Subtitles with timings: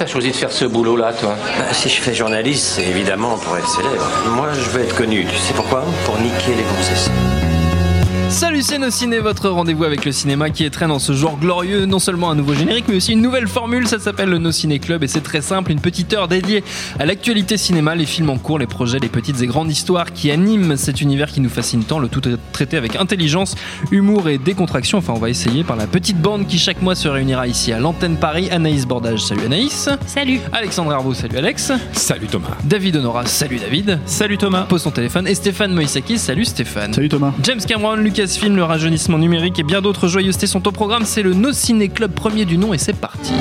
[0.00, 3.58] t'as choisi de faire ce boulot-là, toi Bah, si je fais journaliste, c'est évidemment pour
[3.58, 4.10] être célèbre.
[4.34, 5.26] Moi, je veux être connu.
[5.26, 5.84] Tu sais pourquoi?
[6.06, 7.10] Pour niquer les gonzesses.
[8.30, 11.36] Salut c'est nos ciné, votre rendez-vous avec le cinéma qui est très dans ce genre
[11.36, 14.52] glorieux, non seulement un nouveau générique mais aussi une nouvelle formule, ça s'appelle le No
[14.52, 16.62] Ciné Club et c'est très simple, une petite heure dédiée
[17.00, 20.30] à l'actualité cinéma, les films en cours, les projets, les petites et grandes histoires qui
[20.30, 23.56] animent cet univers qui nous fascine tant, le tout est traité avec intelligence,
[23.90, 27.08] humour et décontraction, enfin on va essayer par la petite bande qui chaque mois se
[27.08, 29.88] réunira ici à l'antenne Paris, Anaïs Bordage, salut Anaïs.
[30.06, 30.38] Salut.
[30.52, 31.72] Alexandre Herbeau, salut Alex.
[31.92, 32.56] Salut Thomas.
[32.64, 33.98] David Honora, salut David.
[34.06, 34.62] Salut Thomas.
[34.62, 35.26] Pose son téléphone.
[35.26, 36.92] Et Stéphane Moïsakis, salut Stéphane.
[36.92, 37.32] Salut Thomas.
[37.42, 41.06] James Cameron, Le rajeunissement numérique et bien d'autres joyeusetés sont au programme.
[41.06, 43.32] C'est le No Ciné Club premier du nom et c'est parti.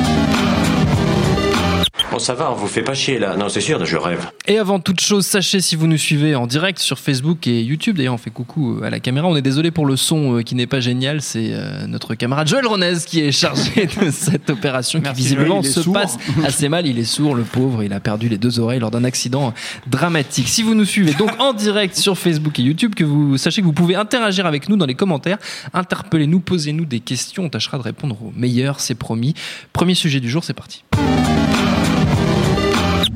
[2.20, 3.38] Bon, ça va, on vous fait pas chier là.
[3.38, 4.30] Non, c'est sûr, je rêve.
[4.46, 7.96] Et avant toute chose, sachez si vous nous suivez en direct sur Facebook et YouTube,
[7.96, 10.54] d'ailleurs on fait coucou à la caméra, on est désolé pour le son euh, qui
[10.55, 15.00] n'est pas génial, c'est euh, notre camarade Joël Ronez qui est chargé de cette opération
[15.00, 15.94] qui visiblement Joël, se sourd.
[15.94, 18.91] passe assez mal, il est sourd le pauvre, il a perdu les deux oreilles lors
[18.91, 19.54] d'un accident
[19.88, 20.49] dramatique.
[20.49, 23.65] Si vous nous suivez donc en direct sur Facebook et YouTube, que vous sachez que
[23.65, 25.38] vous pouvez interagir avec nous dans les commentaires,
[25.74, 29.36] interpellez-nous, posez-nous des questions, on tâchera de répondre au meilleur, c'est promis.
[29.71, 30.84] Premier sujet du jour, c'est parti.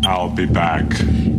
[0.05, 0.83] I'll be back.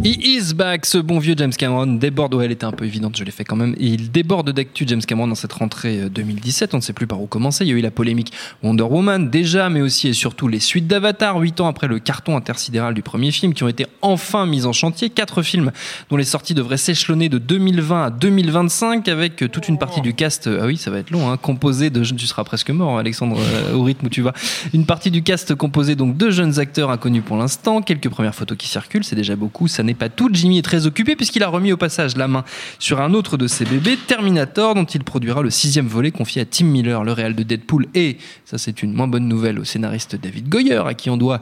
[0.02, 1.86] He is back, ce bon vieux James Cameron.
[1.86, 4.84] Déborde, ouais elle était un peu évidente, je l'ai fait quand même, il déborde d'actu
[4.86, 7.68] James Cameron dans cette rentrée euh, 2017, on ne sait plus par où commencer, il
[7.68, 11.38] y a eu la polémique Wonder Woman déjà, mais aussi et surtout les suites d'Avatar,
[11.38, 14.72] 8 ans après le carton intersidéral du premier film, qui ont été enfin mis en
[14.72, 15.70] chantier, quatre films
[16.10, 20.14] dont les sorties devraient s'échelonner de 2020 à 2025, avec euh, toute une partie du
[20.14, 22.98] cast, euh, ah oui ça va être long, hein, composé de, tu seras presque mort
[22.98, 24.32] Alexandre, euh, au rythme où tu vas,
[24.72, 28.53] une partie du cast composé donc de jeunes acteurs inconnus pour l'instant, quelques premières photos
[28.54, 30.28] qui circulent, c'est déjà beaucoup, ça n'est pas tout.
[30.32, 32.44] Jimmy est très occupé puisqu'il a remis au passage la main
[32.78, 36.44] sur un autre de ses bébés, Terminator, dont il produira le sixième volet confié à
[36.44, 40.16] Tim Miller, le réal de Deadpool, et, ça c'est une moins bonne nouvelle, au scénariste
[40.16, 41.40] David Goyer, à qui on doit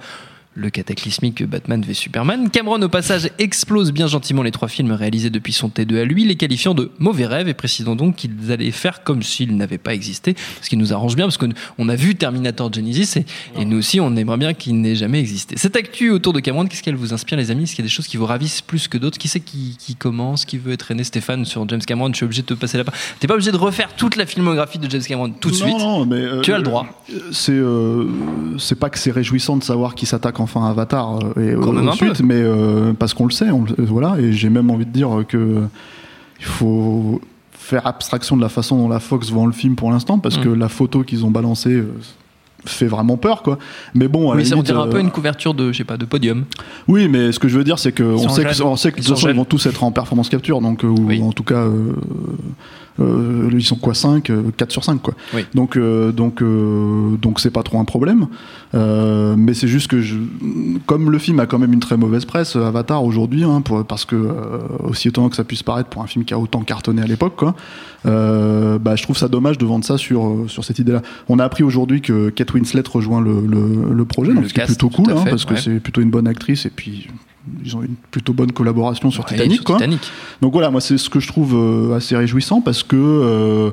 [0.54, 2.50] le cataclysmique Batman v Superman.
[2.50, 6.24] Cameron, au passage, explose bien gentiment les trois films réalisés depuis son T2 à lui,
[6.24, 9.94] les qualifiant de mauvais rêves et précisant donc qu'ils allaient faire comme s'ils n'avaient pas
[9.94, 13.24] existé, ce qui nous arrange bien parce qu'on a vu Terminator Genesis et,
[13.60, 15.56] et nous aussi on aimerait bien qu'il n'ait jamais existé.
[15.56, 17.62] Cette actu autour de Cameron, qu'est-ce qu'elle vous inspire les amis?
[17.62, 19.16] Est-ce qu'il y a des choses qui vous ravissent plus que d'autres?
[19.18, 21.02] Qui c'est qui, qui commence Qui veut être aîné?
[21.04, 22.94] Stéphane sur James Cameron Je suis obligé de te passer la part.
[23.20, 25.78] T'es pas obligé de refaire toute la filmographie de James Cameron tout de Non, suite.
[25.78, 26.86] non, mais, euh, Tu as le droit.
[27.10, 28.06] euh, C'est euh,
[28.58, 31.86] c'est pas que c'est réjouissant de savoir qu'il s'attaque enfin Avatar euh, et Quand euh,
[31.88, 32.24] ensuite, peu.
[32.24, 34.16] mais euh, parce qu'on le sait, on voilà.
[34.18, 35.62] Et j'ai même envie de dire que
[36.40, 37.20] il faut
[37.52, 40.42] faire abstraction de la façon dont la Fox vend le film pour l'instant, parce Mm.
[40.42, 41.82] que la photo qu'ils ont balancée
[42.64, 43.58] fait vraiment peur, quoi.
[43.94, 45.96] Mais bon, Oui, ça on limite, dirait un peu une couverture de, je sais pas,
[45.96, 46.44] de podium.
[46.86, 48.96] Oui, mais ce que je veux dire, c'est que on sait, que, on sait que
[48.96, 49.36] de Ils toute sont façon, ils jeunes.
[49.38, 51.20] vont tous être en performance capture, donc ou Oui.
[51.22, 51.92] en tout cas, euh,
[53.00, 55.14] euh, ils sont quoi 5 4 sur 5 quoi.
[55.34, 55.44] Oui.
[55.54, 58.26] Donc euh, donc euh, donc c'est pas trop un problème.
[58.74, 60.16] Euh, mais c'est juste que je,
[60.86, 64.04] comme le film a quand même une très mauvaise presse, euh, Avatar aujourd'hui, hein, parce
[64.06, 64.58] que euh,
[64.88, 67.34] aussi étonnant que ça puisse paraître pour un film qui a autant cartonné à l'époque,
[67.36, 67.54] quoi.
[68.06, 71.02] euh, bah, je trouve ça dommage de vendre ça sur euh, sur cette idée-là.
[71.28, 74.64] On a appris aujourd'hui que Kate Winslet rejoint le, le, le projet, Le donc c'est
[74.64, 77.08] plutôt cool, hein, parce que c'est plutôt une bonne actrice et puis
[77.64, 79.76] ils ont une plutôt bonne collaboration sur Ouais, Titanic, sur quoi.
[79.76, 80.00] Titanic.
[80.40, 83.70] Donc voilà, moi c'est ce que je trouve euh, assez réjouissant parce que euh,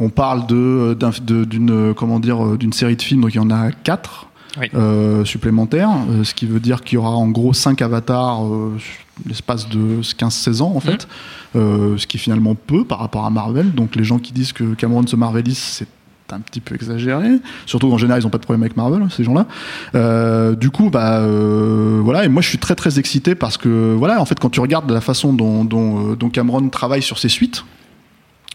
[0.00, 3.38] on parle de d'un- de- d'une euh, comment dire d'une série de films, donc il
[3.38, 4.26] y en a quatre
[4.60, 4.66] Oui.
[4.74, 5.90] euh, supplémentaires,
[6.24, 8.92] ce qui veut dire qu'il y aura en gros cinq avatars euh, sur
[9.28, 11.06] l'espace de 15-16 ans en fait,
[11.54, 13.72] euh, ce qui est finalement peu par rapport à Marvel.
[13.72, 15.86] Donc les gens qui disent que Cameron se marvelise, c'est
[16.32, 17.28] un petit peu exagéré,
[17.66, 19.46] surtout qu'en général ils ont pas de problème avec Marvel ces gens-là.
[19.94, 23.94] Euh, du coup, bah euh, voilà, et moi je suis très très excité parce que
[23.94, 25.66] voilà, en fait quand tu regardes la façon dont,
[26.10, 27.64] euh, Cameron travaille sur ses suites,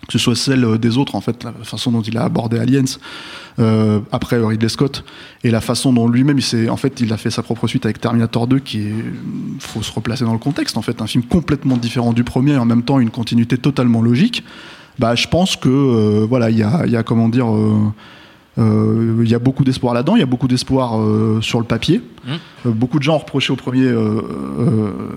[0.07, 2.85] que ce soit celle des autres en fait, la façon dont il a abordé Aliens
[3.59, 5.03] euh, après Ridley Scott
[5.43, 7.99] et la façon dont lui-même il en fait il a fait sa propre suite avec
[7.99, 8.93] Terminator 2 qui est
[9.59, 11.01] faut se replacer dans le contexte en fait.
[11.01, 14.43] Un film complètement différent du premier et en même temps une continuité totalement logique
[14.99, 17.77] bah je pense que euh, voilà il y a, y a comment dire euh,
[18.57, 20.99] euh, il y a beaucoup d'espoir là-dedans, il y a beaucoup d'espoir
[21.41, 22.01] sur le papier.
[22.25, 22.31] Mm.
[22.65, 23.93] Euh, beaucoup de gens ont reproché au premier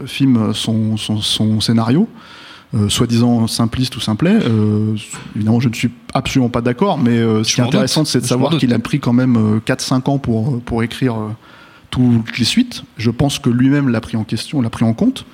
[0.06, 2.06] film son, son, son scénario,
[2.74, 4.38] euh, soi-disant simpliste ou simplet.
[4.42, 4.94] Euh,
[5.34, 8.26] évidemment, je ne suis absolument pas d'accord, mais euh, ce qui est intéressant, c'est de
[8.26, 11.16] savoir qu'il a pris quand même euh, 4-5 ans pour, pour écrire
[11.90, 12.84] toutes les suites.
[12.96, 15.24] Je pense que lui-même l'a pris en question, l'a pris en compte.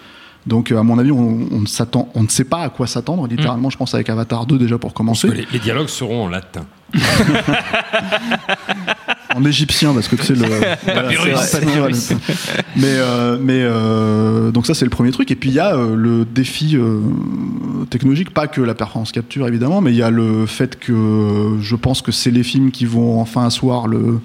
[0.47, 2.87] Donc, euh, à mon avis, on, on ne s'attend, on ne sait pas à quoi
[2.87, 3.27] s'attendre.
[3.27, 5.29] Littéralement, je pense avec Avatar 2 déjà pour commencer.
[5.29, 6.67] les, les dialogues seront en latin.
[9.37, 10.41] en égyptien parce que le
[10.87, 11.39] Papyrus.
[11.41, 12.13] c'est vrai, papyrus.
[12.77, 15.75] mais euh, mais euh, donc ça c'est le premier truc et puis il y a
[15.75, 16.77] euh, le défi
[17.91, 21.77] technologique pas que la performance capture évidemment mais il y a le fait que je
[21.77, 24.21] pense que c'est les films qui vont enfin asseoir le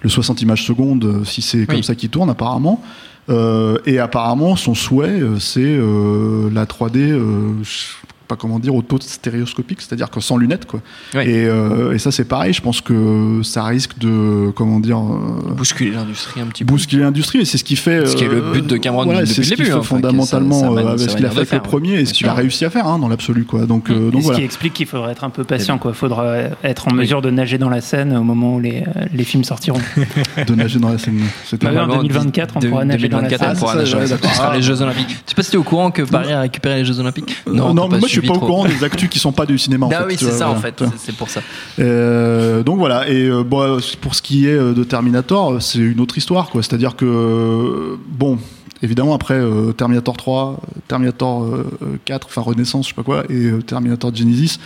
[0.00, 2.82] le 60 images secondes, si c'est comme ça qu'il tourne apparemment.
[3.28, 8.58] Euh, et apparemment, son souhait, euh, c'est euh, la 3D, euh, je sais pas comment
[8.58, 10.80] dire, auto-stéréoscopique, c'est-à-dire que sans lunettes, quoi.
[11.14, 11.22] Oui.
[11.22, 12.52] Et, euh, et ça, c'est pareil.
[12.52, 16.72] Je pense que ça risque de, comment dire, euh, Bousculer l'industrie un petit peu.
[16.72, 17.40] bousculer l'industrie.
[17.40, 18.06] Et c'est ce qui fait.
[18.06, 19.70] Ce qui est le euh, but de Cameron voilà, depuis c'est le ce qu'il début,
[19.70, 22.64] fait hein, fondamentalement avec ce qu'il a fait le premier et ce qu'il a réussi
[22.64, 23.66] à faire hein, dans l'absolu, quoi.
[23.66, 24.38] Donc, euh, donc ce voilà.
[24.38, 25.92] qui explique qu'il faudra être un peu patient, quoi.
[25.92, 26.34] Faudra
[26.64, 29.80] être en mesure de nager dans la scène au moment où les, les films sortiront.
[30.46, 31.20] de nager dans la scène.
[31.44, 33.58] C'était Bah, en Normalement, 2024, on pourra nager dans la 2024, on salle.
[33.58, 34.28] pourra Ah, c'est.
[34.28, 35.08] Ce sera les Jeux Olympiques.
[35.10, 37.36] Je sais pas si t'es au courant que Paris a récupéré les Jeux Olympiques.
[37.46, 39.58] Non, mais moi je suis suivi pas au courant des actus qui sont pas du
[39.58, 39.86] cinéma.
[39.86, 41.40] en Ah oui, c'est ça en fait, c'est- pour ça.
[41.78, 45.78] Euh, donc voilà, et euh, bon, euh, pour ce qui est euh, de Terminator, c'est
[45.78, 46.62] une autre histoire, quoi.
[46.62, 48.38] C'est-à-dire que, bon,
[48.82, 53.02] évidemment, après euh, Terminator 3, euh, Terminator euh, euh, 4, enfin Renaissance, je sais pas
[53.02, 54.58] quoi, et euh, Terminator Genesis,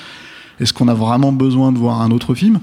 [0.60, 2.60] est-ce qu'on a vraiment besoin de voir un autre film?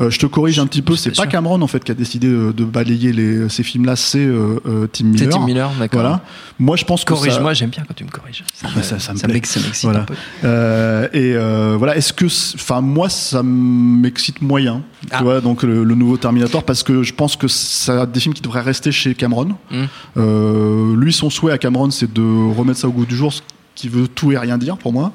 [0.00, 1.28] Euh, je te corrige un petit peu, c'est pas sûr.
[1.28, 4.86] Cameron en fait qui a décidé euh, de balayer les, ces films-là, c'est euh, euh,
[4.92, 5.30] Tim C'est Miller.
[5.38, 6.00] Tim Miller, d'accord.
[6.00, 6.20] Voilà.
[6.58, 8.42] Moi, je pense que ça- Corrige-moi, j'aime bien quand tu me corriges.
[8.54, 10.00] Ça, bah, ça- me m'excite Voilà.
[10.00, 10.14] un peu.
[10.42, 14.82] Euh, et euh, voilà, est-ce que, c'est- enfin moi, ça m'excite moyen,
[15.12, 15.18] Ah.
[15.18, 18.34] tu vois, donc le, le nouveau Terminator, parce que je pense que ça des films
[18.34, 19.54] qui devraient rester chez Cameron.
[19.70, 19.84] Mm.
[20.16, 23.42] Euh, lui, son souhait à Cameron, c'est de remettre ça au goût du jour, ce
[23.76, 25.12] qui veut tout et rien dire pour moi.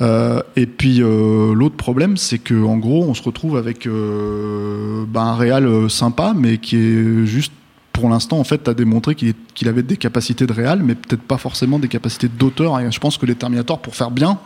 [0.00, 5.04] Euh, et puis euh, l'autre problème, c'est que en gros, on se retrouve avec euh,
[5.06, 7.52] ben, un euh, sympa, mais qui est juste
[7.92, 11.36] pour l'instant, en fait, a démontré qu'il avait des capacités de réal, mais peut-être pas
[11.36, 12.90] forcément des capacités d'auteur.
[12.90, 14.38] Je pense que les Terminator, pour faire bien,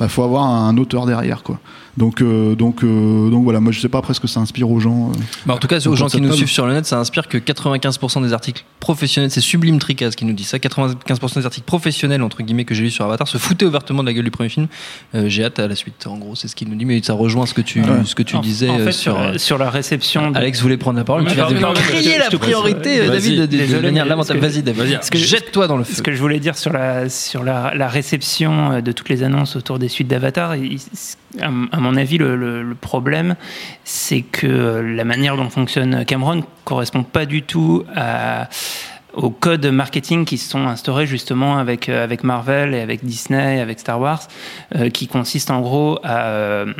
[0.00, 1.60] il faut avoir un auteur derrière, quoi.
[1.96, 3.60] Donc, euh, donc, euh, donc voilà.
[3.60, 5.10] Moi, je sais pas après ce que ça inspire aux gens.
[5.10, 5.18] euh.
[5.46, 7.36] Bah, en tout cas, aux gens qui nous suivent sur le net, ça inspire que
[7.38, 12.22] 95% des articles professionnels, c'est Sublime Tricaz qui nous dit ça, 95% des articles professionnels,
[12.22, 14.48] entre guillemets, que j'ai lu sur Avatar se foutaient ouvertement de la gueule du premier
[14.48, 14.68] film.
[15.14, 17.12] Euh, j'ai hâte à la suite, en gros, c'est ce qu'il nous dit, mais ça
[17.14, 17.86] rejoint ce que tu, Ouais.
[18.04, 19.20] ce que tu En- disais en fait, sur, sur.
[19.20, 20.30] euh, sur la réception.
[20.30, 23.00] de- Alex voulait prendre la parole, Ouais, tu pardon, non, mais crier je- la priorité,
[23.00, 23.36] vas-y.
[23.36, 24.38] David, de, manière mais lamentable.
[24.40, 25.00] Vas-y, David.
[25.12, 25.94] Jette-toi dans le feu.
[25.96, 29.56] Ce que je voulais dire sur la, sur la, la réception de toutes les annonces
[29.56, 30.54] autour des suites d'Avatar,
[31.38, 33.36] à mon avis, le, problème,
[33.84, 34.46] c'est que
[34.80, 38.48] la manière dont fonctionne Cameron correspond pas du tout à
[39.14, 43.60] aux codes marketing qui se sont instaurés justement avec, euh, avec Marvel et avec Disney,
[43.60, 44.28] avec Star Wars,
[44.76, 46.72] euh, qui consistent en gros à, euh,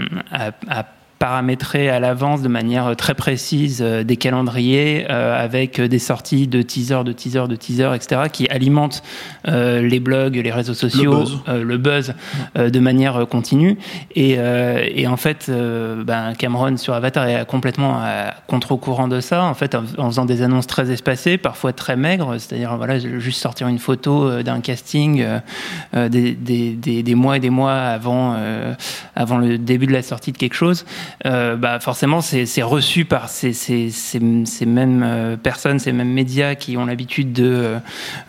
[1.21, 6.63] paramétrer à l'avance de manière très précise euh, des calendriers euh, avec des sorties de
[6.63, 9.03] teasers, de teasers, de teasers, etc., qui alimentent
[9.47, 11.39] euh, les blogs, les réseaux sociaux, buzz.
[11.49, 12.15] euh, le buzz
[12.57, 13.77] euh, de manière euh, continue.
[14.17, 19.21] Et, euh, et en fait, euh, ben, Cameron sur Avatar est complètement à contre-courant de
[19.21, 23.43] ça, en fait, en, faisant des annonces très espacées, parfois très maigres, c'est-à-dire voilà, juste
[23.43, 25.39] sortir une photo euh, d'un casting euh,
[25.95, 28.73] euh, des, des, des, des mois et des mois avant, euh,
[29.15, 30.87] avant le début de la sortie de quelque chose.
[31.27, 33.53] Euh, bah forcément, c'est reçu par ces,
[34.67, 37.77] mêmes euh, personnes, ces mêmes médias qui ont l'habitude de,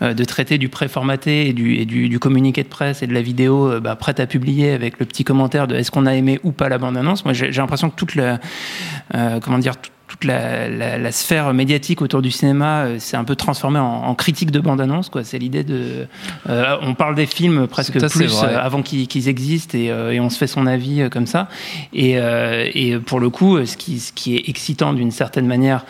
[0.02, 3.80] euh, traiter du préformaté et du, et du, communiqué de presse et de la vidéo
[3.80, 6.68] bah, prête à publier avec le petit commentaire de est-ce qu'on a aimé ou pas
[6.68, 7.24] la bande-annonce.
[7.24, 8.38] Moi, j'ai l'impression que toute la,
[9.40, 9.74] comment dire,
[10.12, 13.84] toute la, la, la sphère médiatique autour du cinéma euh, s'est un peu transformée en,
[13.84, 15.08] en critique de bande-annonce.
[15.08, 15.24] quoi.
[15.24, 16.06] C'est l'idée de...
[16.50, 20.12] euh, on parle des films presque Ça, plus euh, avant qu'ils qu'ils existent et, euh,
[20.12, 21.48] et on se fait son avis euh, comme ça.
[21.94, 25.86] Et, euh, et pour le coup, ce qui, ce qui est excitant d'une certaine manière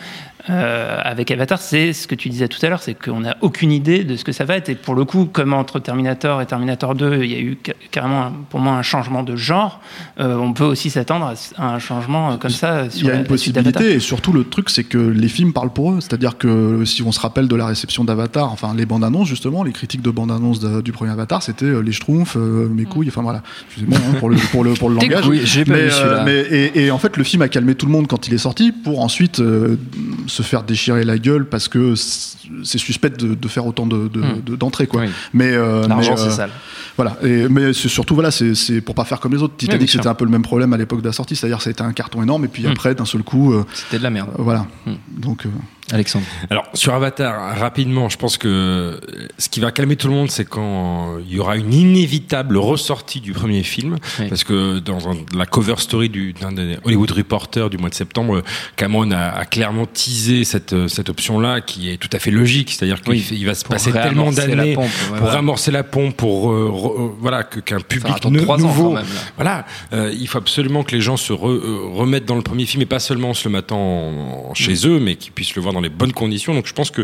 [0.49, 3.71] euh, avec Avatar, c'est ce que tu disais tout à l'heure, c'est qu'on n'a aucune
[3.71, 4.69] idée de ce que ça va être.
[4.69, 7.73] Et pour le coup, comme entre Terminator et Terminator 2, il y a eu ca-
[7.91, 9.79] carrément, un- pour moi, un changement de genre,
[10.19, 13.15] euh, on peut aussi s'attendre à un changement euh, comme ça Il y a la-
[13.17, 15.99] une la possibilité, et surtout le truc, c'est que les films parlent pour eux.
[16.01, 19.63] C'est-à-dire que si on se rappelle de la réception d'Avatar, enfin les bandes annonces justement,
[19.63, 22.83] les critiques de bandes annonces de- du premier Avatar, c'était euh, les schtroumpfs, euh, mes
[22.83, 23.41] couilles, enfin voilà.
[23.67, 25.23] Excusez-moi hein, pour le pour le pour le Tes langage.
[25.25, 25.89] couilles, pas mais,
[26.25, 28.37] mais- et, et en fait, le film a calmé tout le monde quand il est
[28.37, 29.77] sorti, pour ensuite euh,
[30.27, 34.21] se faire déchirer la gueule parce que c'est suspect de, de faire autant de- de-
[34.21, 34.41] Hmm.
[34.45, 35.01] de- d'entrées quoi.
[35.01, 35.09] Oui.
[35.33, 36.49] Mais euh, L'argent, c'est euh, sale.
[36.97, 39.55] voilà, et, mais surtout voilà, c'est pour pas faire comme les autres.
[39.57, 39.99] Titanic sûr.
[39.99, 41.83] c'était un peu le même problème à l'époque de la sortie, c'est-à-dire ça a été
[41.83, 42.71] un carton énorme et puis Mm.
[42.71, 44.29] après d'un seul coup, euh, C'était de la merde.
[44.37, 44.65] voilà.
[44.85, 44.91] Mm.
[45.17, 45.45] Donc
[45.91, 46.25] Alexandre.
[46.49, 48.99] Alors, sur Avatar, rapidement, je pense que
[49.37, 53.19] ce qui va calmer tout le monde, c'est quand il y aura une inévitable ressortie
[53.19, 53.97] du premier film.
[54.19, 54.27] Oui.
[54.29, 54.99] Parce que dans
[55.35, 58.41] la cover story du, d'un des Hollywood Reporter du mois de septembre,
[58.77, 62.71] Cameron a, a clairement teasé cette, cette option-là qui est tout à fait logique.
[62.71, 63.43] C'est-à-dire qu'il Oui.
[63.43, 65.33] va se passer tellement d'années ouais, pour voilà.
[65.33, 69.05] ramorcer la pompe, pour euh, re- euh, voilà qu'un public ne- ans nouveau même.
[69.35, 72.65] voilà, euh, il faut absolument que les gens se re- euh, remettent dans le premier
[72.65, 75.61] film et pas seulement en se le en- en chez eux, mais qu'ils puissent le
[75.61, 76.53] voir dans les bonnes conditions.
[76.53, 77.01] Donc je pense que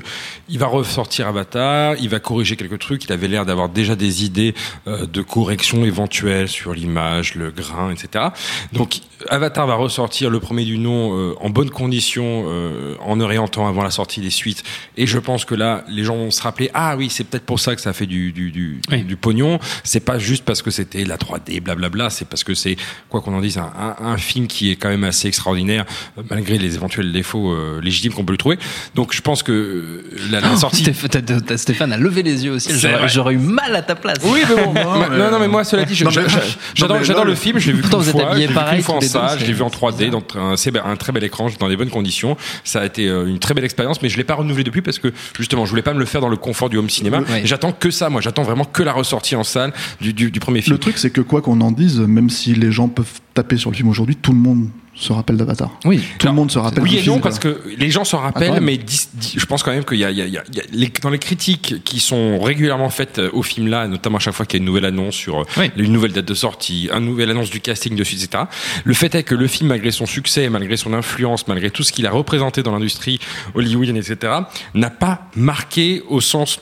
[0.48, 3.06] il va ressortir Avatar, il va corriger quelques trucs.
[3.06, 4.54] Il avait l'air d'avoir déjà des idées
[4.88, 8.26] euh, de correction éventuelle sur l'image, le grain, etc.
[8.74, 13.68] Donc Avatar va ressortir le premier du nom euh, en bonnes conditions, euh, en temps
[13.68, 14.64] avant la sortie des suites.
[14.98, 17.60] Et je pense que là, les gens vont se rappeler ah oui, c'est peut-être pour
[17.60, 19.04] ça que ça fait du du du, Oui.
[19.04, 19.60] du pognon.
[19.84, 22.10] C'est pas juste parce que c'était la 3D, blablabla.
[22.10, 22.78] C'est parce que c'est
[23.10, 25.86] quoi qu'on en dise un, un, un film qui est quand même assez extraordinaire
[26.30, 28.59] malgré les éventuels défauts euh, légitimes qu'on peut lui trouver.
[28.96, 30.84] Donc je pense que euh, la, la sortie.
[31.56, 32.70] Stéphane a levé les yeux aussi.
[33.08, 34.18] J'aurais eu mal à ta place.
[34.24, 34.74] Oui, mais bon.
[34.80, 35.96] Non, non, mais- non, non, mais moi, cela dit,
[36.76, 37.60] j'adore, le film.
[37.60, 38.36] Je l'ai vu Pourtant, vous êtes fois.
[38.36, 39.08] vu pareil fois en les.
[39.40, 40.12] Je l'ai vu en 3D,
[40.58, 42.38] c'est dans un, un très bel écran, dans des bonnes conditions.
[42.64, 45.00] Ça a été euh, une très belle expérience, mais je l'ai pas renouvelé depuis parce
[45.00, 47.22] que justement, je voulais pas me le faire dans le confort du home cinéma.
[47.30, 47.40] Oui.
[47.44, 48.22] Et J'attends que ça, moi.
[48.22, 50.76] J'attends vraiment que la ressortie en salle du, du, du premier film.
[50.76, 53.06] Le truc, c'est que quoi qu'on en dise, même si les gens peuvent
[53.42, 55.70] taper sur le film aujourd'hui, tout le monde se rappelle d'Avatar.
[55.86, 56.00] Oui.
[56.18, 58.60] Tout Alors, le monde se rappelle Oui et non, parce que les gens quand rappellent,
[58.60, 60.38] mais dis- dis- je pense quand même qu'il y a, y y
[60.74, 64.34] y dans les critiques qui sont régulièrement faites euh, au film là, notamment à chaque
[64.34, 65.72] fois qu'il y a une nouvelle annonce sur euh, Oui.
[65.78, 68.44] une nouvelle date de sortie, une nouvelle annonce du casting dessus, etc.
[68.84, 71.94] Le fait est que le film, malgré son succès, malgré son influence, malgré tout ce
[71.94, 73.20] qu'il a représenté dans l'industrie
[73.56, 74.18] hollywoodienne, etc.,
[74.74, 76.60] n'a pas marqué au sens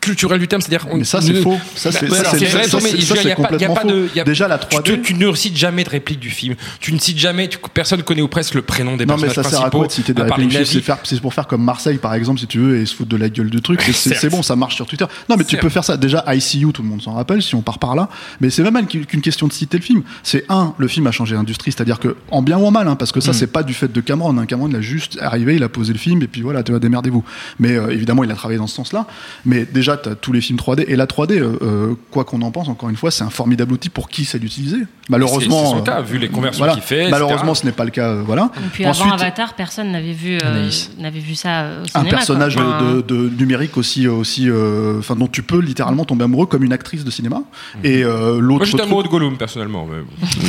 [0.00, 1.58] culturel du terme, c'est-à-dire on- Mais ça, c'est ne- faux.
[1.74, 3.36] Ça, c'est Bah, c'est vrai, ça, mais c'est- je ça, veux dire, c'est y a
[3.36, 4.92] pas- y a complètement pas de- Déjà, la tu, 3D.
[4.98, 6.54] te- tu ne cites jamais de réplique du film.
[6.80, 9.56] Tu ne cites jamais, personne connaît ou presque le prénom des Non mais personnages ça
[9.58, 10.56] sert à quoi de citer des répliques.
[11.04, 13.28] C'est pour faire comme Marseille par exemple si tu veux et se foutre de la
[13.28, 13.80] gueule du truc.
[13.82, 15.06] C'est- bon, ça marche sur Twitter.
[15.28, 15.96] Non mais tu peux faire ça.
[15.96, 18.08] Déjà ICU, tout le monde s'en rappelle si on part par là.
[18.40, 20.02] Mais c'est même mal qu'une question de citer le film.
[20.22, 22.96] C'est un, le film a changé l'industrie, c'est-à-dire que en bien ou en mal, hein,
[22.96, 23.34] parce que ça Mm.
[23.34, 24.36] c'est pas du fait de Cameron.
[24.38, 24.46] Hein.
[24.46, 26.78] Cameron il a juste arrivé, il a posé le film et puis voilà, tu vas
[26.78, 27.24] démerdez-vous.
[27.58, 29.06] Mais euh, évidemment il a travaillé dans ce sens-là.
[29.44, 32.50] Mais déjà t'as tous les films 3D et la 3D, euh, euh, quoi qu'on en
[32.50, 34.78] pense, encore une fois, c'est un formidable outil pour qui sait l'utiliser.
[35.08, 36.74] Malheureusement, C'est- son euh, cas, vu les conversions voilà.
[36.74, 37.10] qu'il fait, etc.
[37.10, 38.08] Malheureusement, ce n'est pas le cas.
[38.10, 38.50] euh, voilà.
[38.56, 40.68] Et puis Ensuite, avant Avatar, personne n'avait vu, euh,
[40.98, 45.26] n'avait vu ça euh, un personnage de, de- de numérique aussi, aussi, euh, enfin dont
[45.28, 47.42] tu peux littéralement tomber amoureux comme une actrice de cinéma.
[47.84, 49.86] Et euh, Moi, l'autre j'étais amoureux de Gollum, personnellement.
[49.86, 49.98] mais-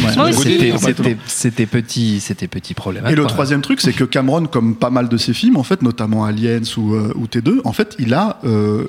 [0.05, 0.33] Ouais.
[1.25, 3.05] C'était- petit, c'était petit problème.
[3.07, 5.81] Et le troisième truc, c'est que Cameron, comme pas mal de ses films, en fait,
[5.81, 8.87] notamment Aliens ou, euh, ou T2, en fait, il a euh,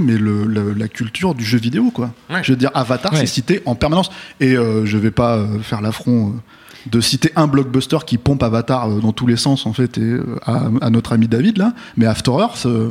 [0.00, 2.12] mais le, le- la culture du jeu vidéo, quoi.
[2.30, 2.42] Ouais.
[2.42, 3.18] Je veux dire, Avatar, Ouais.
[3.20, 4.10] c'est cité en permanence.
[4.40, 6.28] Et euh, je vais pas euh, faire l'affront.
[6.28, 6.40] euh,
[6.90, 10.02] de citer un blockbuster qui pompe Avatar euh, dans tous les sens en fait et,
[10.02, 12.90] euh, à, à notre ami David là mais After Earth euh,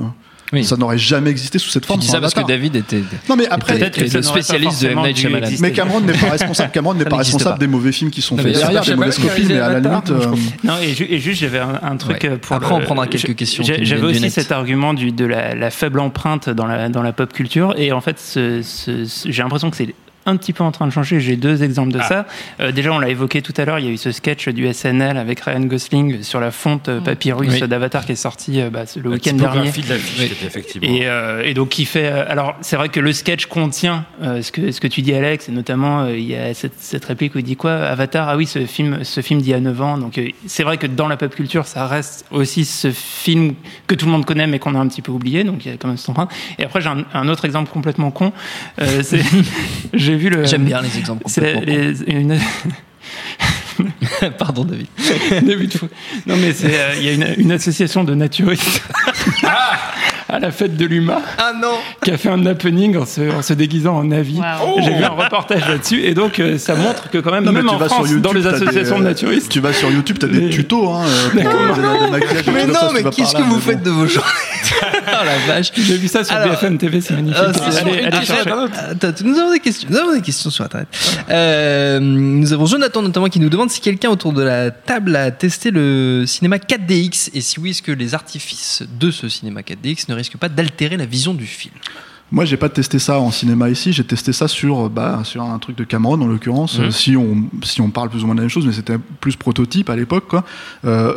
[0.53, 0.63] Oui.
[0.63, 2.41] ça n'aurait jamais existé sous cette Tu forme dis sans ça parce que.
[2.47, 3.01] David était.
[3.29, 4.99] non mais après Peut-être que le spécialiste de M.
[5.03, 5.47] Night Shyamalan.
[5.59, 6.71] Mais Cameron n'est pas responsable.
[6.71, 7.57] Cameron n'est pas responsable pas.
[7.59, 10.11] des mauvais films qui sont faits derrière, des mauvaises copies, mais à la limite.
[10.11, 10.27] Euh,
[10.63, 12.29] Non, et, ju- et juste, j'avais un, un truc Ouais.
[12.29, 12.55] euh, pour.
[12.55, 15.99] Après, le- on prendra quelques questions J'avais aussi cet argument du, de la, la faible
[15.99, 17.73] empreinte dans la, dans la pop culture.
[17.77, 19.93] Et en fait, j'ai l'impression que c'est
[20.25, 21.19] un petit peu en train de changer.
[21.19, 22.25] J'ai deux exemples de ça.
[22.59, 24.71] Euh, déjà, on l'a évoqué tout à l'heure, il y a eu ce sketch du
[24.71, 27.67] SNL avec Ryan Gosling sur la fonte euh, papyrus Oui.
[27.67, 29.59] d'Avatar qui est sorti euh, bah, le La week-end dernier.
[29.71, 30.31] de l'affiche, Oui.
[30.45, 30.87] effectivement.
[30.87, 32.05] Et, euh, et donc qui fait.
[32.07, 35.13] euh, alors c'est vrai que le sketch contient euh, ce que ce que tu dis
[35.13, 37.73] Alex, et notamment euh, il y a cette, cette réplique où il dit quoi?
[37.73, 38.29] Avatar.
[38.29, 39.97] Ah oui, ce film ce film d'il y a 9 ans.
[39.97, 43.55] Donc euh, c'est vrai que dans la pop culture, ça reste aussi ce film
[43.87, 45.43] que tout le monde connaît mais qu'on a un petit peu oublié.
[45.43, 46.27] Donc il y a quand même cet emprunt.
[46.59, 48.31] Et après j'ai un, un autre exemple complètement con.
[48.81, 49.21] Euh, c'est
[50.13, 50.45] j'ai vu le.
[50.45, 51.23] J'aime bien les exemples.
[51.25, 51.53] C'est
[52.07, 52.37] une.
[54.37, 54.87] Pardon, David.
[55.43, 55.87] Début de fou.
[56.27, 58.83] Non, mais c'est, euh, il y a une, une association de naturistes
[60.33, 61.73] à la fête de l'UMA Ah non
[62.03, 64.39] qui a fait un happening en se, en se déguisant en avis.
[64.83, 67.59] J'ai vu un reportage là-dessus et donc euh, ça montre que quand même, Non, mais
[67.59, 69.59] même tu en vas France, sur YouTube, dans les t'as associations des, de naturistes, Tu
[69.59, 71.75] vas sur YouTube, t'as des tutos hein, euh, pour D'accord.
[71.75, 72.45] des, des maquillages.
[72.53, 74.27] Mais non, mais qu'est-ce que vous faites de vos journées
[75.05, 77.41] Oh la vache j'ai vu ça sur Alors, BFM TV, c'est magnifique.
[77.41, 78.25] Euh, allez, allez Internet.
[78.25, 78.49] chercher.
[78.51, 79.87] Attends, nous avons des questions.
[79.91, 80.87] Nous avons des questions sur Internet.
[81.29, 85.31] Euh, nous avons Jonathan notamment qui nous demande si quelqu'un autour de la table a
[85.31, 90.05] testé le cinéma 4DX et si oui, est-ce que les artifices de ce cinéma 4DX
[90.09, 91.75] ne risquent pas d'altérer la vision du film
[92.31, 93.93] Moi, j'ai pas testé ça en cinéma ici.
[93.93, 96.79] J'ai testé ça sur, bah, sur un truc de Cameron en l'occurrence.
[96.79, 96.85] Mhm.
[96.85, 98.97] Euh, Si on si on parle plus ou moins de la même chose, mais c'était
[99.19, 100.43] plus prototype à l'époque, quoi.
[100.85, 101.13] Euh,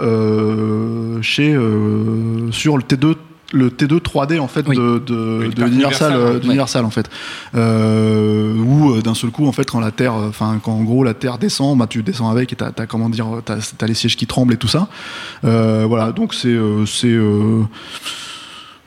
[1.17, 3.15] euh, chez euh, sur le T2
[3.53, 4.77] le T2 3D en fait Oui.
[4.77, 6.89] de, de, Oui, de parc Universal, Universal, euh, ouais.
[6.89, 7.09] en fait
[7.55, 10.83] euh, où euh, d'un seul coup en fait quand la terre euh, enfin quand en
[10.83, 13.87] gros la terre descend bah tu descends avec et t'as as, comment dire t'as as
[13.87, 14.89] les sièges qui tremblent et tout ça
[15.45, 17.63] Euh, voilà donc c'est euh, c'est euh,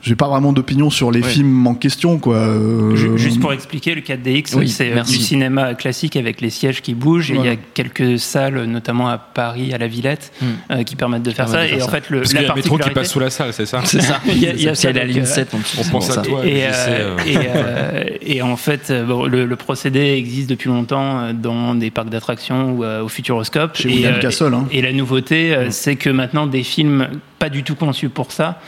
[0.02, 1.28] j'ai pas vraiment d'opinion sur les Ouais.
[1.28, 2.36] films en question, quoi.
[2.36, 5.18] Euh, Ju- Juste pour expliquer, le 4DX, Oui, c'est euh, merci.
[5.18, 7.30] du cinéma classique avec les sièges qui bougent.
[7.30, 10.46] Et il y a quelques salles, notamment à Paris, à la Villette, Hmm.
[10.72, 11.62] euh, qui permettent de faire ça.
[11.62, 13.30] de faire Et en fait, le, Parce la y a métro qui passe sous la
[13.30, 13.80] salle, c'est ça?
[13.84, 14.20] C'est ça.
[14.26, 15.78] Il y a- il y a C'est ça, à la ligne euh, 7 en plus.
[15.80, 16.22] on pense à ça.
[16.22, 16.44] toi.
[16.46, 20.00] Et, je sais, euh, euh, et, euh, et en fait, euh, bon, le, le procédé
[20.16, 23.76] existe depuis longtemps euh, dans des parcs d'attractions ou euh, au Futuroscope.
[23.76, 24.66] Chez et, William euh, Castle, hein.
[24.70, 28.60] et la nouveauté, euh, c'est que maintenant, des films pas du tout conçus pour ça.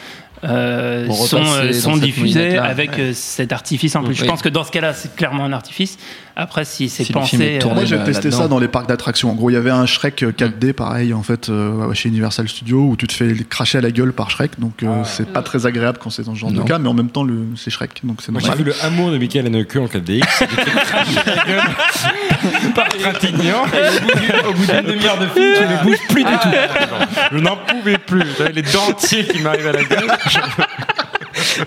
[0.45, 2.65] Euh, sont, euh, sont moulinette-là.
[2.65, 3.01] avec Ouais.
[3.01, 4.15] euh, cet artifice en plus.
[4.15, 5.99] Je pense que dans ce cas-là, c'est clairement un artifice.
[6.35, 9.31] Après, si c'est Si pensé, tourné Moi, euh, j'ai testé ça dans les parcs d'attractions.
[9.31, 12.49] En gros, il y avait un Shrek euh, 4D, pareil, en fait, euh, chez Universal
[12.49, 14.53] Studios, où tu te fais cracher à la gueule par Shrek.
[14.59, 16.63] Donc, euh, c'est pas très agréable quand c'est dans ce genre Non.
[16.63, 18.01] de cas, mais en même temps, le- c'est Shrek.
[18.03, 18.65] Donc, c'est Moi, j'ai normal.
[18.65, 20.23] vu le hameau de Michael Haneke en 4DX.
[20.41, 23.65] J'ai fait cracher la gueule par Trintignant.
[24.49, 26.49] au bout d'une demi-heure de film, tu ne bouges plus du tout.
[27.33, 28.23] Je n'en pouvais plus.
[28.39, 30.07] J'avais les dentiers qui m'arrivaient à la gueule.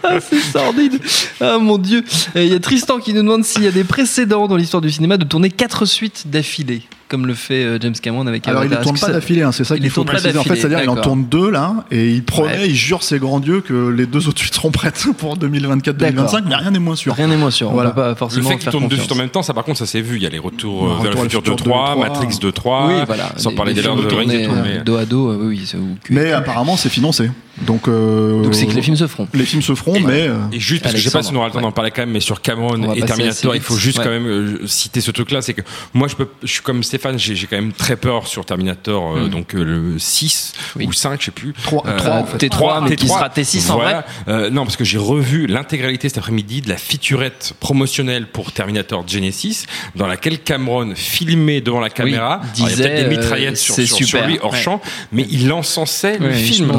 [0.03, 0.99] Ah, c'est sordide.
[1.41, 2.03] Ah mon dieu.
[2.35, 4.81] Et Il y a Tristan qui nous demande s'il y a des précédents dans l'histoire
[4.81, 8.63] du cinéma de tourner quatre suites d'affilée, comme le fait euh, James Cameron avec Alors,
[8.63, 8.83] il ne Avatar.
[8.83, 10.37] tourne pas ça- d'affilée, hein, c'est ça Il qu'il faut tourne préciser.
[10.37, 12.69] En fait, c'est-à-dire il en tourne deux là, et il promet, Ouais.
[12.69, 16.55] il jure ses grands dieux que les deux autres suites seront prêtes pour 2024-2025, mais
[16.55, 17.15] rien n'est moins sûr.
[17.15, 17.71] Rien n'est moins sûr.
[17.71, 17.89] Voilà.
[17.89, 19.53] On peut pas Le forcément fait qu'ils faire tournent deux suites en même temps, ça
[19.53, 20.17] par contre, ça s'est vu.
[20.17, 22.01] Il y a les retours euh, vers Retour le le futur de futur 3, 2,
[22.01, 22.09] 3.
[22.09, 22.87] Matrix 2, 3.
[22.87, 23.31] Oui, voilà.
[23.37, 24.51] Sans Les- parler des the Rings et tournés, tout.
[24.53, 25.71] euh, mais- dos à dos, euh, oui.
[26.09, 27.29] Mais apparemment, c'est financé.
[27.61, 29.27] Donc, euh, Donc c'est que les films se feront.
[29.33, 31.31] les films se feront, Et- mais euh, Et juste parce que je sais pas si
[31.33, 33.77] on aura le temps d'en parler quand même, mais sur Cameron et Terminator, il faut
[33.77, 34.03] juste Ouais.
[34.03, 35.61] quand même euh, citer ce truc-là, c'est que
[35.93, 39.15] moi je peux, je suis comme Stéphane, j'ai j'ai quand même très peur sur Terminator,
[39.15, 39.29] euh, Mm.
[39.29, 40.85] donc euh, le 6 Oui.
[40.87, 41.53] ou 5, je sais plus.
[41.63, 42.37] 3, Euh, 3 en fait.
[42.37, 43.83] T3, mais qui T3, sera T6 en vrai.
[43.83, 44.05] voilà.
[44.27, 49.07] Euh, non, parce que j'ai revu l'intégralité cet après-midi de la featurette promotionnelle pour Terminator
[49.07, 52.33] Genesis, dans laquelle Cameron filmait devant la caméra.
[52.35, 54.59] Alors, il y a disait, peut-être des euh, mitraillettes sur, sur, sur lui hors Ouais.
[54.61, 54.81] champ,
[55.11, 56.71] mais il encensait le film.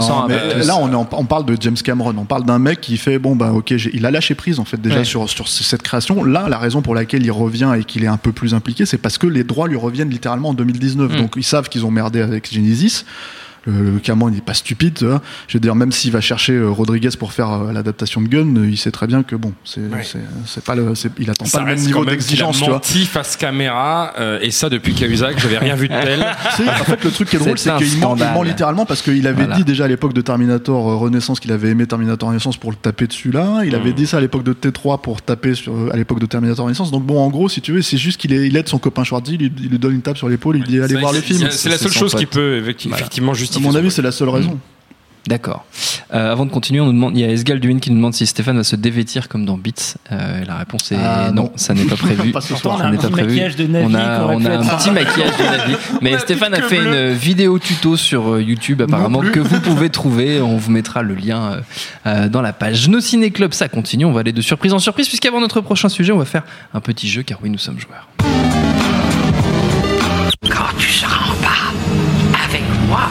[0.67, 2.15] Là, on, en- on parle de James Cameron.
[2.19, 4.81] On parle d'un mec qui fait bon bah ok, il a lâché prise en fait
[4.81, 5.05] déjà Ouais.
[5.05, 6.25] sur sur cette création.
[6.25, 8.99] Là, la raison pour laquelle il revient et qu'il est un peu plus impliqué, c'est
[8.99, 11.13] parce que les droits lui reviennent littéralement en 2019.
[11.13, 11.17] Mm.
[11.17, 13.05] Donc ils savent qu'ils ont merdé avec Genesis.
[13.67, 14.95] Le, le Cameron, il est pas stupide.
[14.95, 15.21] tu vois.
[15.49, 18.57] Je veux dire, même s'il va chercher euh, Rodriguez pour faire euh, l'adaptation de Gun,
[18.57, 20.03] euh, il sait très bien que bon, c'est Ouais.
[20.05, 22.65] c'est- c'est pas le, c'est- il attend Ça pas le même niveau a d'exigence, tu
[22.65, 22.75] vois.
[22.75, 26.21] menti face caméra, euh, et ça depuis Cahuzac, j'avais rien vu de tel.
[26.81, 29.27] En fait, le truc qui est drôle, C'est qu'il ment, il ment littéralement parce qu'il
[29.27, 29.57] avait Voilà.
[29.57, 32.77] dit déjà à l'époque de Terminator euh, Renaissance qu'il avait aimé Terminator Renaissance pour le
[32.77, 33.63] taper dessus là.
[33.65, 33.95] Il avait Mm.
[33.95, 36.91] dit ça à l'époque de T3 pour taper sur, euh, à l'époque de Terminator Renaissance.
[36.91, 39.03] Donc bon, en gros, si tu veux, c'est juste qu'il est- il aide son copain
[39.05, 41.13] Schwarzy, il, lui- il lui donne une tape sur l'épaule, il lui dit allez voir
[41.13, 41.49] les films.
[41.51, 43.07] C'est la seule chose qui peut effecti- Voilà.
[43.57, 44.59] À mon avis, c'est la seule raison.
[45.27, 45.65] D'accord.
[46.15, 48.15] Euh, avant de continuer, on nous demande, il y a Esgal Duin qui nous demande
[48.15, 49.97] si Stéphane va se dévêtir comme dans Beats.
[50.13, 51.53] Euh, la réponse est Ah, non, non.
[51.57, 52.31] ça n'est pas prévu.
[52.33, 54.39] Pas ce Pourtant, on a un petit maquillage de Navi on a, qui aurait on
[54.39, 55.77] pu a un être petit maquillage de Navi.
[56.01, 60.41] Mais Stéphane a fait une vidéo tuto sur euh, YouTube apparemment que vous pouvez trouver.
[60.41, 61.61] On vous mettra le lien
[62.07, 62.89] euh, dans la page.
[62.89, 64.05] Nos Ciné Club, ça continue.
[64.05, 66.81] On va aller de surprise en surprise puisqu'avant notre prochain sujet, on va faire un
[66.81, 68.07] petit jeu car oui, nous sommes joueurs.
[70.49, 71.73] Quand tu seras en bas,
[72.49, 73.09] avec moi,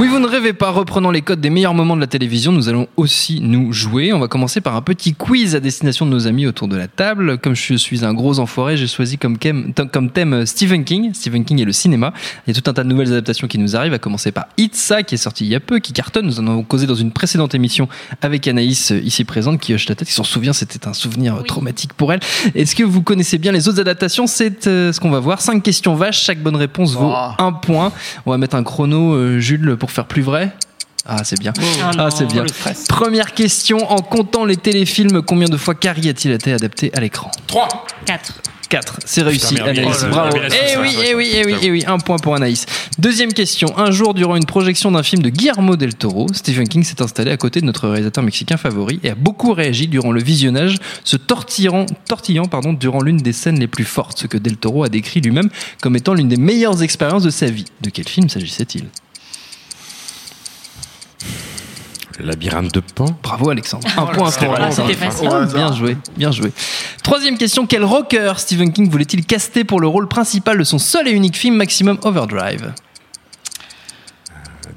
[0.00, 2.70] Oui, vous ne rêvez pas, reprenant les codes des meilleurs moments de la télévision, nous
[2.70, 4.14] allons aussi nous jouer.
[4.14, 6.88] On va commencer par un petit quiz à destination de nos amis autour de la
[6.88, 7.36] table.
[7.36, 11.12] Comme je suis un gros enfoiré, j'ai choisi comme, thème Stephen King.
[11.12, 12.14] Stephen King et le cinéma.
[12.46, 14.46] Il y a tout un tas de nouvelles adaptations qui nous arrivent, à commencer par
[14.56, 16.24] Itza, qui est sorti il y a peu, qui cartonne.
[16.24, 17.86] Nous en avons causé dans une précédente émission
[18.22, 21.34] avec Anaïs, euh, ici présente, qui hoche la tête, qui s'en souvient, c'était un souvenir
[21.34, 21.46] euh, Oui.
[21.46, 22.20] traumatique pour elle.
[22.54, 24.26] Est-ce que vous connaissez bien les autres adaptations?
[24.26, 25.42] C'est euh, ce qu'on va voir.
[25.42, 27.34] Cinq questions vaches, chaque bonne réponse vaut Ah.
[27.38, 27.92] un point.
[28.24, 30.52] On va mettre un chrono, euh, Jules, pour faire plus vrai.
[31.06, 31.52] Ah, c'est bien.
[31.82, 32.10] Ah Ah, non.
[32.10, 32.44] c'est bien.
[32.88, 37.30] Première question, en comptant les téléfilms, combien de fois Carrie a-t-il été adapté à l'écran
[37.46, 37.68] 3
[38.04, 38.34] 4.
[38.68, 38.98] 4.
[39.04, 40.04] C'est réussi, Putain, Anaïs.
[40.04, 40.36] oh Bravo.
[40.46, 41.84] Eh ça, oui, eh oui, eh oui, eh oui.
[41.88, 42.66] Un point pour Anaïs.
[42.98, 43.76] Deuxième question.
[43.76, 47.32] Un jour, durant une projection d'un film de Guillermo del Toro, Stephen King s'est installé
[47.32, 51.16] à côté de notre réalisateur mexicain favori et a beaucoup réagi durant le visionnage, se
[51.16, 54.88] tortillant, tortillant pardon, durant l'une des scènes les plus fortes, ce que del Toro a
[54.88, 55.48] décrit lui-même
[55.82, 57.64] comme étant l'une des meilleures expériences de sa vie.
[57.80, 58.84] De quel film s'agissait-il
[62.09, 63.06] Le labyrinthe de Pan.
[63.22, 63.86] Bravo Alexandre.
[63.96, 64.90] Un point pour Alexandre.
[65.30, 66.52] Ah, bien joué, bien joué.
[67.02, 71.08] Troisième question, quel rocker Stephen King voulait-il caster pour le rôle principal de son seul
[71.08, 72.72] et unique film Maximum Overdrive?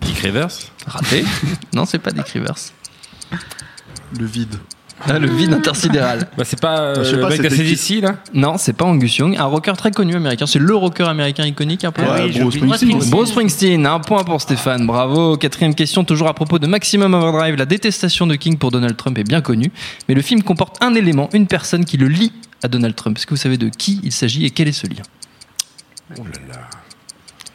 [0.02, 0.50] Dick Rivers?
[0.86, 1.26] Raté
[1.74, 2.56] Non, c'est pas Dick Rivers.
[4.20, 4.56] Le vide.
[5.06, 6.28] Ah, le vide intersidéral.
[6.38, 9.18] Bah, c'est pas euh, Je sais le pas, mec c'était là Non, c'est pas Angus
[9.18, 10.46] Young, un rocker très connu américain.
[10.46, 12.02] C'est le rocker américain iconique un peu.
[12.02, 12.56] Ouais, Bruce.
[12.56, 13.10] Springsteen.
[13.10, 15.38] Bruce Springsteen, un point pour Stéphane, bravo.
[15.38, 17.56] Quatrième question, toujours à propos de Maximum Overdrive.
[17.56, 19.72] La détestation de King pour Donald Trump est bien connue,
[20.08, 22.32] mais le film comporte un élément, une personne qui le lie
[22.64, 23.18] à Donald Trump.
[23.18, 25.04] Est-ce que vous savez de qui il s'agit et quel est ce lien?
[26.18, 26.70] Oh là là.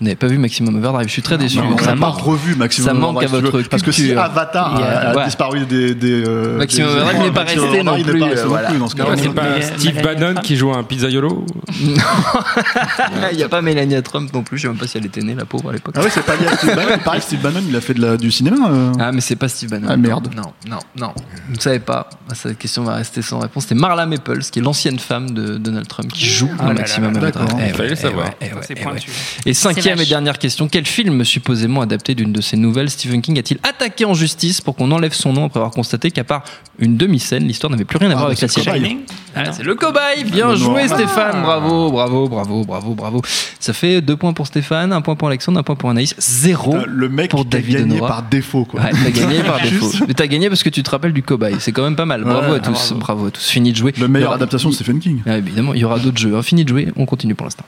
[0.00, 1.58] Vous n'avez pas vu Maximum Overdrive, je suis très déçu.
[1.58, 2.20] Non, on ça n'a pas manque.
[2.20, 3.50] revu Maximum ça manque Overdrive, à tu veux.
[3.50, 4.20] votre Parce que si culture.
[4.22, 5.24] Avatar Il a- a, ouais.
[5.24, 5.94] disparu des.
[5.96, 8.68] des euh, Maximum Overdrive n'est pas resté non plus, pas resté non voilà.
[8.68, 9.16] plus dans ce Non, cas-là.
[9.20, 11.44] C'est pas mais- Steve mais- Bannon qui joue un pizzaiolo
[13.32, 15.20] Il n'y a pas Melania Trump non plus, je sais même pas si elle était
[15.20, 15.94] née, la pauvre à l'époque.
[15.96, 16.98] Ah oui, c'est pas lié à Steve Bannon.
[17.04, 18.68] Pareil, Steve Bannon, il a fait de la- du cinéma.
[18.70, 18.92] euh.
[19.00, 19.88] Ah, mais c'est pas Steve Bannon.
[19.90, 20.28] Ah, merde.
[20.36, 21.12] Non, non, non.
[21.48, 22.08] Vous ne savez pas.
[22.30, 23.64] Ah, Cette question va rester sans réponse.
[23.64, 26.74] C'était Marla Maples, qui est l'ancienne femme de Donald Trump, qui joue Ah là là
[26.74, 27.48] Maximum Overdrive.
[27.52, 28.26] Eh ouais, Fallait le eh savoir.
[28.40, 29.48] eh.
[29.50, 30.08] Et cinquième et vache.
[30.08, 30.68] dernière question.
[30.68, 34.76] Quel film, supposément adapté d'une de ses nouvelles, Stephen King a-t-il attaqué en justice pour
[34.76, 36.42] qu'on enlève son nom après avoir constaté qu'à part
[36.78, 38.82] une demi-scène, l'histoire n'avait plus rien à Ah, voir bah, avec la c'est sienne Cobaye.
[38.90, 38.98] Shining
[39.34, 40.86] Ah, c'est le cobaye, bien joué.
[40.88, 43.22] Stéphane, bravo, bravo, bravo, bravo, bravo.
[43.60, 46.76] Ça fait deux points pour Stéphane, un point pour Alexandre, un point pour Anaïs, zéro.
[46.86, 48.80] Le mec pour qui a David gagné par défaut, quoi.
[48.80, 49.90] Ouais, t'as gagné par défaut.
[50.06, 51.56] Mais t'as gagné parce que tu te rappelles du cobaye.
[51.58, 52.22] C'est quand même pas mal.
[52.22, 52.70] Bravo Ouais, à tous.
[52.92, 52.94] bravo.
[53.00, 53.48] Bravo à tous.
[53.48, 53.92] Fini de jouer.
[53.96, 55.20] Le Il y meilleur aura- adaptation de Stephen King.
[55.26, 56.36] Ah, évidemment, il y aura d'autres jeux.
[56.36, 56.42] hein.
[56.42, 56.88] Fini de jouer.
[56.96, 57.64] On continue pour l'instant.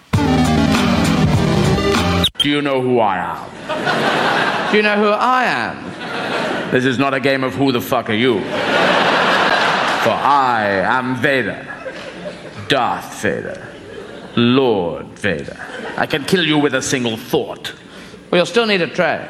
[2.41, 4.71] Do you know who I am?
[4.71, 6.71] Do you know who I am?
[6.71, 8.41] This is not a game of who the fuck are you.
[8.41, 11.67] For I am Vader.
[12.69, 13.69] Darth Vader.
[14.37, 15.57] Lord Vader.
[15.99, 17.75] I can kill you with a single thought.
[18.31, 19.29] But you'll still need a tray.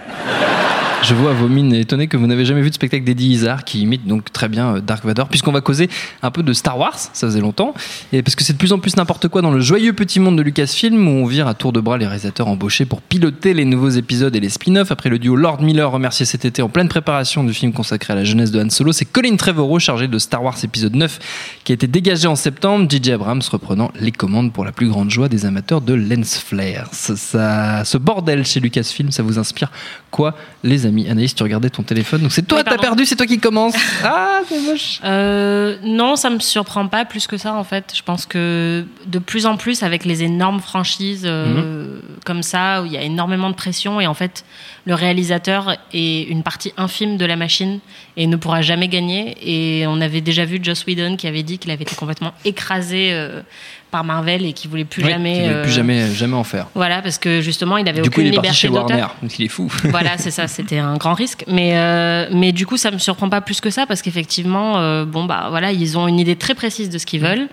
[1.10, 3.80] Je vois vos mines étonnées que vous n'avez jamais vu de spectacle d'Eddie Izzard qui
[3.80, 5.90] imite donc très bien euh, Dark Vador, puisqu'on va causer
[6.22, 7.74] un peu de Star Wars, ça faisait longtemps,
[8.12, 10.36] et parce que c'est de plus en plus n'importe quoi dans le joyeux petit monde
[10.38, 13.64] de Lucasfilm où on vire à tour de bras les réalisateurs embauchés pour piloter les
[13.64, 14.92] nouveaux épisodes et les spin-offs.
[14.92, 18.16] Après le duo Lord Miller remercié cet été en pleine préparation du film consacré à
[18.16, 21.18] la jeunesse de Han Solo, c'est Colin Trevorrow chargé de Star Wars épisode 9
[21.64, 23.10] qui a été dégagé en septembre, J.J.
[23.12, 26.88] Abrams reprenant les commandes pour la plus grande joie des amateurs de lens flare.
[26.92, 29.72] Ça, ça- ce bordel chez Lucasfilm, ça vous inspire
[30.12, 30.99] quoi, les amis?
[31.08, 33.74] Anaïs, tu regardais ton téléphone, donc c'est toi, t'as perdu, c'est toi qui commence.
[34.04, 35.00] Ah, c'est moche.
[35.04, 37.92] Euh, non, ça me surprend pas plus que ça en fait.
[37.94, 42.00] Je pense que de plus en plus avec les énormes franchises euh, Mhm.
[42.24, 44.44] comme ça où il y a énormément de pression et en fait
[44.86, 47.80] le réalisateur est une partie infime de la machine
[48.16, 49.36] et ne pourra jamais gagner.
[49.42, 53.10] Et on avait déjà vu Joss Whedon qui avait dit qu'il avait été complètement écrasé
[53.12, 53.40] euh,
[53.90, 55.34] par Marvel et qu'il voulait plus Oui, jamais.
[55.34, 56.66] qui veut euh, plus jamais, jamais en faire.
[56.74, 58.86] Voilà, parce que justement il avait Du coup, aucune il est parti liberté chez d'auteur.
[58.98, 59.72] Warner, donc il est fou.
[59.90, 61.44] Voilà, c'est ça, c'était un grand risque.
[61.48, 65.04] Mais, euh, mais du coup, ça me surprend pas plus que ça parce qu'effectivement, euh,
[65.04, 67.48] bon, bah voilà, ils ont une idée très précise de ce qu'ils veulent.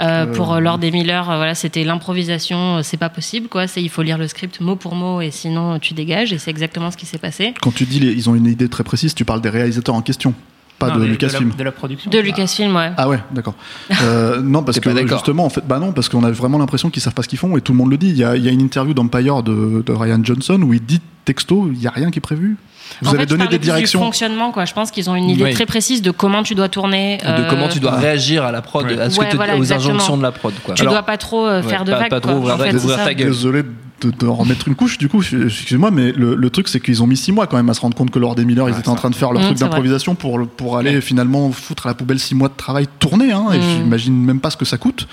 [0.00, 3.66] Euh, Pour euh, Lord et Miller, euh, voilà, c'était l'improvisation, euh, c'est pas possible, quoi.
[3.66, 6.32] C'est il faut lire le script mot pour mot et sinon tu dégages.
[6.32, 7.52] Et c'est exactement ce qui s'est passé.
[7.60, 10.02] Quand tu dis les- ils ont une idée très précise, tu parles des réalisateurs en
[10.02, 10.32] question,
[10.80, 11.52] pas Non, de Lucasfilm.
[11.56, 12.10] de la production.
[12.10, 12.90] De Lucasfilm, ouais.
[12.96, 13.54] Ah ouais, d'accord.
[14.02, 17.02] Euh, non, parce que justement, en fait, bah non, parce qu'on a vraiment l'impression qu'ils
[17.02, 18.08] savent pas ce qu'ils font et tout le monde le dit.
[18.08, 20.84] Il y a, il y a une interview d'Empire de, de Ryan Johnson où il
[20.84, 22.56] dit texto, il y a rien qui est prévu.
[23.02, 24.00] Vous en avez fait, donné des plus Du directions.
[24.00, 24.64] fonctionnement, quoi.
[24.64, 25.52] Je pense qu'ils ont une idée Oui.
[25.52, 27.18] très précise de comment tu dois tourner.
[27.18, 28.98] de euh, comment tu dois réagir à la prod, Ouais.
[28.98, 29.90] à ce Ouais, que tu- voilà, aux exactement.
[29.94, 30.52] injonctions de la prod.
[30.64, 30.74] Quoi.
[30.74, 32.10] Tu dois pas trop euh, Ouais, faire de pas- vagues.
[32.10, 32.40] pas trop quoi.
[32.40, 33.28] ouvrir En fait, ta gueule.
[33.28, 33.62] Désolé
[34.00, 37.06] de, de remettre une couche, du coup, excusez-moi, mais le, le truc, c'est qu'ils ont
[37.06, 38.88] mis six mois quand même à se rendre compte que Lord et Miller, ils étaient
[38.88, 41.94] en train de faire leur Mmh, truc d'improvisation pour, pour aller finalement foutre à la
[41.94, 43.62] poubelle six mois de travail tourné, hein, et Mmh.
[43.76, 45.06] j'imagine même pas ce que ça coûte,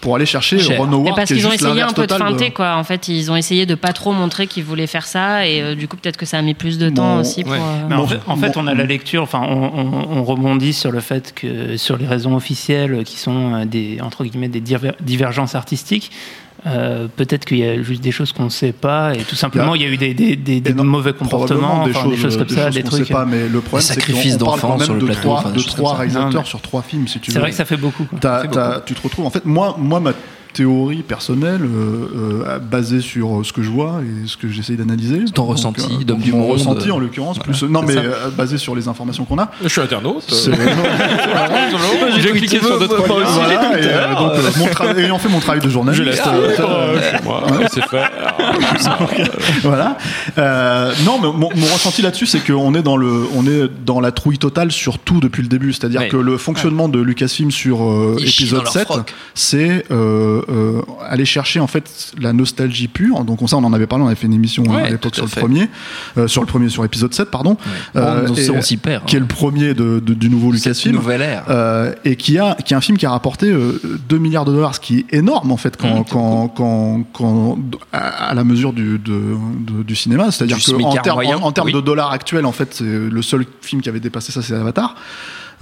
[0.00, 0.78] pour aller chercher Cher.
[0.78, 2.76] Ron Howard, parce qu'ils ont essayé un peu de feinter, quoi.
[2.76, 5.74] En fait, ils ont essayé de pas trop montrer qu'ils voulaient faire ça, et euh,
[5.74, 7.52] du coup, peut-être que ça a mis plus de temps aussi pour.
[7.52, 7.58] ouais.
[7.60, 8.62] euh, Mais en Bon, fait, en fait, bon.
[8.62, 12.06] on a la lecture, enfin, on, on- on rebondit sur le fait que sur les
[12.06, 16.10] raisons officielles qui sont euh, des entre guillemets des diver- divergences artistiques,
[16.66, 19.74] euh, peut-être qu'il y a juste des choses qu'on ne sait pas et tout simplement
[19.74, 22.36] il y a eu des, des- des- des Et non, mauvais comportements, enfin, des choses
[22.36, 23.08] comme ça, des qu'on sait trucs.
[23.12, 25.20] pas, mais le problème, c'est sacrifices qu'on parle d'enfants quand même sur le de plateau,
[25.22, 27.34] trois, enfin, de trois réalisateurs Non, mais- sur trois films, si tu veux.
[27.34, 28.04] C'est vrai que ça fait beaucoup.
[28.04, 28.18] quoi.
[28.20, 28.80] T'as- Ça fait t'as- beaucoup.
[28.86, 29.26] tu te retrouves.
[29.26, 30.12] En fait, moi, moi ma
[30.52, 34.76] théorie personnelle, euh, euh, basée sur euh, ce que je vois et ce que j'essaye
[34.76, 35.24] d'analyser.
[35.34, 36.52] Ton Donc, ressenti euh, d'homme donc du mon monde.
[36.52, 39.50] ressenti en l'occurrence, plus non mais euh, basé sur les informations qu'on a.
[39.62, 40.24] Je suis internaute.
[40.28, 40.50] C'est-
[42.20, 43.26] J'ai cliqué sur deux trois liens.
[43.26, 46.20] Voilà, et, euh, donc, euh, mon tra- ayant fait mon travail de Je journaliste, laisse
[46.26, 47.42] euh, euh, chez moi.
[47.72, 48.02] C'est fait.
[49.62, 49.96] voilà.
[50.38, 54.00] Euh, non, mais mon, mon ressenti là-dessus, c'est qu'on est dans le, on est dans
[54.00, 55.72] la trouille totale sur tout depuis le début.
[55.72, 57.80] C'est-à-dire que le fonctionnement de Lucasfilm sur
[58.18, 59.14] épisode leur 7, froc.
[59.34, 63.24] c'est euh, euh, aller chercher en fait la nostalgie pure.
[63.24, 64.90] Donc on ça, on en avait parlé, on avait fait une émission hein, Ouais, à
[64.90, 65.40] l'époque sur le fait.
[65.40, 65.68] premier,
[66.18, 67.56] euh, sur le premier, sur épisode 7, pardon,
[67.96, 69.04] Euh, on, et- on s'y perd.
[69.06, 70.94] qui est le premier de, de- du nouveau Lucasfilm.
[70.96, 71.44] nouvelle ère.
[71.48, 74.52] Euh, et qui a qui est un film qui a rapporté euh, 2 milliards de
[74.52, 77.58] dollars, ce qui est énorme en fait quand Mmh, quand, quand, quand
[77.92, 81.52] à, la mesure du de, du cinéma, c'est-à-dire Du que en smicard termes en, en
[81.52, 81.72] termes oui.
[81.72, 84.94] de dollars actuels en fait, c'est le seul film qui avait dépassé ça, c'est Avatar.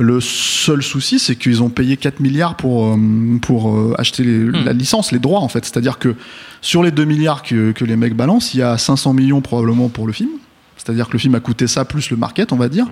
[0.01, 2.97] Le seul souci, c'est qu'ils ont payé 4 milliards pour, euh,
[3.43, 4.65] pour euh, acheter les- Mmh.
[4.65, 5.65] la licence, les droits, en fait.
[5.65, 6.15] C'est-à-dire que
[6.61, 9.89] sur les 2 milliards que, que les mecs balancent, il y a 500 millions probablement
[9.89, 10.31] pour le film.
[10.77, 12.87] C'est-à-dire que le film a coûté ça plus le market, on va dire.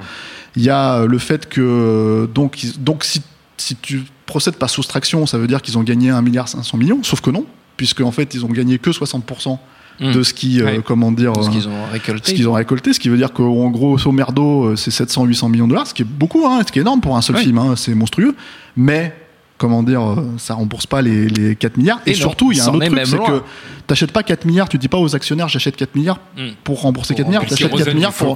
[0.56, 2.28] Il y a euh, le fait que.
[2.34, 3.22] Donc, donc si,
[3.56, 7.02] si tu procèdes par soustraction, ça veut dire qu'ils ont gagné 1 milliard 500 millions,
[7.04, 9.58] sauf que non, puisque en fait, ils ont gagné que 60%
[10.00, 10.12] Mm.
[10.12, 10.80] de ce qui, euh, Ouais.
[10.84, 12.30] comment dire, Ce euh, qu'ils ont récolté.
[12.30, 15.48] ce qu'ils ont récolté, ce qui veut dire qu'en gros, au merdo, euh, c'est 700-800
[15.48, 17.36] millions de dollars, ce qui est beaucoup, hein, ce qui est énorme pour un seul
[17.36, 17.42] Ouais.
[17.42, 18.34] film, hein, c'est monstrueux.
[18.76, 19.14] Mais,
[19.58, 22.00] comment dire, euh, ça rembourse pas les, les 4 milliards.
[22.06, 23.42] Et, Et non, surtout, il y a un autre truc, c'est que
[23.86, 26.48] t'achètes pas 4 milliards, tu dis pas aux actionnaires, j'achète 4 milliards Mm.
[26.64, 28.34] pour rembourser Pour 4 milliards, t'achètes 4 milliards pour,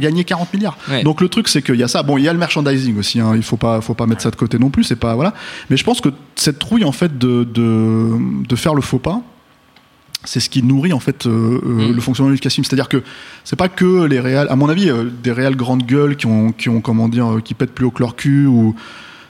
[0.00, 0.78] gagner 40 milliards.
[0.88, 1.02] Ouais.
[1.02, 2.02] Donc le truc c'est qu'il y a ça.
[2.02, 3.20] Bon, il y a le merchandising aussi.
[3.20, 4.84] Hein, il faut pas, faut pas mettre ça de côté non plus.
[4.84, 5.34] C'est pas voilà.
[5.70, 8.10] Mais je pense que cette trouille en fait de de,
[8.48, 9.20] de faire le faux pas.
[10.24, 11.94] C'est ce qui nourrit en fait euh, euh, Mm.
[11.94, 12.64] le fonctionnement du casting.
[12.64, 13.02] C'est-à-dire que
[13.44, 16.52] c'est pas que les réals, à mon avis, euh, des réals grandes gueules qui ont,
[16.52, 18.74] qui ont comment dire, euh, qui pètent plus haut que leur cul ou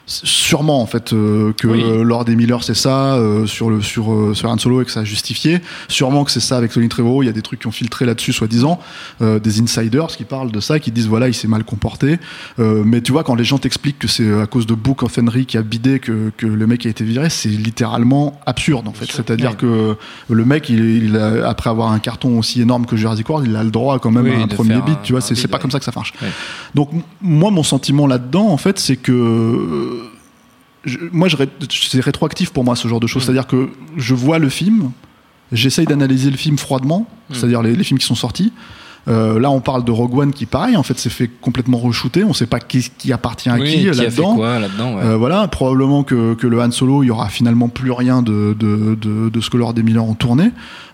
[0.07, 1.83] sûrement en fait euh, que Oui.
[2.03, 4.91] Lord des Miller c'est ça euh, sur le sur euh, sur Han Solo et que
[4.91, 7.59] ça a justifié sûrement que c'est ça avec Tony Trevorrow il y a des trucs
[7.61, 8.79] qui ont filtré là-dessus soi-disant
[9.19, 12.19] des insiders qui parlent de ça qui disent voilà il s'est mal comporté
[12.59, 15.45] mais tu vois quand les gens t'expliquent que c'est à cause de Book of Henry
[15.47, 19.11] qui a bidé que, que le mec a été viré c'est littéralement absurde en fait
[19.11, 19.55] c'est-à-dire Ouais.
[19.57, 19.95] que
[20.29, 23.55] le mec il, il a- après avoir un carton aussi énorme que Jurassic World il
[23.55, 25.61] a le droit quand même Oui, à un premier bid tu vois c'est pas ouais.
[25.61, 26.29] comme ça que ça marche Ouais.
[26.75, 26.89] donc
[27.21, 29.94] moi mon sentiment là-dedans en fait c'est que
[30.85, 31.35] je- moi, je
[31.69, 33.23] c'est rétroactif pour moi ce genre de choses.
[33.23, 33.25] Mm.
[33.25, 34.91] C'est-à-dire que je vois le film,
[35.51, 37.33] j'essaye d'analyser le film froidement, Mm.
[37.33, 38.51] c'est-à-dire les, les films qui sont sortis.
[39.07, 42.23] Euh, là, on parle de Rogue One qui, pareil, en fait, s'est fait complètement re-shooter.
[42.23, 44.35] On ne sait pas qui, qui appartient à Oui, qui, fait là-dedans.
[44.37, 45.03] là-dedans ouais.
[45.03, 48.55] Euh, voilà, probablement que, que le Han Solo, il y aura finalement plus rien de,
[48.59, 50.49] de, de, de ce que Lord des Miller ont tourné.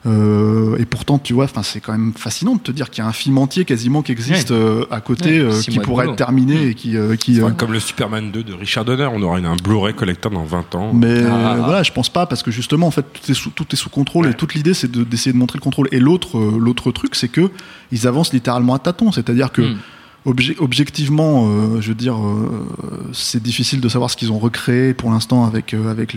[0.08, 3.06] Euh, et pourtant, tu vois, enfin, c'est quand même fascinant de te dire qu'il y
[3.06, 6.16] a un film entier quasiment qui existe euh, à côté, Ouais, euh, qui pourrait être
[6.16, 9.22] terminé et qui, euh, qui, euh, Enfin, comme le Superman 2 de Richard Donner, on
[9.22, 10.92] aura une- un Blu-ray collector dans 20 ans.
[10.94, 11.54] Mais Ah.
[11.54, 13.76] euh, voilà, je pense pas parce que justement, en fait, tout est sous, tout est
[13.76, 14.32] sous contrôle Ouais.
[14.32, 15.88] et toute l'idée, c'est de- d'essayer de montrer le contrôle.
[15.92, 17.52] Et l'autre, euh, l'autre truc, c'est que
[17.92, 19.78] ils avancent littéralement à tâtons, c'est-à-dire que Mm.
[20.26, 22.68] Obje- objectivement, euh, je veux dire, euh,
[23.14, 26.16] c'est difficile de savoir ce qu'ils ont recréé pour l'instant avec euh, avec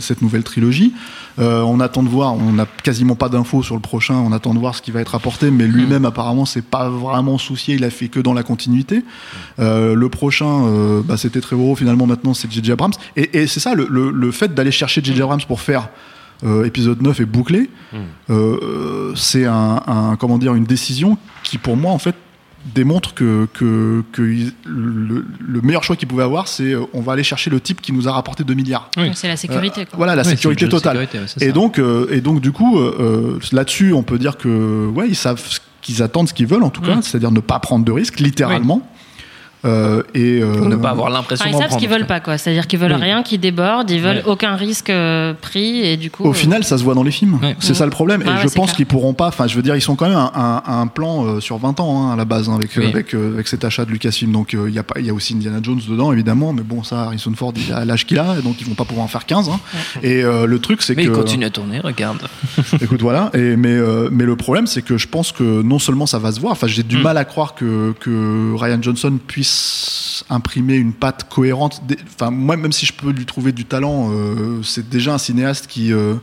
[0.00, 0.92] cette nouvelle trilogie.
[1.38, 4.14] On attend de voir, on n'a quasiment pas d'infos sur le prochain.
[4.14, 7.38] On attend de voir ce qui va être apporté, mais lui-même apparemment, c'est pas vraiment
[7.38, 7.76] soucié.
[7.76, 9.04] Il a fait que dans la continuité.
[9.58, 11.76] Le prochain, bah, c'était Trevorrow.
[11.76, 12.72] Finalement, maintenant, c'est J.J.
[12.72, 12.92] Abrams.
[13.16, 15.22] Et, et c'est ça, le, le- le fait d'aller chercher J.J.
[15.22, 15.88] Abrams pour faire
[16.44, 17.70] euh, épisode 9 et bouclé,
[18.30, 22.14] euh, c'est un, un- comment dire, une décision qui, pour moi, en fait,
[22.74, 24.02] démontre que, que,
[24.66, 27.80] le, le meilleur choix qu'il pouvait avoir, c'est euh, on va aller chercher le type
[27.80, 28.90] qui nous a rapporté 2 milliards.
[28.96, 29.10] Oui.
[29.14, 29.86] C'est la sécurité.
[29.86, 29.96] quoi.
[29.96, 30.96] Voilà, la sécurité totale.
[30.98, 34.36] sécurité, ouais, c'est Et donc, euh, et donc, du coup, euh, là-dessus, on peut dire
[34.36, 37.02] que, ouais, ils savent ce qu'ils attendent, ce qu'ils veulent, en tout cas, Mm.
[37.02, 38.82] c'est-à-dire ne pas prendre de risques, littéralement.
[39.64, 42.20] Euh, et euh, Pour ne pas avoir l'impression Enfin, ils savent ce qu'ils veulent pas,
[42.20, 42.38] quoi.
[42.38, 43.00] C'est-à-dire qu'ils veulent Oui.
[43.02, 46.24] rien qui déborde, ils veulent aucun risque euh, pris, et du coup.
[46.24, 47.38] Au euh, final, ça se voit dans les films.
[47.58, 48.22] C'est ça le problème.
[48.22, 49.26] Et ouais, je pense qu'ils pourront pas.
[49.28, 51.80] Enfin, je veux dire, ils sont quand même un, un- un plan euh, sur 20
[51.80, 52.86] ans hein, à la base hein, avec Oui.
[52.86, 54.30] avec euh, avec cet achat de Lucasfilm.
[54.32, 56.52] Donc il y a pas, il y a aussi Indiana Jones dedans évidemment.
[56.52, 59.04] Mais bon, ça, Harrison Ford, il a l'âge qu'il a, donc ils vont pas pouvoir
[59.04, 59.48] en faire 15.
[59.48, 59.58] hein.
[60.02, 62.18] Et euh, le truc, c'est Mais que il continue à tourner, regarde.
[62.80, 63.30] Écoute, voilà.
[63.34, 66.30] Et, mais, euh, mais le problème, c'est que je pense que non seulement ça va
[66.32, 67.02] se voir, enfin, j'ai du Mm.
[67.02, 69.47] mal à croire que, que Ryan Johnson puisse
[70.30, 71.80] imprimer une patte cohérente.
[72.14, 75.66] Enfin, moi, même si je peux lui trouver du talent, euh, c'est déjà un cinéaste
[75.66, 75.92] qui.
[75.92, 76.14] euh,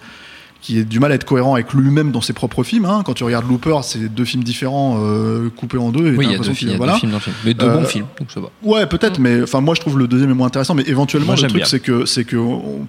[0.61, 2.85] qui a du mal à être cohérent avec lui-même dans ses propres films.
[2.85, 3.03] hein.
[3.05, 6.11] Quand tu regardes Looper, c'est deux films différents euh, coupés en deux.
[6.13, 6.93] et Oui, il y a deux films, il y a voilà.
[6.93, 7.35] deux films dans le film.
[7.45, 8.47] Mais deux bons films, donc ça va.
[8.63, 10.73] Ouais, peut-être, mais enfin moi je trouve le deuxième est moins intéressant.
[10.73, 12.88] Mais éventuellement, Moi, le truc c'est que c'est que on-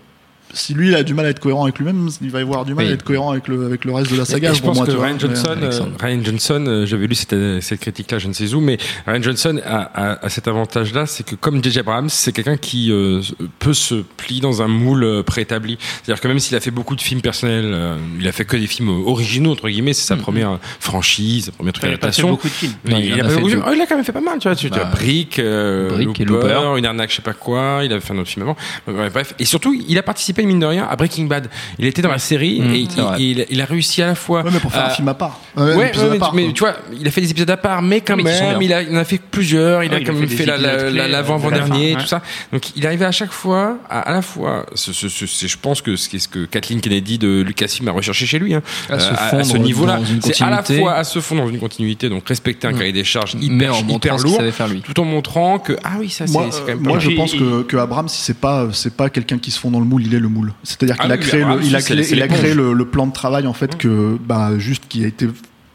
[0.53, 2.65] si lui il a du mal à être cohérent avec lui-même, il va y avoir
[2.65, 2.91] du mal Oui.
[2.91, 4.51] à être cohérent avec le avec le reste de la saga.
[4.51, 5.07] Et je pour pense moi, que vois.
[5.07, 5.81] Ryan Johnson, euh.
[6.01, 9.61] Ryan Johnson, euh, j'avais lu cette, cette critique-là, je ne sais où, mais Ryan Johnson
[9.65, 9.83] a,
[10.13, 11.81] a- a cet avantage-là, c'est que comme J.J.
[11.81, 13.21] Abrams, c'est quelqu'un qui euh,
[13.59, 15.79] peut se plier dans un moule préétabli.
[16.03, 18.57] C'est-à-dire que même s'il a fait beaucoup de films personnels, euh, il a fait que
[18.57, 22.13] des films originaux entre guillemets, c'est sa première franchise, sa première truc Il a pas
[22.13, 22.31] fait d'adaptation.
[22.31, 22.73] beaucoup de films.
[22.89, 23.61] Non, il, il en a a pas fait fait beaucoup de deux.
[23.61, 23.65] films.
[23.69, 24.57] Oh, il a quand même fait pas mal, tu vois.
[24.57, 27.81] Tu, tu as Bah, Brick, euh, Brick et Looper, une arnaque, je sais pas quoi.
[27.85, 28.57] Il avait fait un autre film avant.
[28.87, 29.35] Ouais, bref.
[29.39, 31.49] Et surtout, il a participé mine de rien à Breaking Bad.
[31.79, 34.15] Il était dans la série Mmh, et, il, il a- il a réussi à la
[34.15, 34.43] fois.
[34.43, 35.41] Ouais, mais pour faire un à- film à part.
[35.57, 37.81] Ouais, ouais, mais, à part, mais tu vois, il a fait des épisodes à part,
[37.83, 39.83] mais quand Mais même, il, a, il en a fait plusieurs.
[39.85, 42.21] Il Ouais, a quand même fait la- la- la- l'avant-avant-dernier, euh, tout ça.
[42.53, 45.59] Donc, il arrivait à chaque fois, à, à la fois, ce, ce, ce- c'est- je
[45.59, 48.99] pense que c'est ce que Kathleen Kennedy de Lucasfilm a recherché chez lui, hein, À
[48.99, 50.01] se euh, fondre ce niveau-là.
[50.23, 52.79] C'est à la fois à se fondre dans une continuité, donc respecter un Mm.
[52.79, 54.39] cahier des charges hyper, hyper ce lourd,
[54.85, 57.33] tout en montrant que, ah oui, ça, c'est quand euh, même pas moi je pense
[57.33, 60.05] que, que Abrams, si c'est pas c'est pas quelqu'un qui se fond dans le moule,
[60.07, 60.53] il est le moule.
[60.63, 62.85] C'est-à-dire qu'il Ah a oui, créé le, il a créé, il a créé le, le
[62.85, 65.29] plan de travail en fait que bah juste qui a été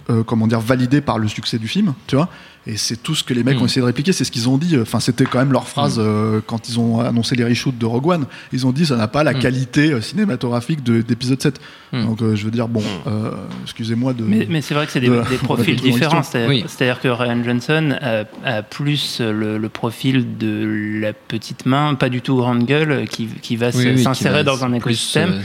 [0.10, 2.30] euh, comment dire validé par le succès du film, tu vois.
[2.67, 3.62] Et c'est tout ce que les mecs Mm.
[3.63, 4.78] ont essayé de répliquer, c'est ce qu'ils ont dit.
[4.80, 8.06] Enfin, c'était quand même leur phrase euh, quand ils ont annoncé les reshoots de Rogue
[8.08, 8.26] One.
[8.54, 9.39] Ils ont dit ça n'a pas la Mm.
[9.39, 11.60] qualité euh, cinématographique de- d'épisode 7.
[11.91, 12.06] Mm.
[12.06, 13.32] Donc euh, je veux dire, bon, euh,
[13.63, 14.24] excusez-moi de.
[14.26, 16.21] Mais, mais c'est vrai que c'est des, de- des profils différents.
[16.21, 16.63] C'est-à-dire Oui.
[17.02, 22.21] que Ryan Johnson a, a plus le, le profil de la petite main, pas du
[22.21, 25.41] tout grande gueule, qui, qui va Oui, s'insérer dans un écosystème.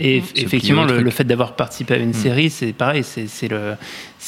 [0.00, 3.74] Et effectivement, le, le fait d'avoir participé à une série, c'est pareil, c'est le,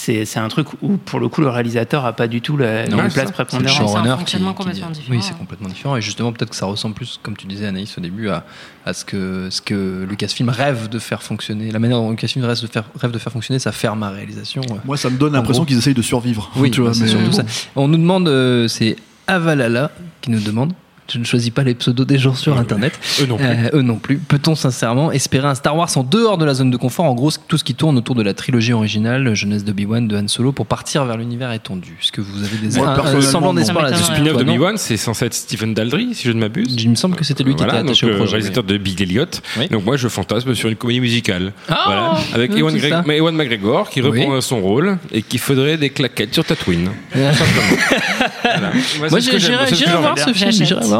[0.00, 2.86] c'est c'est un truc où pour le coup le réalisateur a pas du tout la,
[2.86, 3.32] Non, une c'est place ça.
[3.32, 3.88] prépondérante.
[3.88, 5.16] C'est un fonctionnement qui- qui complètement dit- différent.
[5.18, 5.96] Oui, c'est complètement différent.
[5.96, 8.44] Et justement, peut-être que ça ressemble plus, comme tu disais, Anaïs, au début, à,
[8.86, 11.70] à ce, que, ce que Lucasfilm rêve de faire fonctionner.
[11.72, 14.62] La manière dont Lucasfilm rêve de faire, rêve de faire fonctionner sa ferme à réalisation.
[14.70, 14.74] euh.
[14.84, 16.50] Moi, ça me donne l'impression qu'ils essayent de survivre.
[16.56, 17.42] Oui, tu vois, c'est mais- surtout ça.
[17.74, 18.94] On nous demande, euh, c'est
[19.26, 20.72] Avalala qui nous demande.
[21.10, 22.92] Je ne choisis pas les pseudos des gens sur Internet.
[23.22, 23.46] Eux non plus.
[23.46, 24.18] Euh, eux non plus.
[24.18, 27.06] Peut-on sincèrement espérer un Star Wars en dehors de la zone de confort?
[27.06, 30.28] En gros, tout ce qui tourne autour de la trilogie originale, jeunesse d'Obi-Wan, de Han
[30.28, 31.96] Solo, pour partir vers l'univers étendu.
[32.02, 35.24] Est-ce que vous avez des Moi, un- semblant d'espoir Ça Le spin-off d'Obi-Wan, c'est censé
[35.24, 36.76] être Stephen Daldry, si je ne m'abuse.
[36.78, 38.32] Il me semble que c'était lui qui Voilà, était attaché donc, au le projet.
[38.32, 39.24] réalisateur de Big Elliot.
[39.58, 39.68] Oui.
[39.68, 41.52] Donc moi, je fantasme sur une comédie musicale.
[41.70, 46.34] Ah, voilà, avec Ewan, Greg- McGregor qui reprend son rôle et qui faudrait des claquettes
[46.34, 46.90] sur Tatooine.
[47.12, 47.78] Tout simplement.
[48.42, 48.70] Voilà.
[49.10, 50.50] Moi, j'aime, j'irai voir ce film.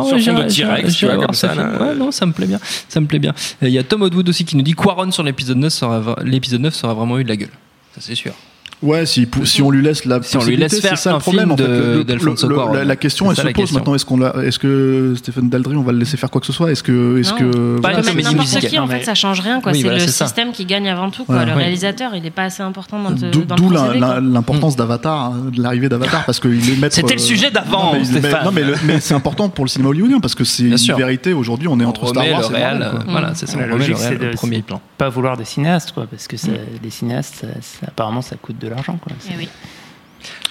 [0.04, 0.50] J'irai voir.
[0.50, 1.72] Sur fond de T-Rex, tu vois, comme ça, film.
[1.72, 1.82] là.
[1.82, 2.60] Ouais, non, ça me plaît bien.
[2.88, 3.34] Ça me plaît bien.
[3.62, 6.60] Il y a Tom Wood aussi qui nous dit Quaron sur l'épisode 9 sera l'épisode
[6.60, 7.50] 9 sera vraiment eu de la gueule.
[7.94, 8.32] Ça c'est sûr.
[8.80, 9.26] Ouais, si,
[9.60, 11.44] on lui laisse la Si on lui laisse possibilité, faire c'est ça un le problème.
[11.46, 11.66] film en fait.
[11.66, 13.78] Le- le- la, la question, elle se pose question.
[13.78, 13.94] maintenant.
[13.96, 16.52] Est-ce qu'on l'a- est-ce que Stephen Daldry, on va le laisser faire quoi que ce
[16.52, 16.70] soit?
[16.70, 19.60] Est-ce que, est-ce que Pas voilà, comédie n'importe qui, en mais- fait, ça change rien.
[19.60, 19.72] quoi.
[19.72, 20.26] Oui, c'est voilà, le ça.
[20.26, 21.24] système qui gagne avant tout.
[21.24, 21.36] Quoi.
[21.38, 21.44] Ouais.
[21.46, 21.58] le Oui.
[21.58, 25.60] réalisateur, il n'est pas assez important dans, le- D'où dans d'où l'importance d'Avatar, hein, de
[25.60, 26.94] l'arrivée d'Avatar, parce qu'il est maître.
[26.94, 28.48] C'était le euh, sujet d'avant, non, mais Stéphane.
[28.54, 31.32] mais, mais c'est important pour le cinéma hollywoodien parce que c'est une vérité.
[31.32, 33.58] Aujourd'hui, on est entre Star Wars et voilà, c'est ça.
[33.58, 34.80] La logique, c'est de- premier c'est plan.
[34.98, 36.48] Pas vouloir des cinéastes, quoi, parce que ça-
[36.82, 37.44] les cinéastes,
[37.86, 38.98] apparemment, ça coûte de l'argent.
[38.98, 39.12] Quoi.
[39.30, 39.48] Eh.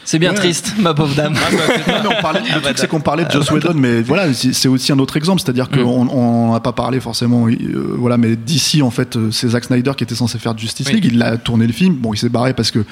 [0.09, 0.35] C'est bien Ouais.
[0.37, 1.33] triste, ma pauvre dame.
[1.33, 4.53] Non, mais on parlait, le truc, c'est qu'on parlait de Joss Whedon, mais voilà, c'est
[4.53, 5.41] c'est aussi un autre exemple.
[5.41, 7.55] C'est-à-dire qu'on on n'a pas parlé forcément, euh,
[7.97, 10.93] voilà, mais d'ici, en fait, euh, c'est Zack Snyder qui était censé faire Justice Oui.
[11.01, 11.09] League.
[11.13, 11.95] Il a tourné le film.
[11.95, 12.85] Bon, il s'est barré parce que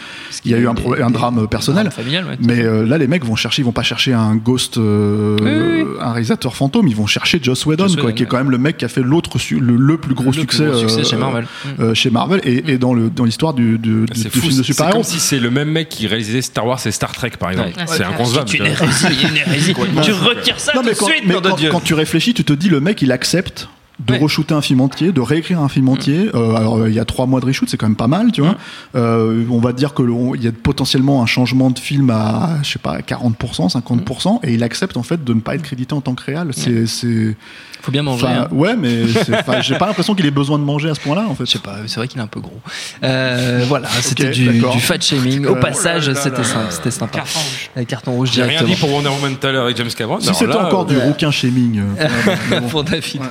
[0.43, 1.89] il y a eu un, des- un des- drame personnel.
[1.89, 2.37] familial, ouais.
[2.41, 5.49] Mais euh, là, les mecs vont chercher, ils vont pas chercher un ghost, euh, Oui,
[5.51, 5.97] oui, oui.
[6.01, 8.51] un réalisateur fantôme, ils vont chercher Joss Whedon, Joss quoi, Whedon, qui est quand même
[8.51, 10.99] le mec qui a fait l'autre, le, le plus gros Le plus succès, gros succès
[10.99, 11.47] euh, chez Marvel.
[11.79, 14.57] euh, chez Marvel et, et dans l'histoire du, du, du- C'est du fou, film de
[14.57, 14.95] c'est super-héros.
[14.99, 17.77] comme si c'est le même mec qui réalisait Star Wars et Star Trek par exemple.
[17.77, 17.85] Ouais.
[17.87, 18.49] C'est inconcevable.
[18.49, 19.73] C'est une hérésie, une hérésie.
[20.03, 21.69] tu retires ça Non, tout mais de quand, suite, mais de quand- Dieu.
[21.71, 23.67] quand tu réfléchis, tu te dis le mec il accepte
[23.99, 24.19] de Ouais.
[24.19, 26.29] re-shooter un film entier, de réécrire un film entier.
[26.33, 28.31] Euh, alors euh, il y a trois mois de reshoot, c'est quand même pas mal,
[28.31, 28.55] tu vois.
[28.95, 30.03] Euh, on va dire que
[30.35, 34.53] il y a potentiellement un changement de film à je sais pas 40%, 50%, et
[34.53, 36.49] il accepte en fait de ne pas être crédité en tant que réal.
[36.51, 37.35] C'est c'est
[37.81, 38.27] Faut bien manger.
[38.27, 38.47] hein.
[38.51, 39.03] ouais, mais
[39.61, 41.45] j'ai pas l'impression qu'il ait besoin de manger à ce point-là en fait.
[41.45, 42.59] Je sais pas, c'est vrai qu'il est un peu gros.
[43.03, 45.45] Euh, voilà, c'était du, fat shaming.
[45.45, 46.71] Au passage, oh c'était sympa.
[46.71, 47.19] C'était sympa.
[47.19, 47.85] Carton rouge.
[47.87, 50.19] Carton rouge J'ai rien dit pour Wonder Woman tout à l'heure avec James Cameron.
[50.19, 51.81] Si c'était encore euh, du rouquin shaming.
[52.69, 53.21] pour David.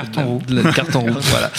[0.00, 1.50] Carton la- carton rouge, voilà.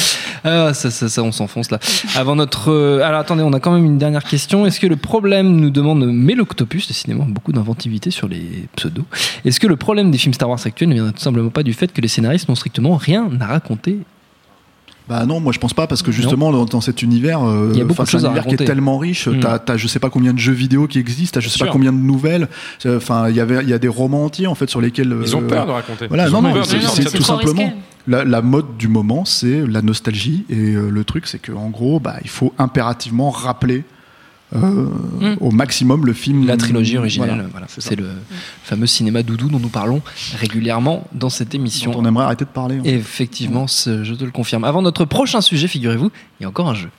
[0.43, 1.79] Ah, ça, ça, ça, on s'enfonce là.
[2.15, 2.71] Avant notre.
[2.71, 4.65] euh, alors attendez, on a quand même une dernière question.
[4.65, 9.05] Est-ce que le problème, nous demande Méloctopus, décidément beaucoup d'inventivité sur les pseudos.
[9.45, 11.73] Est-ce que le problème des films Star Wars actuels ne viendrait tout simplement pas du
[11.73, 13.99] fait que les scénaristes n'ont strictement rien à raconter
[15.11, 17.77] Bah non, moi je pense pas parce que justement dans, dans cet univers, euh, Il
[17.77, 19.27] y a beaucoup enfin, de c'est un choses à univers qui est tellement riche.
[19.27, 19.41] Mm.
[19.41, 21.69] T'as, t'as je sais pas combien de jeux vidéo qui existent, t'as je sais pas
[21.69, 22.47] combien de nouvelles.
[22.85, 25.13] Euh, Enfin, il y avait, il y a des romans entiers en fait sur lesquels
[25.21, 26.07] Ils ont euh, peur de raconter.
[26.07, 27.73] Voilà, Ils non, non, peur c'est, tout simplement
[28.07, 31.69] la, la mode du moment, c'est la nostalgie et euh, le truc, c'est que en
[31.69, 33.83] gros, bah, il faut impérativement rappeler.
[34.55, 34.85] Euh,
[35.19, 35.35] Mm.
[35.39, 37.67] au maximum le film La trilogie originale, Voilà, voilà.
[37.69, 38.09] c'est le
[38.63, 40.01] fameux cinéma doudou dont nous parlons
[40.39, 41.91] régulièrement dans cette émission.
[41.91, 42.79] dont on aimerait arrêter de parler.
[42.79, 42.89] en fait.
[42.95, 44.63] Effectivement, je te le confirme.
[44.63, 46.89] Avant notre prochain sujet, figurez-vous, il y a encore un jeu.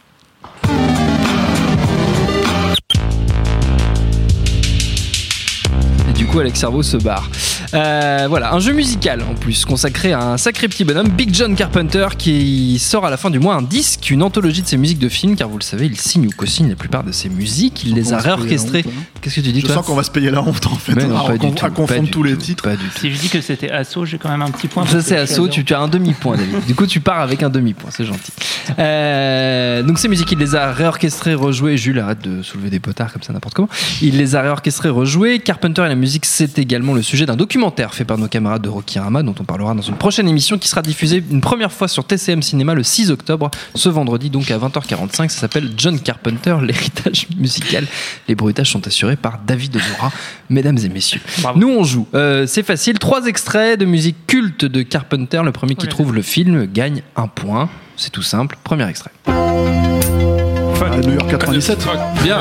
[6.32, 7.28] Coup, Alex Servo se barre.
[7.74, 11.54] Euh, voilà, un jeu musical en plus, consacré à un sacré petit bonhomme, Big John
[11.54, 14.98] Carpenter, qui sort à la fin du mois un disque, une anthologie de ses musiques
[14.98, 17.84] de films, car vous le savez, il signe ou co-signe la plupart de ses musiques,
[17.84, 18.84] il les a réorchestrées.
[18.86, 18.90] hein.
[19.20, 20.94] Qu'est-ce que tu dis, Je toi sens qu'on va se payer la honte en fait,
[21.06, 22.64] non, à, pas du con- tout, à pas confondre du tous les tout, titres.
[22.64, 22.98] Pas du tout.
[22.98, 24.86] Si je dis que c'était assaut, j'ai quand même un petit point.
[24.86, 26.64] Ça c'est tu, tu as un demi-point David.
[26.66, 28.32] Du coup tu pars avec un demi-point, c'est gentil.
[28.78, 31.76] Euh, donc ces musiques, il les a réorchestrées, rejouées.
[31.76, 33.68] Jules, arrête de soulever des potards comme ça n'importe comment.
[34.00, 35.38] Il les a réorchestrées, rejouées.
[35.40, 38.68] Carpenter et la musique, c'est également le sujet d'un documentaire fait par nos camarades de
[38.68, 42.04] Rokirama dont on parlera dans une prochaine émission qui sera diffusée une première fois sur
[42.04, 45.28] TCM Cinéma le 6 octobre, ce vendredi donc à 20h45.
[45.28, 47.86] Ça s'appelle John Carpenter, l'héritage musical.
[48.28, 50.12] Les bruitages sont assurés par David Ozora,
[50.48, 51.20] mesdames et messieurs.
[51.38, 51.58] Bravo.
[51.58, 52.06] Nous on joue.
[52.14, 52.98] Euh, c'est facile.
[52.98, 55.42] Trois extraits de musique culte de Carpenter.
[55.44, 57.68] Le premier qui trouve le film gagne un point.
[57.96, 58.56] C'est tout simple.
[58.64, 59.10] Premier extrait.
[59.26, 61.86] À New York 97.
[62.22, 62.40] Bien.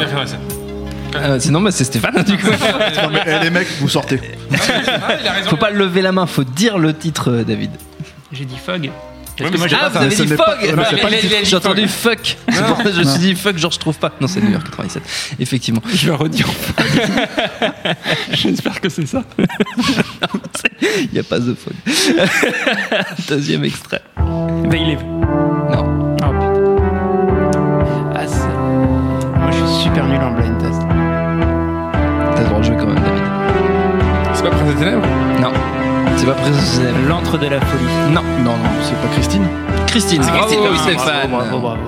[1.15, 2.47] Euh, sinon, bah, c'est Stéphane, du coup.
[2.47, 4.19] Non, mais, eh, les mecs, vous sortez.
[4.51, 5.49] Ah, il a raison.
[5.49, 7.71] Faut pas lever la main, faut dire le titre, euh, David.
[8.31, 8.81] J'ai dit Fog.
[8.81, 8.89] mais
[9.37, 10.67] Parce que moi, c'est j'ai Ah, pas vous avez dit n'est Fog pas- ouais, mais
[10.67, 11.35] c'est Ouais, pas mais le titre.
[11.43, 12.37] J'ai entendu fuck.
[12.49, 14.11] C'est pour ça que je me suis dit fuck, genre je trouve pas.
[14.21, 15.03] Non, c'est New York 97.
[15.39, 15.81] Effectivement.
[15.93, 16.47] Je vais redire.
[18.31, 19.23] J'espère que c'est ça.
[20.81, 21.73] Il n'y a pas de Fog.
[23.27, 24.01] Deuxième extrait.
[24.69, 24.95] Bailey.
[24.95, 26.15] Non.
[26.15, 28.11] Oh putain.
[28.15, 30.80] Ah, c'est- Moi, je suis super nul en blind test.
[34.73, 35.07] Des Ténèbres
[35.39, 35.51] Non.
[36.17, 36.83] C'est pas précisé.
[37.07, 37.83] L'antre de la folie.
[38.11, 38.21] Non.
[38.43, 39.47] Non, non, c'est pas Christine.
[39.87, 40.21] Christine.
[40.25, 41.29] Ah, bravo, Christine, Stéphane.
[41.29, 41.81] Bravo, bravo, bravo.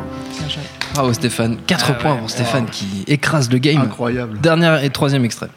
[0.93, 1.57] Bravo, Stéphane.
[1.65, 2.17] 4 Ah, points ouais.
[2.19, 3.81] pour Stéphane qui écrase le game.
[3.81, 4.39] Incroyable.
[4.39, 5.49] Dernier et troisième extrait.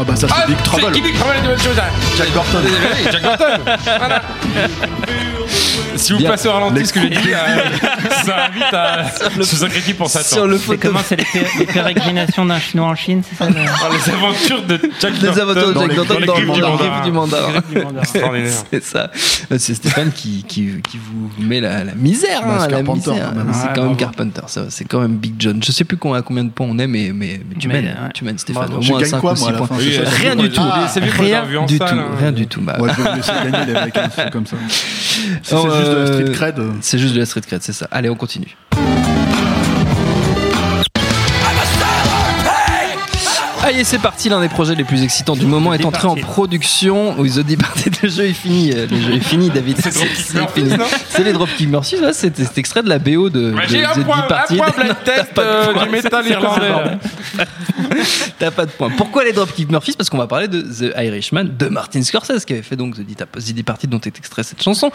[0.00, 0.92] Ah bah ça c'est Big Trouble.
[0.92, 1.84] Big Trouble de hein.
[2.16, 2.62] Jack Burton.
[3.10, 3.60] Jack Burton.
[3.98, 4.22] Voilà.
[5.98, 6.30] Si vous Bien.
[6.30, 7.58] passez au ralenti ce que je dis, euh,
[8.24, 10.46] ça invite à se sacrifier pour Sur Satan.
[10.46, 10.78] le C'est photo.
[10.82, 14.12] comment c'est les, pé- les pérégrinations d'un chinois en Chine, c'est ça le- Oh, les
[14.12, 17.12] aventures de Jack Les aventures de dans Jack Burton dans les dans le griffes du
[17.12, 17.38] mandat.
[17.70, 18.02] du mandat.
[18.70, 19.10] C'est ça.
[19.58, 22.42] C'est Stéphane qui, qui, qui vous met la, la misère.
[22.42, 23.28] Bah, hein, c'est la Carpenter, misère.
[23.30, 23.52] quand même.
[23.52, 23.96] C'est Ouais, quand même.
[23.96, 24.40] Carpenter.
[24.46, 25.60] ça, C'est quand même Big John.
[25.62, 27.86] Je sais plus à combien de points on est, mais, mais, mais tu Mais, mènes.
[27.86, 28.08] ouais.
[28.14, 28.64] Tu mènes, Stéphane.
[28.66, 28.78] Bravo.
[28.78, 29.76] Au Je moins gagne 5 quoi, ou moi, 6 à la points.
[29.78, 30.60] Oui, ça Rien du tout.
[30.62, 31.84] Ah, les a Rien du tout.
[31.84, 32.04] hein.
[32.18, 32.60] Rien du tout.
[32.60, 34.56] Bah, Ouais, je vais vous laisser gagner les mecs un truc comme ça.
[35.42, 36.58] C'est Oh, juste de la street cred.
[36.58, 37.88] euh, C'est juste de la street cred, c'est ça.
[37.90, 38.56] Allez, on continue.
[43.68, 44.30] Allez, c'est parti.
[44.30, 47.14] L'un des projets les plus excitants du moment est entré en production.
[47.18, 48.72] Oui, The Departed, le jeu est fini.
[48.74, 49.76] euh, Le jeu est fini, David.
[49.82, 50.06] C'est c'est
[51.10, 51.96] C'est les Dropkick Murphys.
[52.00, 54.56] ouais, C'était cet extrait de la BO de, de J'ai un The point, un Departed.
[54.56, 54.94] point Non,
[55.38, 55.84] euh, point.
[55.84, 56.98] du métal C'est irlandais.
[58.38, 58.88] T'as pas de point.
[58.96, 59.92] Pourquoi les Dropkick Murphys?
[59.98, 63.52] Parce qu'on va parler de The Irishman de Martin Scorsese qui avait fait donc The
[63.54, 64.90] Departed dont est extrait cette chanson.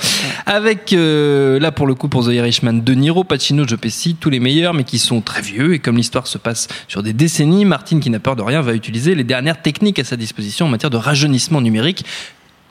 [0.47, 4.31] Avec euh, là pour le coup pour The Irishman De Niro, Pacino, Joe Pesci, tous
[4.31, 7.65] les meilleurs mais qui sont très vieux et comme l'histoire se passe sur des décennies,
[7.65, 10.69] Martin qui n'a peur de rien va utiliser les dernières techniques à sa disposition en
[10.69, 12.05] matière de rajeunissement numérique.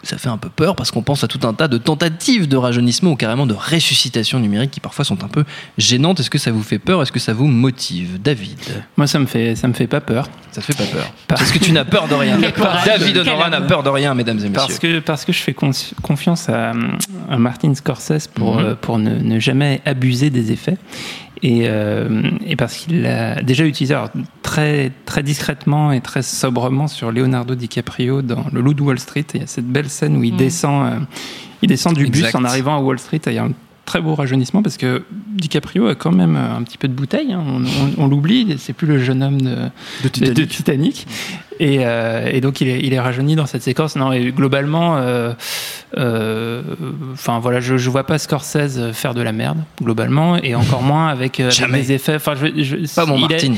[0.05, 2.57] Ça fait un peu peur parce qu'on pense à tout un tas de tentatives de
[2.57, 5.45] rajeunissement ou carrément de ressuscitation numérique qui parfois sont un peu
[5.78, 6.18] gênantes.
[6.18, 7.01] Est-ce que ça vous fait peur?
[7.03, 8.20] Est-ce que ça vous motive?
[8.20, 8.59] David?
[8.97, 10.28] Moi, ça me fait, ça me fait pas peur.
[10.51, 11.05] ça te fait pas peur?
[11.28, 12.36] Par- Parce que tu n'as peur de rien.
[12.84, 14.55] David Honorat n'a peur de rien, mesdames et messieurs.
[14.55, 15.70] Parce que, parce que je fais con-
[16.03, 16.72] confiance à,
[17.30, 18.64] à Martin Scorsese pour, Mhm.
[18.64, 20.78] euh, pour ne, ne jamais abuser des effets.
[21.45, 24.11] Et, euh, et parce qu'il l'a déjà utilisé alors,
[24.43, 29.24] très, très discrètement et très sobrement sur Leonardo DiCaprio dans Le Loup de Wall Street.
[29.34, 30.38] Il y a cette belle scène où il, Mhm.
[30.38, 30.99] descend, euh,
[31.62, 32.26] il descend du Exact.
[32.26, 33.20] bus en arrivant à Wall Street.
[33.26, 33.53] Il y a un
[33.84, 35.03] très beau rajeunissement parce que
[35.34, 37.32] DiCaprio a quand même euh, un petit peu de bouteille.
[37.32, 37.43] hein.
[37.45, 39.62] On, on- on l'oublie, c'est plus le jeune homme de, de
[40.05, 40.36] de Titanic.
[40.36, 41.07] de Titanic.
[41.61, 43.95] Et, euh, et donc il est, il est rajeuni dans cette séquence.
[43.97, 45.33] Non, et globalement, euh,
[45.97, 46.63] euh,
[47.13, 51.09] enfin voilà, je, je vois pas Scorsese faire de la merde globalement, et encore moins
[51.09, 51.81] avec, euh, avec Jamais.
[51.83, 52.17] des effets.
[52.17, 53.55] Enfin, je, je- Pas mon il a- Martin.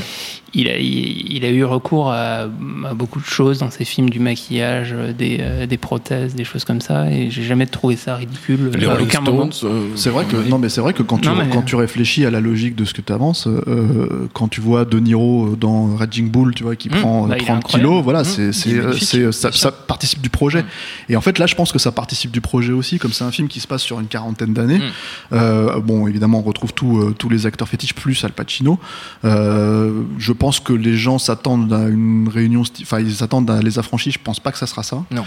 [0.54, 4.10] il a, il, il a eu recours à, à beaucoup de choses dans ses films,
[4.10, 8.16] du maquillage, des, euh, des prothèses, des choses comme ça, et j'ai jamais trouvé ça
[8.16, 9.50] ridicule Les à Rolling aucun moment.
[9.50, 11.62] Stones, euh, C'est vrai que non mais c'est vrai que quand tu Non, mais- quand
[11.62, 14.98] tu réfléchis à la logique de ce que tu avances, euh, quand tu vois De
[14.98, 17.83] Niro dans Raging Bull, tu vois, qui Mmh, prend bah, il est 30 incroyable.
[18.02, 18.52] Voilà, Mmh,
[19.00, 20.62] c'est ça, participe du projet.
[20.62, 20.66] Mmh.
[21.10, 23.30] Et en fait là, je pense que ça participe du projet aussi, comme c'est un
[23.30, 24.78] film qui se passe sur une quarantaine d'années.
[24.78, 24.92] Mmh.
[25.32, 28.78] Euh, bon, évidemment, on retrouve tous euh, tous les acteurs fétiches plus Al Pacino.
[29.24, 33.78] Euh, je pense que les gens s'attendent à une réunion, enfin ils s'attendent à les
[33.78, 34.12] affranchis.
[34.12, 35.04] Je pense pas que ça sera ça.
[35.10, 35.24] Non.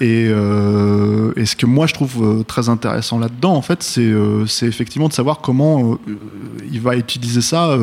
[0.00, 5.12] Et, et ce que moi je trouve très intéressant là-dedans, en fait, c'est effectivement de
[5.12, 5.98] savoir comment
[6.70, 7.76] il va utiliser ça.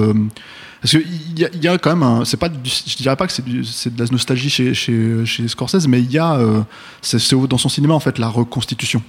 [0.85, 2.25] Parce qu'il y, y a quand même un.
[2.25, 5.99] C'est pas je dirais pas que c'est de la nostalgie chez, chez, chez Scorsese, mais
[5.99, 6.35] il y a.
[6.35, 6.61] euh,
[7.01, 7.17] c'est
[7.47, 9.01] dans son cinéma, en fait, la reconstitution.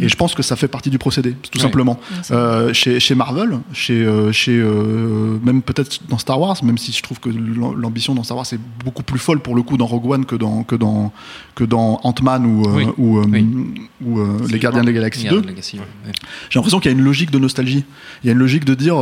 [0.00, 1.62] Et je pense que ça fait partie du procédé, tout Ouais.
[1.62, 1.98] simplement.
[2.30, 6.92] Euh, chez, chez Marvel, chez, euh, chez euh, même peut-être dans Star Wars, même si
[6.92, 9.76] je trouve que l'am- l'ambition dans Star Wars est beaucoup plus folle pour le coup
[9.76, 11.12] dans Rogue One que dans que dans
[11.54, 12.86] que dans Ant-Man ou euh, Oui.
[12.98, 13.46] ou, euh, Oui.
[14.04, 15.30] ou, euh, les Gardiens de la Galaxie 2.
[15.30, 16.12] Regarde, Legacy, ouais.
[16.50, 17.84] J'ai l'impression qu'il y a une logique de nostalgie.
[18.22, 18.96] Il y a une logique de dire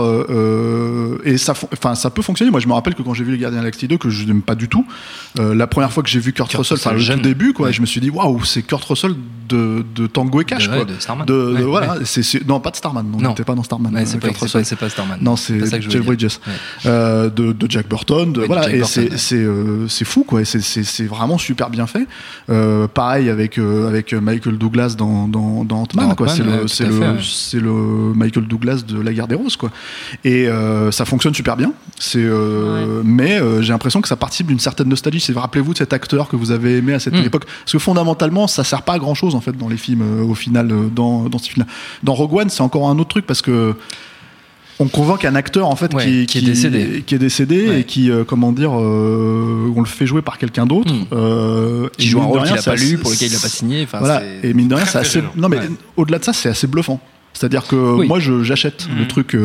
[1.24, 2.50] et ça, enfin ça peut fonctionner.
[2.50, 4.10] Moi, je me rappelle que quand j'ai vu les Gardiens de la Galaxie 2 que
[4.10, 4.86] je n'aime pas du tout,
[5.38, 7.66] euh, la première fois que j'ai vu Kurt, Kurt Russell, enfin le tout début, quoi,
[7.66, 7.72] Ouais.
[7.72, 9.14] je me suis dit waouh, c'est Kurt Russell
[9.48, 10.84] de, de Tango et Cash, De- quoi.
[10.84, 11.26] de Starman.
[11.26, 12.04] De, de- Ouais, voilà, ouais.
[12.04, 13.26] c'est non pas de Starman, non, Non.
[13.26, 13.94] on n'était pas dans Starman.
[13.94, 14.18] Ouais, euh, c'est
[14.76, 15.18] pas, c'est Starman.
[15.20, 16.04] Non, c'est Jeff.
[16.04, 16.24] Bridges.
[16.46, 16.52] Ouais.
[16.86, 18.32] Euh, de, de Jack Burton.
[18.32, 19.16] De, Oui, de voilà, Jack et c'est ouais.
[19.16, 20.44] c'est euh, c'est fou quoi.
[20.44, 22.06] c'est- C'est c'est vraiment super bien fait.
[22.50, 26.12] Euh, pareil avec euh, avec Michael Douglas dans dans, dans Ant-Man.
[26.12, 27.72] Ant-Man, C'est ouais, le c'est le c'est le
[28.14, 29.70] Michael Douglas de La Guerre des Roses quoi.
[30.24, 31.72] Et euh, ça fonctionne super bien.
[31.98, 35.20] C'est euh, mais euh, j'ai l'impression que ça participe d'une certaine nostalgie.
[35.20, 37.18] C'est rappelez-vous de cet acteur que vous avez aimé à cette Mm.
[37.26, 37.44] époque.
[37.44, 40.22] Parce que fondamentalement ça sert pas à grand chose en fait dans les films euh,
[40.24, 41.70] au final euh, dans dans ce film-là.
[42.02, 43.74] Dans Rogue One c'est encore un autre truc parce que
[44.80, 47.04] on convoque un acteur en fait Ouais, qui, qui est décédé.
[47.06, 47.80] qui est décédé Ouais.
[47.80, 51.04] et qui euh, comment dire euh, on le fait jouer par quelqu'un d'autre Mm.
[51.12, 53.40] euh, Qui joue un rôle rien, qu'il a c'est pas lu, pour lequel il a
[53.40, 53.86] pas signé.
[53.90, 55.68] Voilà et mine de rien c'est assez non mais Ouais.
[55.96, 56.98] au-delà de ça c'est assez bluffant
[57.34, 58.08] c'est-à-dire que Oui.
[58.08, 59.36] moi je j'achète le euh, truc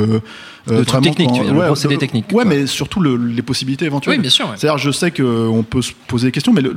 [0.75, 2.45] vraiment technique, quand- tu veux dire, le ouais, procédé le- technique, ouais quoi.
[2.45, 4.45] mais surtout le- les possibilités éventuelles Oui, bien sûr.
[4.47, 4.53] ouais.
[4.57, 6.73] c'est-à-dire je sais qu'on peut se poser des questions mais le,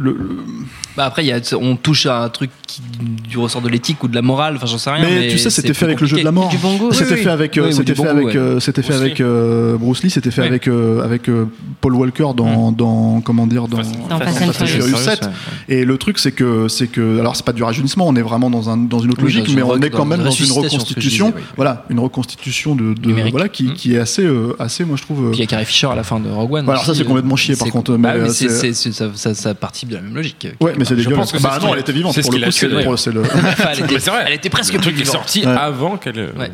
[0.97, 2.83] Bah après, il y a, on touche à un truc qui,
[3.29, 4.57] du ressort de l'éthique ou de la morale.
[4.57, 5.03] Enfin, j'en sais rien.
[5.03, 6.51] mais, Mais, tu sais, c'était fait avec le jeu de la mort.
[6.53, 6.81] C'était Oui,
[7.17, 7.23] oui.
[7.23, 9.25] fait avec, euh, c'était fait avec, euh, c'était fait Bruce avec Lee.
[9.25, 11.47] euh, Bruce Lee, c'était fait avec euh, avec euh,
[11.81, 14.67] Paul Walker dans, dans comment dire dans Fast- and Furious.
[14.87, 15.31] Furious 7.
[15.71, 18.51] Et le truc, c'est que, c'est que, alors c'est pas du rajeunissement, on est vraiment
[18.51, 21.87] dans un, dans une autre logique, mais on est quand même dans une reconstitution, voilà,
[21.89, 23.75] une reconstitution de, de voilà, qui, Mm.
[23.83, 25.27] Qui est assez, euh, assez, moi je trouve.
[25.27, 26.67] euh, Puis il y a Carrie Fisher à la fin de Rogue One.
[26.67, 28.75] Bah, alors ça, c'est euh, complètement chier, par contre, Bah mais, oui, c'est, c'est- c'est,
[28.75, 30.47] c'est- ça, ça, ça partit de la même logique.
[30.61, 31.33] Ouais, mais c'est Je dégueulasse.
[31.43, 32.45] Bah non, elle était vivante c'est pour ce le
[32.85, 33.23] coup, c'est le-
[34.27, 35.47] elle, était, presque Le truc est sorti Ouais.
[35.47, 36.31] avant qu'elle.
[36.39, 36.51] Ouais.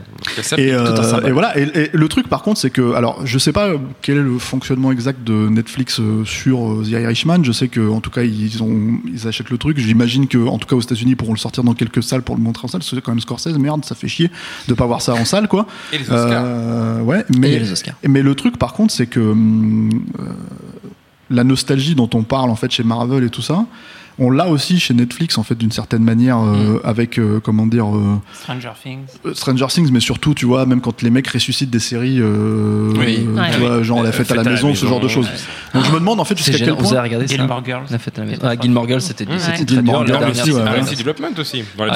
[0.57, 0.73] Et,
[1.33, 1.59] voilà.
[1.59, 3.73] Et, et le truc, par contre, c'est que, alors, je sais pas
[4.03, 7.45] quel est le fonctionnement exact de Netflix sur The Irishman.
[7.45, 9.79] Je sais que, en tout cas, ils ont, ils achètent le truc.
[9.79, 12.37] J'imagine que, en tout cas, aux États-Unis, ils pourront le sortir dans quelques salles pour
[12.37, 12.83] le montrer en salle.
[12.83, 13.59] C'est quand même Scorsese.
[13.59, 14.31] Merde, ça fait chier
[14.69, 15.67] de pas voir ça en salle, quoi.
[15.93, 16.43] Et les Oscars.
[16.47, 17.97] Euh, ouais, les Oscars.
[18.07, 20.25] mais le truc, par contre, c'est que hum, euh,
[21.31, 23.67] la nostalgie dont on parle en fait chez Marvel et tout ça,
[24.19, 26.55] on l'a aussi chez Netflix en fait d'une certaine manière Mm.
[26.77, 28.99] euh, avec euh, comment dire euh, Stranger Things.
[29.27, 32.93] euh, Stranger Things, mais surtout tu vois même quand les mecs ressuscitent des séries, euh,
[32.97, 33.27] Oui.
[33.27, 33.51] Ouais.
[33.53, 35.29] tu vois genre la fête à la maison, ce genre de choses.
[35.75, 37.03] Donc je me demande en fait jusqu'à quel point.
[37.03, 37.85] regardé Gilmore Girls.
[37.91, 38.43] La fête à la maison.
[38.45, 39.25] Ah, Gilmore Girls, c'était
[39.67, 41.63] Gilmore Development aussi.
[41.77, 41.91] Dans les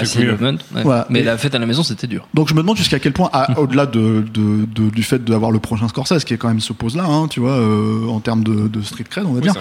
[0.75, 0.81] Ah.
[0.83, 1.07] Voilà.
[1.11, 2.27] Mais la fête à la maison, c'était dur.
[2.35, 4.25] Donc je me demande jusqu'à quel point, au-delà de,
[4.77, 7.41] du fait d'avoir le prochain Scorsese, qui est quand même se pose là, hein, tu
[7.41, 7.59] vois,
[8.09, 9.55] en termes de, street cred, on va dire.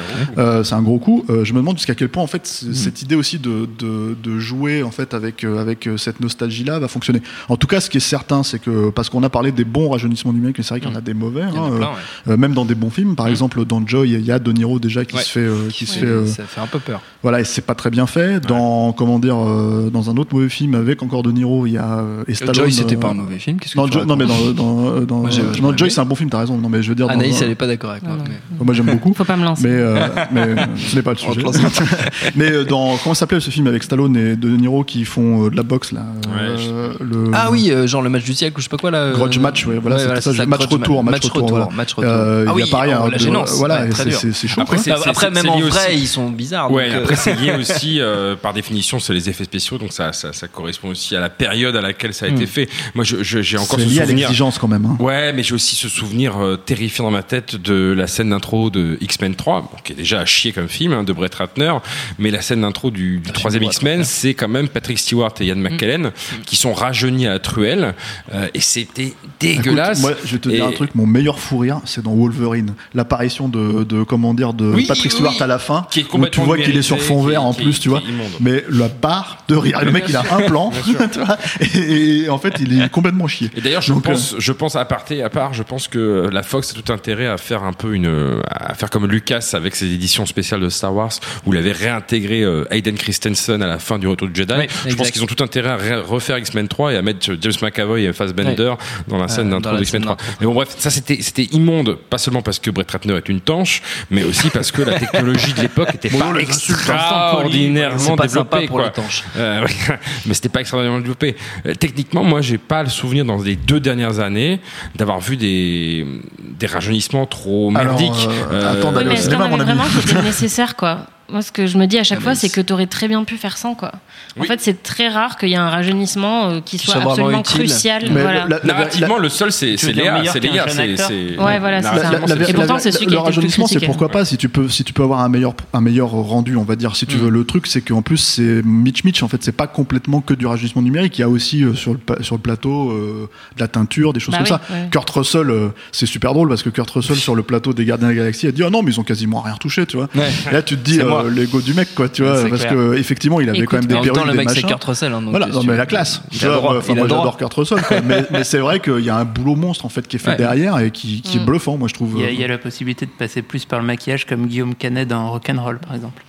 [0.63, 1.25] c'est un gros coup.
[1.29, 2.73] Je me demande jusqu'à quel point en fait Mm.
[2.73, 6.63] cette idée aussi de, de, de jouer en fait avec euh, avec euh, cette nostalgie
[6.63, 7.21] là va fonctionner.
[7.49, 9.89] En tout cas, ce qui est certain, c'est que parce qu'on a parlé des bons
[9.89, 11.43] rajeunissements numériques, mais c'est vrai qu'il y en a des mauvais.
[11.45, 11.57] Mm.
[11.57, 12.33] En a hein, plein, euh, ouais.
[12.33, 14.79] euh, même dans des bons films, par exemple dans Joy, il y a De Niro
[14.79, 15.23] déjà qui Ouais.
[15.23, 17.01] se fait euh, qui se fait euh, Ça fait un peu peur.
[17.21, 18.39] voilà et c'est pas très bien fait.
[18.45, 21.77] Dans comment dire euh, dans un autre mauvais film avec encore De Niro, il y
[21.77, 23.59] a et Stallone, Joy, c'était euh, pas un mauvais film.
[23.59, 25.77] Qu'est-ce que non, tu Jo- non mais dans, dans, dans- Moi, j'ai vachement non, aimé.
[25.77, 26.57] Joy c'est un bon film, t'as raison.
[26.57, 28.17] Non mais je veux dire dans- Anaïs, elle est pas d'accord avec moi.
[28.59, 29.13] Moi j'aime beaucoup.
[29.13, 29.67] Faut pas me lancer.
[29.67, 31.41] Mais, mais ce n'est pas le sujet.
[32.41, 35.49] mais euh, dans comment s'appelait ce film avec Stallone et De Niro qui font euh,
[35.49, 36.01] de la boxe là
[36.37, 38.97] euh, le Ah oui, genre le match du siècle ou je sais pas quoi là.
[38.99, 41.67] euh, Grudge match, ouais, voilà, c'était ça, c'est match retour, ma- match retour, voilà.
[41.73, 42.11] match retour.
[42.11, 43.51] Euh, ah il y oui, a pareil oh, la gênance.
[43.57, 46.71] voilà ouais, c'est- chaud Après, même en vrai, aussi- ils sont bizarres.
[46.71, 49.91] Ouais, donc, euh, après c'est lié aussi, euh, par définition, c'est les effets spéciaux, donc
[49.93, 52.47] ça, ça, ça correspond aussi à la période à laquelle ça a été Mm.
[52.47, 52.69] fait.
[52.95, 54.27] Moi, j'ai encore c'est ce lié à souvenir.
[54.27, 54.97] l'exigence quand même hein.
[54.99, 56.35] Ouais, mais j'ai aussi ce souvenir
[56.65, 60.19] terrifiant dans ma tête de la scène d'intro de X-Men 3, bon, qui est déjà
[60.21, 61.73] à chier comme film, hein, de Brett Ratner,
[62.19, 65.45] mais la scène d'intro du, du Ah, troisième X-Men, c'est quand même Patrick Stewart et
[65.45, 66.11] Ian McKellen
[66.45, 67.93] qui sont rajeunis à la truelle,
[68.33, 69.99] euh, et c'était dégueulasse.
[69.99, 72.73] Écoute, moi, je vais te dire un truc, mon meilleur fou rire, c'est dans Wolverine.
[72.93, 75.41] L'apparition de, de, comment dire, de Oui, Patrick Stewart oui.
[75.43, 77.53] à la fin, Qui est où tu vois qu'il est sur fond qui- vert en
[77.53, 78.01] qui- plus, tu vois.
[78.39, 79.81] Mais la barre de rire.
[79.83, 83.27] Le mec, il a un plan, tu vois, et, et en fait, il est complètement
[83.27, 83.49] chié.
[83.55, 86.29] Et d'ailleurs, je Donc, euh, pense, je pense à parté, à part, je pense que
[86.31, 89.75] la Fox a tout intérêt à faire un peu une, à faire comme Lucas avec
[89.75, 91.11] ses éditions spéciales de Star Wars,
[91.45, 94.53] où il avait réintégré euh, Hayden Christensen à la fin du Retour du Jedi.
[94.53, 94.97] Ouais, je exact.
[94.97, 98.13] pense qu'ils ont tout intérêt à refaire X-Men 3 et à mettre James McAvoy et
[98.13, 98.73] Fassbender
[99.07, 100.15] dans la scène Euh, d'intro d'X-Men scène 3.
[100.15, 100.31] d'intro.
[100.41, 103.41] Mais bon, bref, ça c'était, c'était immonde, pas seulement parce que Brett Ratner est une
[103.41, 108.77] tanche, mais aussi parce que la technologie de l'époque était pas extraordinairement pas développée, pour
[108.77, 108.85] quoi.
[108.85, 109.23] les tanches.
[109.37, 109.73] Euh, oui,
[110.25, 111.35] mais c'était pas extraordinairement développé.
[111.65, 114.59] Euh, techniquement, moi, j'ai pas le souvenir dans les deux dernières années
[114.95, 116.05] d'avoir vu des,
[116.39, 118.11] des rajeunissements trop merdiques.
[118.51, 119.71] euh, attends, Oui, d'aller mais au cinéma, avait mon ami.
[119.71, 121.05] vraiment qui était nécessaire, quoi?
[121.31, 123.07] Moi, ce que je me dis à chaque Ah, fois, c'est que tu aurais très
[123.07, 123.91] bien pu faire sans, quoi.
[124.37, 124.47] En Oui.
[124.47, 127.55] fait, c'est très rare qu'il y ait un rajeunissement euh, qui soit absolument utile.
[127.59, 128.03] crucial.
[128.11, 128.45] Mais voilà.
[128.47, 130.13] la- la- Narrativement, le seul, c'est Léa.
[130.19, 130.65] meilleur C'est Léa.
[130.67, 132.11] c'est- Ouais, voilà, c'est ça.
[132.11, 134.25] La- la- Et la- pourtant, la- c'est celui qui été le rajeunissement, c'est pourquoi pas
[134.25, 136.95] si tu peux si tu peux avoir un meilleur un meilleur rendu, on va dire.
[136.95, 137.19] Si tu Mm.
[137.21, 139.23] veux, le truc, c'est qu'en plus c'est Mitch Mitch.
[139.23, 141.17] En fait, c'est pas complètement que du rajeunissement numérique.
[141.17, 144.13] Il y a aussi euh, sur le pa- sur le plateau euh, de la teinture,
[144.13, 144.61] des choses Bah comme ça.
[144.91, 148.07] Kurt Russell, euh, c'est super drôle parce que Kurt Russell sur le plateau des Gardiens
[148.07, 150.09] de la Galaxie a dit ah non mais ils ont quasiment rien touché, tu vois.
[150.51, 150.99] Là tu te dis.
[151.25, 152.73] Euh, l'ego du mec quoi, tu vois, parce clair.
[152.73, 154.49] que effectivement il avait Écoute, quand même des En même temps, perruques, le des mec,
[154.49, 154.69] c'est machins.
[154.69, 155.13] Kurt Russell.
[155.13, 156.21] hein, donc, Voilà, non, mais la classe.
[156.31, 158.01] Il Tu vois, enfin, moi, j'adore Kurt Russell, quoi.
[158.01, 160.31] mais, mais c'est vrai qu'il y a un boulot monstre en fait qui est fait
[160.31, 160.37] Ouais.
[160.37, 161.45] derrière et qui, qui est Mm.
[161.45, 162.13] bluffant, moi je trouve.
[162.17, 164.47] Il y, a, il y a la possibilité de passer plus par le maquillage comme
[164.47, 166.21] Guillaume Canet dans Rock'n'Roll, par exemple.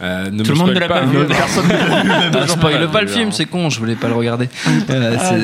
[0.00, 1.18] Euh, ne Tout le monde ne l'a pas vu.
[1.26, 2.32] Personne ne l'a vu, même.
[2.34, 4.48] Ah, spoil pas le film, c'est con, je voulais pas le regarder.
[4.90, 5.34] Euh, Ah,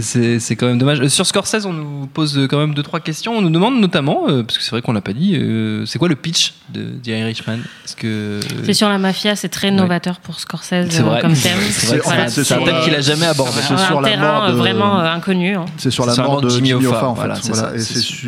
[0.00, 1.00] c'est- quand même dommage.
[1.00, 3.36] Euh, Sur Scorsese, on nous pose quand même deux trois questions.
[3.36, 5.98] On nous demande notamment, euh, parce que c'est vrai qu'on l'a pas dit, euh, c'est
[5.98, 7.58] quoi le pitch de The Irishman?
[7.84, 11.20] Est-ce que C'est sur la mafia, c'est très novateur pour Scorsese C'est euh, vrai.
[11.20, 11.58] comme thème.
[11.70, 13.52] C'est un- thème qu'il a jamais abordé.
[13.60, 15.54] c'est sur la terrain mort vraiment inconnu.
[15.56, 15.66] hein.
[15.76, 17.52] C'est sur la mort de Jimmy Hoffa, en fait.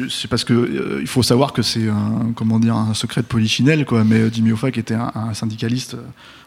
[0.08, 3.84] c'est parce que il faut savoir que c'est un comment dire un secret de polichinelle
[3.84, 4.04] quoi.
[4.04, 5.98] Mais Jimmy Hoffa qui était un syndicaliste euh,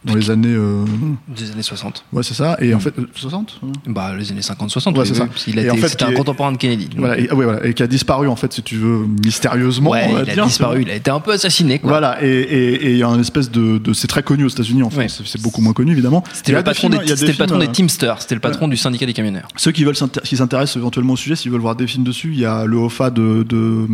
[0.05, 0.83] dans les années euh,
[1.27, 2.05] Des années 60.
[2.13, 2.57] ouais c'est ça.
[2.59, 3.59] Et en fait euh, 60.
[3.63, 3.67] hein.
[3.87, 5.27] Bah, les années 50-60, Ouais, c'est ça.
[5.27, 6.89] qu'il a été- en fait, c'était un contemporain de Kennedy.
[6.97, 9.91] Voilà et, ah ouais, voilà, et qui a disparu en fait si tu veux mystérieusement.
[9.91, 11.79] Ouais, il a disparu, il a été un peu assassiné.
[11.79, 11.89] Quoi.
[11.89, 14.87] Voilà, et il y a un espèce de, de- c'est très connu aux États-Unis, en
[14.89, 15.07] Ouais.
[15.09, 16.23] France, c'est beaucoup moins connu évidemment.
[16.33, 18.41] C'était Il le des patron, des, il le films, patron des euh, Teamsters, c'était le
[18.41, 19.47] patron du syndicat des camionneurs.
[19.55, 22.39] Ceux qui veulent qui s'intéressent éventuellement au sujet, s'ils veulent voir des films dessus, il
[22.39, 23.87] y a le Hoffa de, de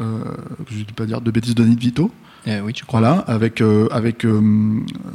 [0.00, 0.24] euh,
[0.70, 2.10] je vais pas dire de bêtises de Danny DeVito,
[2.46, 3.00] Eh oui, tu crois.
[3.00, 4.40] voilà, avec euh, avec euh,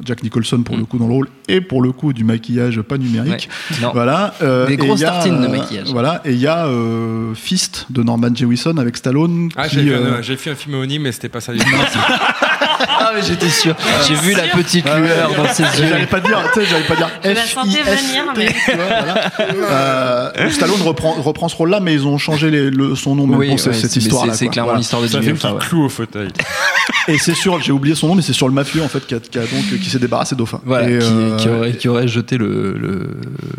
[0.05, 0.79] Jack Nicholson pour Mm.
[0.79, 3.49] le coup dans le rôle et pour le coup du maquillage pas numérique.
[3.71, 3.77] Ouais.
[3.81, 3.91] Non.
[3.93, 5.87] Voilà, euh, Des et grosses il y a, tartines de euh, maquillage.
[5.91, 9.49] Voilà, et il y a euh, Fist de Norman Jewison avec Stallone.
[9.57, 11.51] Ah, qui, j'ai fait, euh, un- j'ai fait un film homonyme, mais c'était pas ça
[11.53, 11.65] du tout.
[12.99, 13.75] Ah, mais j'étais sûr.
[14.07, 15.87] J'ai vu la petite lueur dans ses yeux.
[15.89, 18.55] J'allais pas dire, tu sais, j'allais pas dire Je la sentais venir, mais-.
[19.49, 23.39] Euh, Stallone reprend, reprend ce rôle-là, mais ils ont changé les- le, son nom même
[23.39, 24.33] Oui, pour ouais, cette c'est- histoire-là.
[24.33, 24.79] C'est clairement Voilà.
[24.79, 26.29] l'histoire de C'est un Jimmy film qui cloue au fauteuil.
[27.07, 29.15] Et c'est sûr, j'ai oublié son nom, mais c'est sur le mafieux en fait qui,
[29.15, 30.59] a, qui a donc qui s'est débarrassé d'Offa.
[30.65, 33.09] Voilà, Et, qui, euh, qui aurait, qui aurait jeté le, le,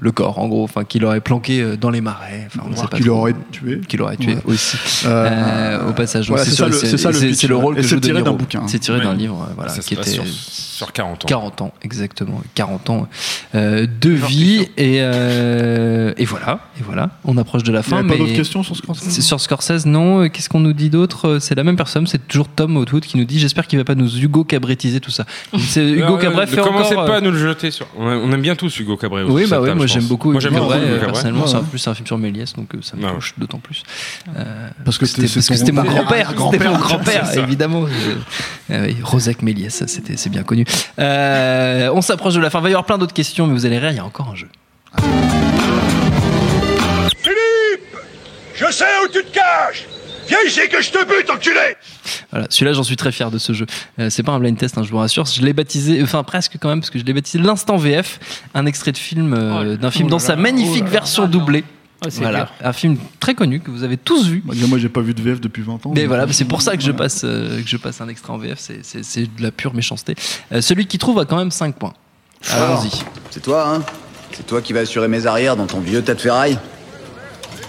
[0.00, 2.46] le corps, en gros, enfin, qui l'aurait planqué euh, dans les marais.
[2.48, 3.80] Enfin, on sait pas qui l'aurait tué.
[3.88, 4.42] Qui l'aurait tué Ouais.
[4.46, 4.76] aussi.
[5.06, 7.46] Euh, Euh, au passage, voilà, c'est ça sur- le- c'est ça le c'est- pitch, c'est
[7.46, 8.62] le rôle et que De tiré d'un bouquin.
[8.66, 11.28] C'est tiré d'un livre, euh, voilà, qui était sur, sur 40 ans.
[11.28, 12.42] 40 ans, exactement.
[12.54, 13.08] 40 ans
[13.54, 14.68] euh, de vie.
[14.76, 17.10] Et, euh, et voilà, et voilà.
[17.24, 17.98] On approche de la Il y fin.
[17.98, 20.22] avait pas d'autres questions sur c'est sur Scorsese, non.
[20.22, 21.38] Euh, Qu'est-ce qu'on nous dit d'autre?
[21.40, 23.94] C'est la même personne, c'est toujours Tom Outwood qui nous dit J'espère qu'il va pas
[23.94, 25.24] nous Hugo cabrétiser tout ça.
[25.58, 27.06] C'est Hugo Alors, Cabret euh, fait ne commencez encore.
[27.06, 27.86] pas euh, à nous le jeter sur.
[27.96, 29.22] On aime bien tous Hugo Cabret.
[29.22, 31.46] Oui, bah oui, moi j'aime beaucoup Moi Hugo j'aime beaucoup Cabret, euh, personnellement.
[31.46, 31.66] C'est en ouais.
[31.70, 33.82] plus c'est un film sur Méliès, donc euh, ça me touche d'autant plus.
[34.36, 37.86] Euh, Parce que c'était mon père, grand-père, c'était mon grand-père, évidemment.
[38.70, 40.64] Ah oui, Rosec Méliès, c'était c'est bien connu.
[40.98, 42.58] Euh, on s'approche de la fin.
[42.58, 44.28] Il va y avoir plein d'autres questions, mais vous allez rire, il y a encore
[44.30, 44.48] un jeu.
[48.54, 49.86] Je sais où tu te caches
[50.28, 51.76] Viens ici que je te bute, enculé
[52.30, 53.66] Voilà, celui-là, j'en suis très fier de ce jeu.
[53.98, 55.24] Euh, c'est pas un blind test, hein, je vous rassure.
[55.26, 58.20] Je l'ai baptisé, enfin presque quand même, parce que je l'ai baptisé l'instant VF,
[58.54, 60.90] un extrait de film, euh, d'un film Oh dans là sa magnifique oh là là.
[60.90, 61.64] version Ah doublée.
[62.04, 64.40] Oh, c'est voilà, un film très connu que vous avez tous vu.
[64.44, 65.92] Bah, Moi, j'ai pas vu de VF depuis 20 ans.
[65.96, 68.32] Mais voilà, euh, c'est pour ça que je passe, euh, que je passe un extrait
[68.32, 70.14] en VF, c'est- c'est c'est de la pure méchanceté.
[70.52, 71.94] Euh, celui qui trouve a quand même 5 points.
[72.52, 72.90] Allons-y.
[73.30, 73.82] C'est toi, hein
[74.30, 76.56] C'est toi qui vas assurer mes arrières dans ton vieux tas de ferraille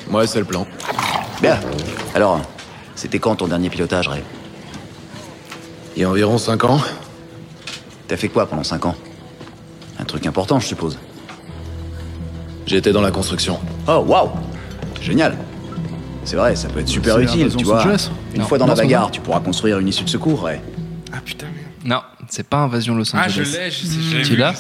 [0.10, 0.66] Ouais, c'est le plan.
[1.42, 1.60] Bien.
[2.16, 2.42] Alors,
[2.96, 4.24] c'était quand ton dernier pilotage, Ray?
[5.96, 6.82] Il y a environ 5 ans.
[8.08, 8.96] T'as fait quoi pendant 5 ans?
[10.00, 10.98] Un truc important, je suppose.
[12.66, 13.60] J'étais dans la construction.
[13.88, 14.30] Oh, waouh
[15.02, 15.38] Génial
[16.24, 17.82] C'est vrai, ça peut être super utile, tu vois.
[17.82, 18.48] Angeles Une Non.
[18.48, 20.60] fois dans Non, la bagarre, tu pourras construire une issue de secours, Ray.
[21.14, 21.68] Ah putain, merde.
[21.86, 23.58] Non, c'est pas Invasion Los Ah, je Angeles.
[23.60, 24.54] l'ai, je sais, je l'ai Tu l'as.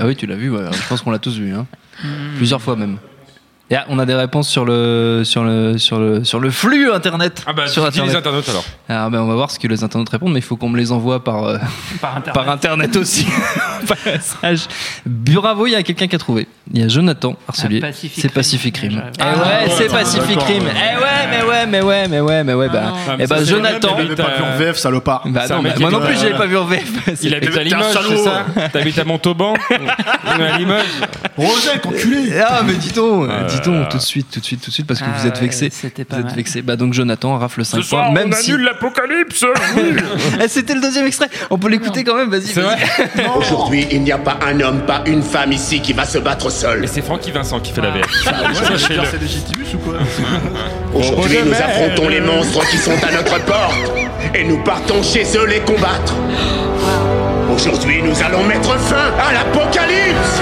[0.00, 0.64] Ah oui, tu l'as vu, ouais.
[0.72, 1.54] je pense qu'on l'a tous vu.
[1.54, 1.66] Hein.
[2.36, 2.98] Plusieurs fois même.
[3.72, 6.92] Et ah, on a des réponses sur le, sur le, sur le, sur le flux
[6.92, 7.42] internet.
[7.46, 8.64] Ah bah, sur dis les internautes alors.
[8.86, 10.76] Alors, ben, on va voir ce que les internautes répondent, mais il faut qu'on me
[10.76, 11.56] les envoie par, euh,
[12.02, 12.34] Par internet.
[12.34, 13.26] par internet aussi.
[15.06, 16.46] Bravo, il y a quelqu'un qui a trouvé.
[16.70, 17.80] Il y a Jonathan Arcelier.
[17.82, 18.34] Ah, Pacific C'est Rim.
[18.34, 18.96] Pacific Rim.
[18.96, 20.64] Ouais, Eh ouais, Ah, c'est Pacific Rim.
[20.66, 22.92] Eh ouais, mais ouais, mais ouais, mais ouais, mais ouais, bah.
[23.08, 23.96] Ah, eh bah, ça, Jonathan.
[23.96, 25.22] l'avais pas vu en VF, salopard.
[25.26, 27.22] Bah non, bah, moi non plus, je l'avais pas vu en VF.
[27.22, 30.84] Il habite à Limoges, c'est ça T'habites à Montauban On est à Limoges
[31.36, 34.74] Rosec, enculé Ah mais dis-donc, Euh, dis-donc tout de suite, tout de suite, tout de
[34.74, 35.68] suite parce que Ah vous êtes ouais, vexé.
[35.72, 36.34] c'était Vous pas êtes mal.
[36.34, 36.62] vexé.
[36.62, 39.44] Bah donc Jonathan rafle 5 Ce soir, points, même on si annule l'apocalypse
[39.76, 39.82] oui.
[40.42, 41.28] Eh, c'était le deuxième extrait.
[41.50, 42.30] On peut l'écouter quand même.
[42.30, 42.42] Vas-y.
[42.46, 42.76] C'est vas-y.
[43.14, 46.18] vrai Aujourd'hui, il n'y a pas un homme, pas une femme ici qui va se
[46.18, 46.84] battre seul.
[46.84, 48.06] Et c'est Francky Vincent qui fait la VF.
[49.10, 49.94] C'est légitimus ou quoi
[50.94, 53.74] Aujourd'hui, nous affrontons les monstres qui sont à notre porte.
[54.34, 56.14] Et nous partons chez eux les combattre.
[57.54, 60.40] Aujourd'hui, nous allons mettre fin à l'apocalypse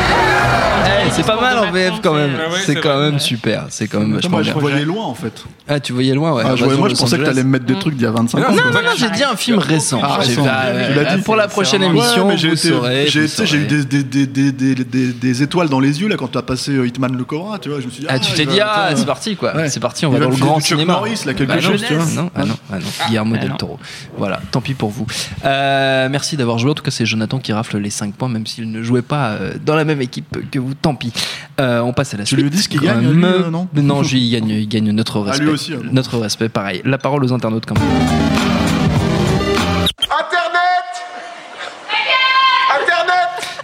[1.11, 2.30] c'est pas mal en VF quand même.
[2.38, 3.11] Ah ouais, c'est quand vrai.
[3.11, 3.66] même super.
[3.70, 5.44] C'est quand même Moi, vachement je voyais loin en fait.
[5.68, 6.42] Ah, tu voyais loin, ouais.
[6.44, 8.06] Ah, je voyais- Invasion moi, je pensais que t'allais me mettre des trucs d'il y
[8.06, 8.50] a 25 ans.
[8.50, 10.00] Non, non, non, j'ai dit un film récent.
[10.02, 10.42] Ah, J'ai récent.
[10.42, 11.22] Tu l'as dit.
[11.22, 15.80] pour la prochaine émission, j'ai eu des, des, des, des, des, des- des étoiles dans
[15.80, 17.80] les yeux là quand tu as passé euh, Hitman le Cobra, tu vois.
[17.80, 19.68] Je me suis dit, Ah, tu t'es dit, ah, c'est parti, quoi.
[19.68, 21.00] C'est parti, on va dans le grand cinéma.
[21.26, 22.22] Là, quelque Bah non, chose, tu vois.
[22.22, 23.06] Non, ah non, ah non.
[23.06, 23.52] Guillermo Ah del.
[23.56, 23.78] Toro.
[24.16, 25.06] Voilà, tant pis pour vous.
[25.44, 26.70] Euh, merci d'avoir joué.
[26.70, 29.36] En tout cas, c'est Jonathan qui rafle les 5 points, même s'il ne jouait pas
[29.64, 30.74] dans la même équipe que vous.
[30.74, 31.12] Tant pis.
[31.61, 32.40] Euh, on passe à la Tu suite.
[32.44, 35.44] lui dis qu'il gagne, lui, euh, non Non, il gagne, il gagne notre Ah, respect.
[35.44, 35.92] lui aussi, alors.
[35.92, 36.80] Notre respect, pareil.
[36.84, 38.49] La parole aux internautes quand même.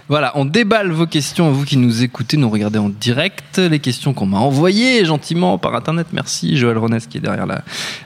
[0.09, 4.13] Voilà, on déballe vos questions, vous qui nous écoutez, nous regardez en direct, les questions
[4.13, 6.07] qu'on m'a envoyées gentiment par internet.
[6.13, 7.61] Merci Joël Ronès qui est derrière la,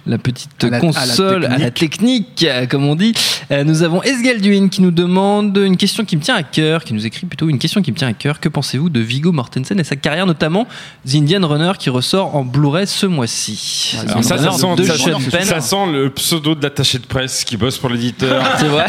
[0.07, 3.13] la petite console, à la, technique, euh, comme on dit.
[3.51, 6.95] Euh, nous avons Esgalduin qui nous demande une question qui me tient à cœur, qui
[6.95, 8.39] nous écrit plutôt une question qui me tient à cœur.
[8.39, 10.65] Que pensez-vous de Vigo Mortensen et sa carrière, notamment
[11.07, 13.95] The Indian Runner qui ressort en Blu-ray ce mois-ci?
[14.07, 18.43] Ah, ça, sent, le pseudo de l'attaché de presse qui bosse pour l'éditeur.
[18.57, 18.85] C'est vrai.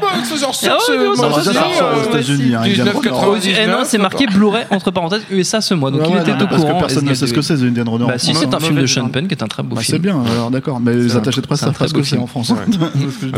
[0.00, 2.53] Bah, ça sort, ah ouais, ça, aux euh, États-Unis.
[2.54, 5.90] Hein, eh non, c'est marqué Blu-ray entre parenthèses USA ce mois.
[5.90, 6.48] Donc il était au courant.
[6.48, 8.06] Parce que personne ne sait ce que c'est The Indian Runner.
[8.06, 9.96] Bah, si, c'est un film de Sean Penn qui est un très beau bah, film.
[9.96, 10.80] C'est bien, euh, alors d'accord.
[10.80, 11.76] Mais les attachés de presse savent hein.
[11.78, 12.52] pas ce que c'est en France.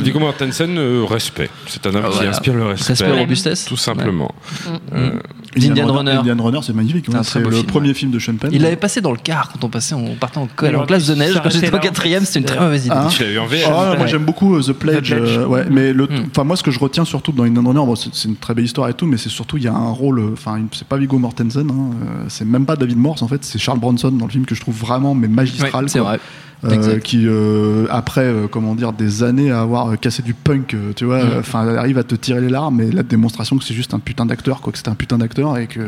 [0.02, 1.50] Dit comment Tencent, euh, respect.
[1.66, 2.92] C'est un homme ah, qui inspire le respect.
[2.92, 3.64] Respect, robustesse.
[3.64, 4.34] Tout simplement.
[4.94, 5.20] Euh, mm.
[5.56, 6.12] L'Indian Runner.
[6.12, 7.06] L'Indian Runner, c'est magnifique.
[7.22, 8.50] C'est le premier film de Sean Penn.
[8.52, 11.40] Il l'avait passé dans le car quand on passait, on partait en, classe de neige.
[11.42, 13.08] Quand j'étais en quatrième, c'était une très mauvaise ah.
[13.08, 13.14] idée.
[13.14, 13.54] Tu en VR.
[13.66, 15.14] Ah, hein, moi, j'aime beaucoup The Pledge.
[15.70, 16.06] Mais mm.
[16.30, 18.88] enfin, moi, ce que je retiens surtout dans Indian Runner, c'est une très belle histoire
[18.88, 21.18] et tout mais c'est surtout, il y a un rôle, euh, enfin, c'est pas Viggo
[21.18, 24.30] Mortensen, hein, euh, c'est même pas David Morse, en fait, c'est Charles Bronson dans le
[24.30, 25.88] film que je trouve vraiment, mais magistral.
[25.88, 26.20] C'est vrai.
[26.64, 27.28] Euh, qui
[27.90, 31.38] après comment dire des années à avoir cassé du punk tu vois mm.
[31.38, 34.24] enfin arrive à te tirer les larmes et la démonstration que c'est juste un putain
[34.24, 35.80] d'acteur quoi que c'était un putain d'acteur et que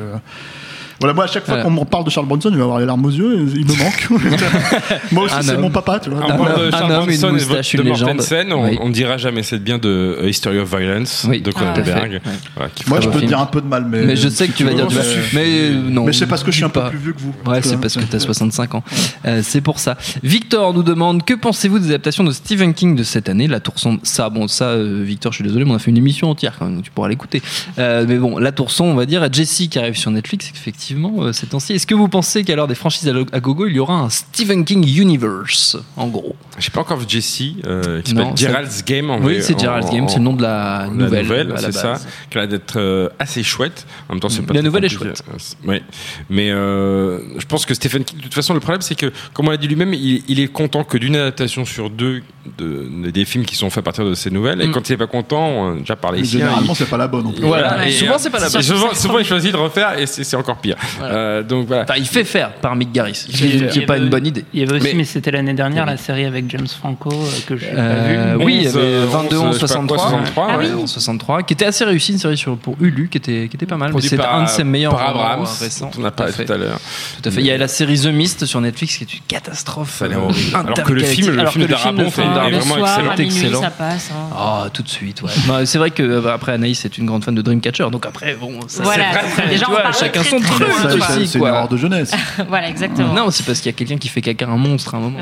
[1.00, 1.62] voilà, moi, à chaque fois euh.
[1.62, 3.76] qu'on me parle de Charles Bronson, il va avoir les larmes aux yeux, il me
[3.78, 4.08] manque.
[5.12, 6.24] moi aussi, c'est mon papa, tu vois.
[6.24, 8.20] Un, un, de Charles Bronson une moustache, et légende.
[8.50, 8.92] On, oui.
[8.92, 11.40] dira jamais c'est bien de euh, History of Violence oui.
[11.40, 12.20] de Cronenberg.
[12.58, 14.06] Ah, moi, je peux te dire un peu de mal, mais.
[14.06, 15.04] Mais je sais que tu vas dire du mal.
[15.34, 16.04] Mais euh, non.
[16.04, 17.34] Mais c'est parce que je suis un peu plus vieux que vous.
[17.46, 18.82] Ouais, c'est parce que tu as 65 ans.
[19.42, 19.96] C'est pour ça.
[20.24, 23.46] Victor nous demande que pensez-vous des adaptations de Stephen King de cette année?
[23.46, 24.00] La Tour sombre.
[24.02, 26.64] Ça, bon, ça, Victor, je suis désolé, mais on a fait une émission entière quand
[26.64, 27.40] même, donc tu pourras l'écouter.
[27.76, 31.22] mais bon, La Tour sombre, on va dire, Jessie qui arrive sur Netflix, effectivement massivement
[31.22, 31.74] euh, ces temps-ci.
[31.74, 34.64] Est-ce que vous pensez qu'à l'heure des franchises à gogo, il y aura un Stephen
[34.64, 36.36] King Universe, en gros?
[36.56, 39.10] Je J'ai pas encore vu Jesse, euh, qui s'appelle Gerald's Game.
[39.10, 41.28] En oui, c'est Gerald's Game, c'est le nom de la nouvelle.
[41.28, 41.94] La nouvelle, c'est ça,
[42.30, 43.86] qui a l'air d'être euh, assez chouette.
[44.08, 45.22] En même temps, c'est pas La nouvelle est chouette.
[45.66, 45.82] Oui,
[46.30, 49.50] mais je pense que Stephen King, de toute façon, le problème, c'est que, comme on
[49.50, 52.22] l'a dit lui-même, il, est content que d'une adaptation sur deux
[52.56, 54.62] des films qui sont faits à partir de ces nouvelles.
[54.62, 54.72] Et mm.
[54.72, 56.36] quand il est pas content, on a déjà parlé ici.
[56.36, 57.26] Hein, généralement, hein, c'est pas la bonne.
[57.26, 57.42] En plus.
[57.42, 58.62] Voilà, et souvent, c'est pas la bonne.
[58.62, 60.76] Souvent, souvent, il choisit de refaire et c'est encore pire.
[60.98, 61.14] Voilà.
[61.14, 61.82] Euh, donc voilà.
[61.82, 63.26] Enfin, il fait faire par Mick Garris.
[63.30, 64.44] C'est pas une bonne idée.
[64.52, 67.26] Il y avait aussi, mais, mais c'était l'année dernière, la série avec James Franco euh,
[67.46, 68.44] que je n'ai pas euh, vue.
[68.44, 70.72] Oui, il y avait 22 11, 63, 63, ah, ouais.
[70.72, 73.66] 11, 63, qui était assez réussi, une série sur, pour Hulu, qui était, qui était
[73.66, 73.92] pas mal.
[74.00, 75.90] C'est un de ses meilleurs par Abrams, euh, récents.
[75.98, 76.78] On a parlé tout à l'heure.
[77.22, 77.40] Tout à fait.
[77.40, 80.02] Il y a la série The Mist sur Netflix qui est une catastrophe.
[80.02, 80.32] Alors
[80.84, 83.60] que le film, le film de Darabont, c'est vraiment excellent.
[83.60, 83.72] Ça hein.
[83.76, 84.10] passe.
[84.34, 85.66] Ah, tout de suite, ouais.
[85.66, 88.84] C'est vrai que après Anaïs, c'est une grande fan de Dreamcatcher, donc après, bon, ça
[88.84, 90.67] c'est Déjà, chacun son truc.
[90.70, 92.12] C'est une erreur de jeunesse.
[92.48, 93.14] voilà, exactement.
[93.14, 95.18] Non, c'est parce qu'il y a quelqu'un qui fait caca un monstre à un moment.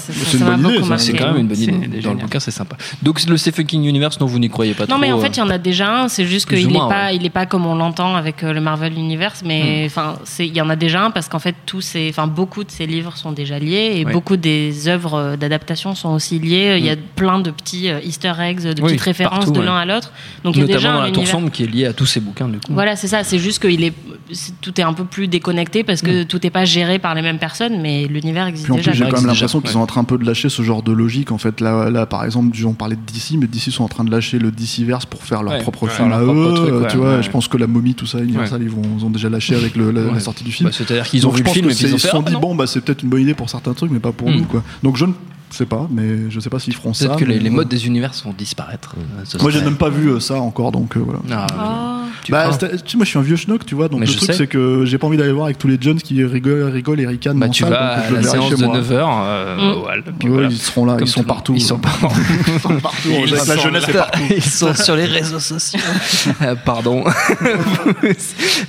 [0.00, 0.98] C'est une bonne idée.
[0.98, 2.00] C'est quand même une bonne idée.
[2.00, 2.76] Dans le bouquin, c'est sympa.
[3.02, 4.94] Donc le C'est Fucking Universe, non, vous n'y croyez pas trop.
[4.94, 6.08] Non, mais en fait, il y en a déjà un.
[6.08, 8.94] C'est juste qu'il n'est pas, il est pas comme on l'entend avec euh, le Marvel
[8.94, 9.86] Universe, mais hmm.
[9.86, 12.70] enfin, il y en a déjà un parce qu'en fait, tous ces, enfin, beaucoup de
[12.70, 16.76] ces livres sont déjà liés et beaucoup des œuvres euh, d'adaptation sont aussi liées.
[16.78, 17.00] Il y a hmm.
[17.16, 20.12] plein de petits euh, Easter eggs, de petites références de l'un à l'autre.
[20.44, 21.10] Donc il y a déjà
[21.52, 22.72] qui est lié à tous ces bouquins du coup.
[22.72, 23.24] Voilà, c'est ça.
[23.24, 23.94] C'est juste que il est,
[24.60, 26.26] tout est un peu plus déconnecté parce que mm.
[26.26, 28.92] tout n'est pas géré par les mêmes personnes, mais l'univers existe Puis en déjà.
[28.92, 30.92] J'ai quand même l'impression qu'ils sont en train un peu de lâcher ce genre de
[30.92, 31.32] logique.
[31.32, 34.04] En fait, là, là par exemple, on parlait de DC, mais DC sont en train
[34.04, 36.86] de lâcher le DCverse pour faire leur propre film à eux.
[36.90, 39.76] Tu vois, je pense que la momie, tout ça, Universal, ils ont déjà lâché avec
[39.76, 40.72] la, sortie du bah, film.
[40.72, 42.80] C'est-à-dire qu'ils ont vu le film et ils se sont ah dit bon, bah c'est
[42.80, 44.34] peut-être une bonne idée pour certains trucs, mais pas pour mm.
[44.34, 44.44] nous.
[44.44, 44.62] Quoi.
[44.82, 45.12] Donc je ne
[45.52, 47.08] je sais pas, mais je sais pas s'ils feront ça.
[47.08, 48.94] Peut-être que les, modes des univers vont disparaître.
[48.96, 51.20] Euh, moi, j'ai même pas vu euh, ça encore, donc euh, voilà.
[51.30, 52.02] Ah, ah.
[52.28, 53.88] Bah, moi, je suis un vieux schnock, tu vois.
[53.88, 56.00] Donc mais le truc, c'est que j'ai pas envie d'aller voir avec tous les jeunes
[56.00, 57.38] qui rigolent, rigolent et ricanent.
[57.38, 58.92] Bah, tu salle, vas donc, à la séance de 9h.
[58.92, 59.74] Euh,
[60.22, 60.50] mm.
[60.50, 61.54] Ils seront là, ils sont partout.
[61.54, 62.08] Ils sont partout.
[62.82, 63.08] Partout.
[64.30, 65.80] Ils sont sur les réseaux sociaux.
[66.64, 67.04] Pardon.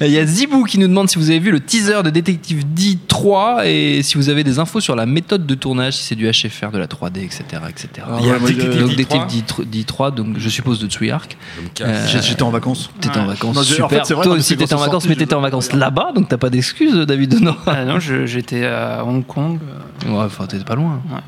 [0.02, 2.64] Il y a Zibou qui nous demande si vous avez vu le teaser de Détective
[2.76, 6.30] D3 et si vous avez des infos sur la méthode de tournage, si c'est du
[6.30, 7.44] HFR de la 3D, etc.
[7.70, 7.90] etc.
[8.06, 11.38] Ah, il y a donc Detective D3, donc je suppose de Tsuyark.
[11.82, 12.90] Euh, euh J'étais en vacances.
[13.00, 13.86] T'étais en vacances, non, super.
[13.86, 16.38] En fait, vrai, Toi aussi t'étais en vacances, mais t'étais en vacances là-bas, donc t'as
[16.38, 17.58] pas d'excuses, David Denor.
[17.68, 19.60] Ah non, j'étais à Hong Kong.
[20.06, 21.02] Ouais, enfin t'étais pas loin.
[21.10, 21.20] Ouais.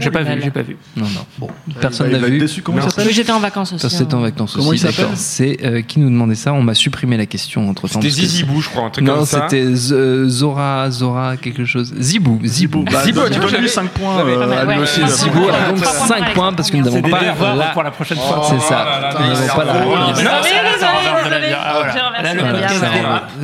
[0.00, 0.76] J'ai pas, vu, j'ai pas vu.
[0.96, 1.26] Non, non.
[1.38, 1.48] Bon,
[1.80, 2.38] personne bah, n'a vu.
[2.38, 3.90] Déçu, comment il s'appelle J'étais en vacances aussi.
[3.90, 4.86] C'était en vacances comment aussi.
[4.86, 6.52] Comment il C'est euh, qui nous demandait ça?
[6.52, 8.00] On m'a supprimé la question entre temps.
[8.00, 9.38] C'était Zizibou, je crois, un truc non, comme ça.
[9.38, 11.94] Non, c'était euh, Zora, Zora, quelque chose.
[11.98, 12.84] Zibou, Zibou.
[13.04, 14.20] Zibou, bah, tu peux eu 5 points.
[14.20, 17.64] Euh, euh, Zibou a donc 5 points parce que nous n'avons pas la.
[17.72, 18.46] pour la prochaine fois.
[18.48, 19.12] C'est ça.
[19.14, 19.78] Oh nous n'avons pas la.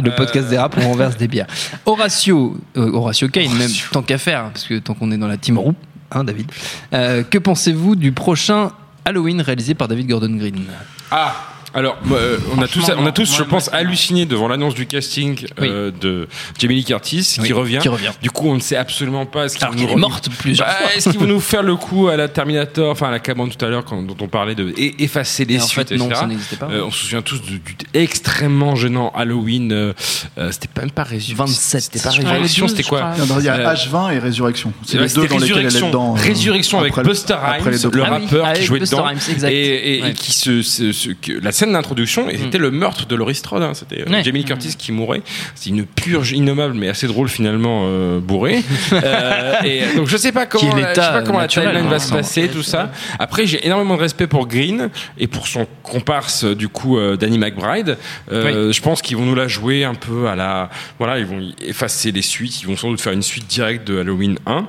[0.03, 1.47] Le podcast dérape, on renverse des bières.
[1.87, 5.59] Horatio, Horatio Kane, même tant qu'à faire, parce que tant qu'on est dans la team
[5.59, 5.75] roue
[6.17, 6.51] hein, David,
[6.93, 8.73] euh, que pensez-vous du prochain
[9.05, 10.65] Halloween réalisé par David Gordon Green?
[11.11, 14.27] Ah Alors, moi, euh, on a tous, on a tous, moi, je moi, pense, halluciné
[14.27, 17.79] devant l'annonce du casting euh, de Jamie Lee Curtis Oui, qui revient.
[17.83, 18.11] qui revient.
[18.23, 20.67] Du coup, on ne sait absolument pas ce qu'ils Alors vont qu'elle est morte plusieurs
[20.69, 20.95] Bah, fois.
[20.95, 23.63] Est-ce qu'ils vont nous faire le coup à la Terminator, enfin à la Cameron tout
[23.65, 26.21] à l'heure, dont on parlait de et- effacer les en suites, fait, non, etc.
[26.21, 26.69] ça n'existait pas.
[26.71, 29.73] Euh, on se souvient tous du, du extrêmement gênant Halloween.
[29.73, 29.93] euh,
[30.39, 31.45] euh, c'était pas même pas Résurrection.
[31.47, 32.11] 27, C'était pas.
[32.11, 33.13] Résurrection, c'était 12, quoi.
[33.39, 34.73] Il y a Euh, H20 et Résurrection.
[34.87, 36.13] C'est les deux dans lesquels elle est Résurrection, dedans.
[36.13, 38.03] Résurrection avec Buster Rhymes, le.
[38.05, 39.07] Ah rappeur qui jouait dedans,
[39.49, 43.63] et, qui se, la scène d'introduction, et c'était le meurtre de Laurie Strode.
[43.63, 43.73] hein.
[43.75, 44.23] C'était euh, Ouais.
[44.23, 45.23] Jamie Lee Curtis qui mourait.
[45.55, 48.63] C'est une purge innommable, mais assez drôle finalement, euh, bourrée.
[48.93, 51.89] Euh, et donc je sais pas comment, la- je sais pas comment la timeline hein,
[51.89, 52.93] va se passer, tout ça.
[53.19, 57.39] Après, j'ai énormément de respect pour Green et pour son comparse du coup euh, Danny
[57.39, 57.97] McBride.
[58.33, 61.41] Euh, Je pense qu'ils vont nous la jouer un peu à la, voilà, ils vont
[61.65, 62.63] effacer les suites.
[62.63, 64.67] Ils vont sans doute faire une suite directe de Halloween 1.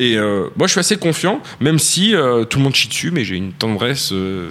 [0.00, 3.10] Et euh, moi, je suis assez confiant, même si euh, tout le monde chie dessus,
[3.10, 4.48] mais j'ai une tendresse euh,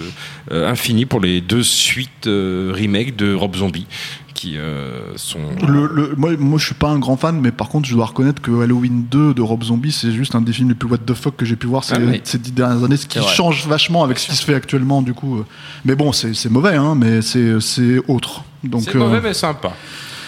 [0.51, 3.87] euh, infinie pour les deux suites euh, remake de Rob Zombie,
[4.35, 5.39] qui euh, sont.
[5.67, 8.05] Le, le- moi, moi, je suis pas un grand fan, mais par contre, je dois
[8.05, 10.99] reconnaître que Halloween 2 de Rob Zombie, c'est juste un des films les plus what
[10.99, 12.21] the fuck que j'ai pu voir ces, Ah oui.
[12.23, 15.15] ces dix dernières années, ce qui change vachement avec ce qui se fait actuellement, du
[15.15, 15.43] coup.
[15.83, 18.43] Mais bon, c'est mauvais, hein, mais c'est autre.
[18.81, 19.73] C'est euh, mauvais, mais sympa.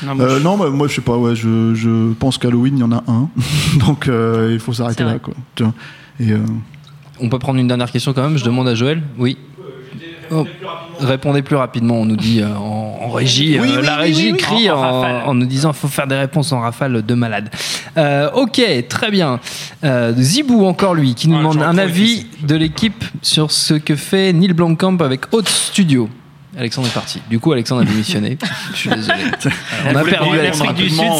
[0.03, 2.81] Non, moi, euh, je- non, moi je sais pas, ouais, je, je pense qu'Halloween il
[2.81, 3.29] y en a un,
[3.85, 5.33] donc euh, il faut s'arrêter là quoi.
[6.19, 6.39] Et euh,
[7.19, 8.37] On peut prendre une dernière question quand même.
[8.37, 9.01] Je demande à Joël.
[9.17, 9.37] Oui.
[10.33, 10.47] Oh,
[11.01, 13.59] Répondez plus rapidement, on nous dit euh, en, en régie.
[13.59, 14.37] Oui, euh, oui, la oui, régie oui, oui.
[14.37, 15.21] crie En- en en, rafale.
[15.27, 17.49] en nous disant faut faire des réponses en rafale de malade.
[17.97, 19.39] Euh, ok, très bien.
[19.83, 23.95] Euh, Zibou, encore lui, qui nous Ouais, demande un avis de l'équipe sur ce que
[23.97, 26.07] fait Neil Blomkamp avec Haute Studio.
[26.62, 27.20] Alexandre est parti.
[27.28, 28.38] Du coup, Alexandre a démissionné.
[28.74, 29.18] Je suis désolé.
[29.91, 30.70] On a perdu Alexandre.
[30.70, 31.20] L'Afrique du Sud, rapidement,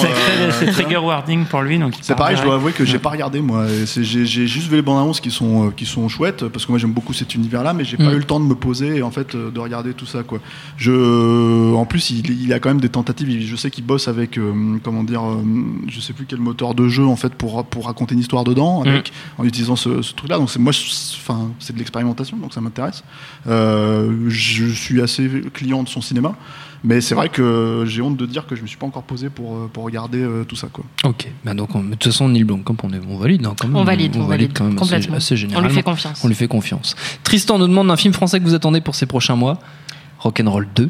[0.60, 1.80] c'est euh, trigger warning pour lui.
[2.02, 3.66] c'est pareil, je dois avouer que j'ai pas regardé moi.
[3.86, 6.72] J'ai j'ai juste vu les bandes annonces qui sont, euh, qui sont chouettes, parce que
[6.72, 8.14] moi j'aime beaucoup cet univers-là, mais j'ai pas Mm.
[8.14, 10.40] eu le temps de me poser et en fait euh, de regarder tout ça quoi.
[10.78, 13.42] Je, en plus, il, il a quand même des tentatives.
[13.44, 15.38] Je sais qu'il bosse avec, euh, comment dire, euh,
[15.88, 18.84] je sais plus quel moteur de jeu en fait pour, pour raconter une histoire dedans,
[18.84, 20.38] avec, en utilisant ce, ce truc-là.
[20.38, 20.72] Donc c'est moi,
[21.18, 23.04] enfin, c'est de l'expérimentation, donc ça m'intéresse.
[23.48, 26.36] Euh, je suis assez client de son cinéma.
[26.84, 29.30] Mais c'est vrai que j'ai honte de dire que je me suis pas encore posé
[29.30, 30.68] pour, euh, pour regarder euh, tout ça.
[30.74, 30.84] Quoi.
[31.04, 33.68] Ok, bah donc on- de toute façon Neil Blomkamp on, est, on valide hein, quand
[33.68, 33.78] même.
[33.78, 35.16] On valide, on valide quand même assez- complètement.
[35.18, 35.70] assez, On lui généralement.
[35.70, 36.22] fait confiance.
[36.24, 36.96] On lui fait confiance.
[37.24, 39.60] Tristan nous demande un film français que vous attendez pour ces prochains mois.
[40.22, 40.90] Rock'n'Roll 2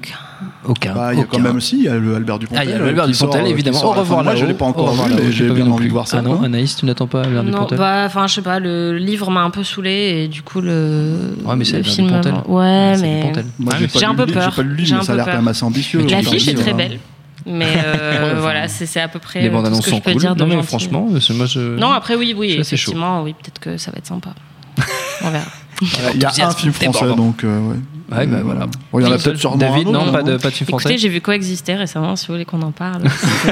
[0.66, 0.94] Aucun.
[0.94, 1.38] Bah, il y a aucun.
[1.38, 2.62] quand même aussi il y a le Albert Dupontel.
[2.62, 3.80] Ah, il y a le Albert qui sort, Dupontel, euh, évidemment.
[3.80, 4.34] sort Au revoir de mois.
[4.34, 4.42] là-haut.
[4.42, 6.18] Je l'ai pas encore revoir vu, mais j'ai bien vu non envie de voir ça.
[6.20, 6.42] Ah non.
[6.44, 9.42] Anaïs, tu n'attends pas Albert Non, Dupontel bah, enfin, je sais pas, le livre m'a
[9.42, 12.08] un peu saoulé et du coup, le, Ouais, mais c'est le Albert film.
[12.08, 12.34] Dupontel.
[12.48, 13.32] Ouais, mais.
[13.60, 14.50] Moi, j'ai un peu peur.
[14.52, 16.06] J'ai pas lu le livre, J'ai mais ça a l'air quand même assez ambitieux.
[16.08, 17.00] L'affiche est très belle.
[17.46, 19.96] Mais euh, voilà, c'est à peu près Les euh, bandes tout ce annonces que je
[19.96, 20.22] sont peux cool.
[20.22, 21.76] dire de Non mais franchement, c'est- moi je.
[21.76, 24.30] Non, après, oui, oui, effectivement, oui, peut-être que ça va être sympa.
[25.24, 25.46] On verra.
[25.82, 27.76] Il y a un film français, donc euh, ouais.
[28.14, 28.66] Ouais, bah voilà.
[28.92, 30.54] bon, il y en a peut-être sûrement David, un autre, non, pas de, pas de
[30.54, 30.98] film Écoutez, français.
[30.98, 33.04] j'ai vu Coexister récemment, si vous voulez qu'on en parle.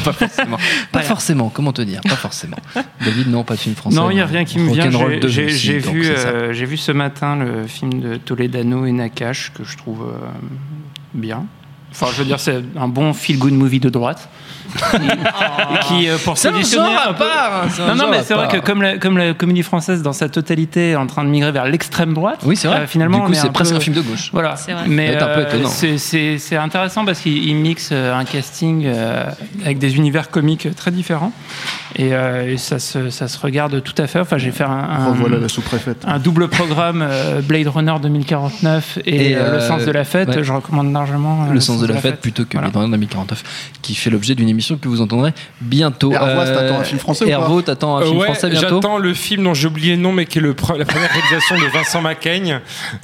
[0.00, 0.56] pas forcément.
[0.56, 0.62] Pas
[0.92, 1.06] Voilà.
[1.06, 2.56] forcément, comment te dire Pas forcément.
[3.04, 3.94] David, non, pas de film français.
[3.96, 4.90] Non, il n'y a rien qui me vient.
[4.90, 8.16] J'ai- 2 J'ai aussi, j'ai donc vu, euh, j'ai vu ce matin le film de
[8.16, 10.26] Toledano et Nakash que je trouve euh,
[11.14, 11.44] bien.
[12.00, 14.28] Enfin, je veux dire, c'est un bon feel-good movie de droite.
[14.94, 18.10] Et qui, euh, pour C'est un genre à part, hein, c'est un Non, non, genre
[18.10, 18.60] mais à c'est vrai part.
[18.60, 21.52] que comme la, comme la comédie française dans sa totalité est en train de migrer
[21.52, 22.80] vers l'extrême droite, Oui, c'est vrai.
[22.80, 24.28] euh, finalement, du coup, on est c'est un presque peu- un film de gauche.
[24.32, 24.82] Voilà, C'est vrai.
[24.86, 25.68] mais C'est un peu euh, étonnant.
[25.70, 29.24] c'est- c'est c'est intéressant parce qu'il il mixe euh, un casting euh,
[29.64, 31.32] avec des univers comiques très différents
[31.98, 34.20] et, euh, et ça, se, ça se regarde tout à fait.
[34.20, 36.04] Enfin, j'ai fait un, un- Revoilà la sous-préfète.
[36.06, 40.28] un double programme euh, Blade Runner 2049 et, Et, euh, Le Sens de la Fête.
[40.28, 40.44] ouais.
[40.44, 42.68] Je recommande largement Le sens de la fête plutôt que Voilà.
[42.68, 43.42] Blade Runner 2049,
[43.82, 46.12] qui fait l'objet d'une émission que vous entendrez bientôt.
[46.14, 48.76] Arvois, t'attends un film français Hervo, t'attends un Euh, film ouais, français bientôt?
[48.76, 51.10] J'attends le film dont j'ai oublié le nom, mais qui est le pre- la première
[51.10, 52.60] réalisation de Vincent Macaigne.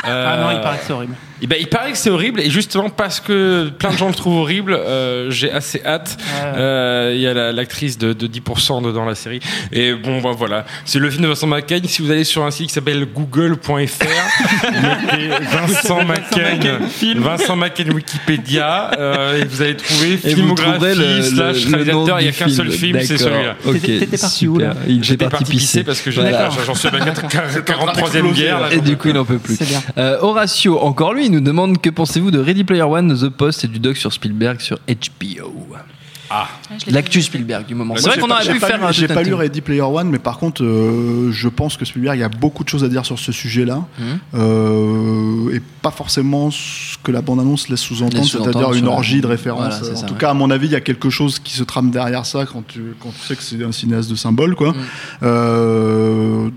[0.07, 1.14] Euh, Ah non, il paraît que c'est horrible.
[1.43, 4.14] Eh ben, il paraît que c'est horrible, et justement parce que plein de gens le
[4.14, 6.16] trouvent horrible, euh, j'ai assez hâte.
[6.57, 9.41] Euh, Il y a la- l'actrice de, de 10% dedans la série.
[9.72, 10.64] Et bon, ben, voilà.
[10.85, 11.85] C'est le film de Vincent Macaigne.
[11.87, 13.64] Si vous allez sur un site qui s'appelle google.fr,
[14.72, 16.70] mettez Vincent Macaigne,
[17.16, 22.05] Vincent Macaigne Wikipédia, euh, et vous allez trouver Et filmographie le- slash le- le nom
[22.05, 22.20] réalisateur.
[22.20, 22.99] Il n'y a qu'un seul film.
[23.03, 23.57] c'est celui-là.
[23.66, 26.49] Ok, T'étais- parti où, là J'étais parti pisser parce que je- Voilà.
[26.66, 28.61] j'en suis à ma 43e guerre.
[28.61, 29.59] là, Et du coup, il n'en peut plus.
[30.20, 33.79] Horatio, encore lui, nous demande que pensez-vous de Ready Player One, The Post et du
[33.79, 35.53] doc sur Spielberg sur HBO
[36.37, 36.49] Ah,
[36.89, 37.95] L'actu Spielberg du moment.
[37.97, 39.35] C'est vrai qu'on aurait pu faire J'ai pas lu.
[39.35, 42.64] Ready Player One, mais par contre, euh, je pense que Spielberg, il y a beaucoup
[42.64, 43.85] de choses à dire sur ce sujet-là.
[43.99, 44.18] Mhm.
[44.35, 49.61] Euh, et pas forcément ce que la bande-annonce laisse sous-entendre, c'est-à-dire une orgie de références.
[49.78, 50.20] Voilà, c'est en ça, tout ouais.
[50.20, 52.66] cas, à mon avis, il y a quelque chose qui se trame derrière ça quand
[52.66, 54.55] tu, quand tu sais que c'est un cinéaste de symbole.
[54.57, 54.74] Quoi.
[55.22, 56.49] Euh,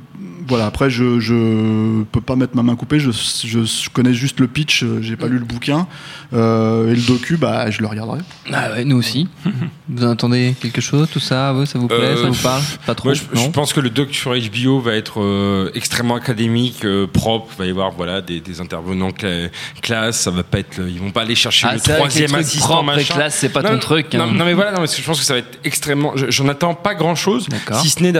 [0.47, 2.99] voilà, après, je, je peux pas mettre ma main coupée.
[2.99, 4.83] Je, je, je connais juste le pitch.
[4.83, 5.87] euh, J'ai pas lu le bouquin
[6.33, 7.35] Euh, et le docu.
[7.37, 8.19] Bah, je le regarderai.
[8.53, 9.27] Ah ouais, nous aussi.
[9.89, 11.51] vous en entendez quelque chose, tout ça?
[11.53, 12.61] Vous, Ça vous plaît Euh, Ça vous parle?
[12.85, 16.83] Pas trop Moi, je, pense que le doc sur HBO va être euh, extrêmement académique,
[16.85, 17.47] euh, propre.
[17.53, 19.49] Il va y avoir voilà des, des intervenants cla-
[19.81, 20.19] classe.
[20.19, 20.79] Ça va pas être.
[20.87, 23.13] Ils vont pas aller chercher Ah, le vrai troisième assistant machin.
[23.15, 24.31] classe, c'est pas Non, ton truc, Non, hein.
[24.33, 26.13] non, mais voilà, non, que je pense que ça va être extrêmement.
[26.15, 27.47] je- J'en attends pas grand chose.
[27.81, 28.11] Si ce n'est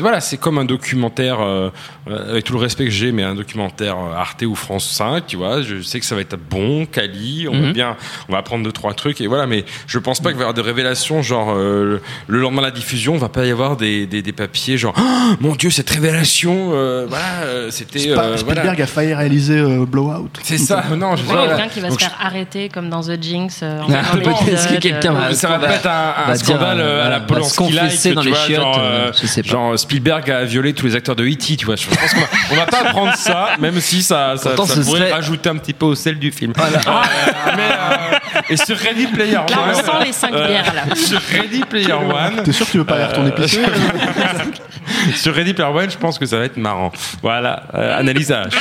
[0.00, 1.70] voilà, c'est comme un documentaire euh,
[2.08, 5.26] euh, avec tout le respect que j'ai, mais un documentaire euh, Arte ou France 5,
[5.26, 5.62] tu vois.
[5.62, 7.46] Je sais que ça va être bon, quali.
[7.48, 7.72] On va Mhm.
[7.72, 7.96] bien,
[8.28, 9.46] on va apprendre deux trois trucs et voilà.
[9.46, 12.66] Mais je pense pas qu'il va y avoir de révélations genre euh, le lendemain de
[12.66, 15.90] la diffusion, va pas y avoir des, des, des papiers genre Oh, mon Dieu cette
[15.90, 18.10] révélation, euh, voilà, euh, c'était.
[18.10, 18.82] Euh, Spielberg voilà.
[18.84, 20.30] a failli réaliser euh, Blowout.
[20.42, 20.84] C'est ça.
[20.96, 23.60] Non, je Ouais, quelqu'un qui va Donc, se faire arrêter comme dans The Jinx.
[23.62, 27.26] euh, en Ah, quelqu'un euh, ça va être un, scandale euh, à la va se
[27.56, 29.48] Polanski like, dans les vois, chiottes, genre, euh, je sais pas.
[29.48, 31.56] genre Spielberg a violé tous les acteurs de E.T.
[31.56, 34.50] Tu vois, je pense qu'on va, on va pas apprendre ça, même si ça, ça,
[34.50, 36.52] Pourtant, ça pourrait serait- rajouter un petit peu au sel du film.
[37.56, 40.94] Mais, euh, et sur Ready Player One, Là, on sent les cinq euh, là.
[40.94, 43.60] Sur Ready Player One, T'es sûr que tu veux pas aller retourner pisser
[45.14, 46.90] sur Ready Player One, je pense que ça va être marrant.
[47.22, 48.54] Voilà, euh, analyse à H.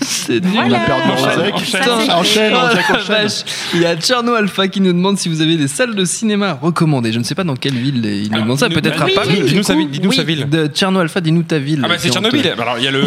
[0.00, 0.54] C'est nul.
[0.56, 1.52] On a perdu Enchaîne, enchaîne.
[1.56, 3.28] Putain, Ça, Enchaîne, Oh, enchaîne.
[3.74, 6.58] Il y a Tcherno Alpha qui nous demande si vous avez des salles de cinéma
[6.60, 7.12] recommandées.
[7.12, 8.68] Je ne sais pas dans quelle ville il nous demande ça.
[8.68, 9.42] Peut-être à Paris.
[9.44, 10.48] dis-nous sa ville, dis-nous sa Oui, ville.
[10.48, 11.82] De Tcherno Alpha, dis-nous ta ville.
[11.84, 12.46] Ah bah c'est Tchernobyl.
[12.58, 13.04] Alors il y a le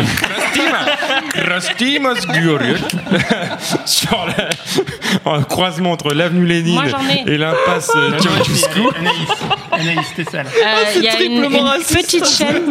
[1.34, 2.78] Krastima Sguriuk
[3.92, 7.24] sur le un croisement entre l'avenue Lénine Moi, j'en ai.
[7.34, 8.80] et l'impasse euh, Ceausescu.
[8.98, 9.30] Anaïs,
[9.72, 10.44] Anaïs, c'était ça.
[10.44, 10.50] là.
[10.50, 12.62] Euh, Il y a une, triplement une petite chaîne.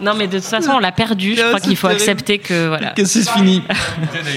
[0.00, 1.34] Non, mais de toute façon, on l'a perdu.
[1.36, 2.02] Je Ah, crois c'est qu'il faut terrible.
[2.02, 2.88] accepter que voilà.
[2.90, 3.62] Que c'est fini.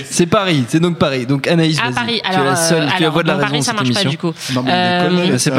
[0.09, 1.25] C'est Paris, c'est donc Paris.
[1.25, 1.93] Donc Anaïs, vas-y.
[1.93, 2.21] Paris.
[2.23, 3.71] tu es Alors, la seule, euh, tu as alors, voix de la raison Paris, ça
[3.77, 4.33] cette marche pas du coup.
[4.53, 5.51] Non, mais Euh, c'est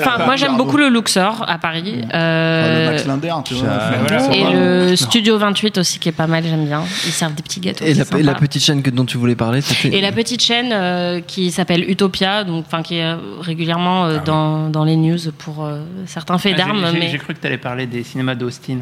[0.00, 2.02] pas moi j'aime beaucoup le Luxor à Paris.
[2.12, 3.68] Ah, Euh, le Max Linder, tu vois.
[3.70, 6.82] Ah, et le Studio 28 aussi qui est pas mal, j'aime bien.
[7.06, 7.84] Ils servent des petits gâteaux.
[7.84, 9.99] Et la, la petite chaîne que, dont tu voulais parler, c'était.
[10.00, 14.70] Et la petite chaîne euh, qui s'appelle Utopia, donc qui est euh, régulièrement euh, dans,
[14.70, 15.68] dans les news pour
[16.06, 16.86] certains faits Ah, d'armes.
[16.90, 17.08] j'ai- mais...
[17.08, 18.78] J'ai cru que tu allais parler des cinémas d'Austin.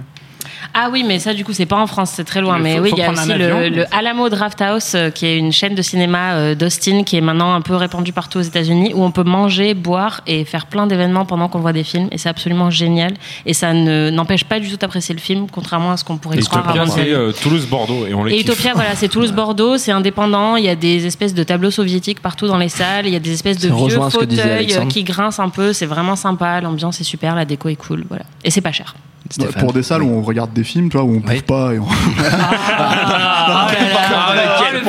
[0.74, 2.56] Ah oui, mais ça du coup c'est pas en France, c'est très loin.
[2.59, 5.36] Il mais faut- oui, il y a aussi le, Alamo Draft House, euh, qui est
[5.36, 8.92] une chaîne de cinéma euh, d'Austin qui est maintenant un peu répandue partout aux États-Unis,
[8.94, 12.09] où on peut manger, boire et faire plein d'événements pendant qu'on voit des films.
[12.12, 13.14] Et c'est absolument génial.
[13.46, 16.38] Et ça ne n'empêche pas du tout d'apprécier le film, contrairement à ce qu'on pourrait
[16.38, 18.40] croire Utopia, c'est euh, Toulouse-Bordeaux et on les Et.
[18.40, 22.46] Utopia, voilà, c'est Toulouse-Bordeaux, c'est indépendant, il y a des espèces de tableaux soviétiques partout
[22.46, 25.48] dans les salles, il y a des espèces de Ça vieux fauteuils qui grincent un
[25.48, 28.24] peu, c'est vraiment sympa, l'ambiance est super, la déco est cool, voilà.
[28.44, 28.94] Et c'est pas cher.
[29.31, 29.61] Stéphane.
[29.62, 31.20] Pour des salles où on regarde des films, tu vois, où on Oui.
[31.20, 31.87] bouffe pas et on...
[32.20, 33.68] Ah, Ah,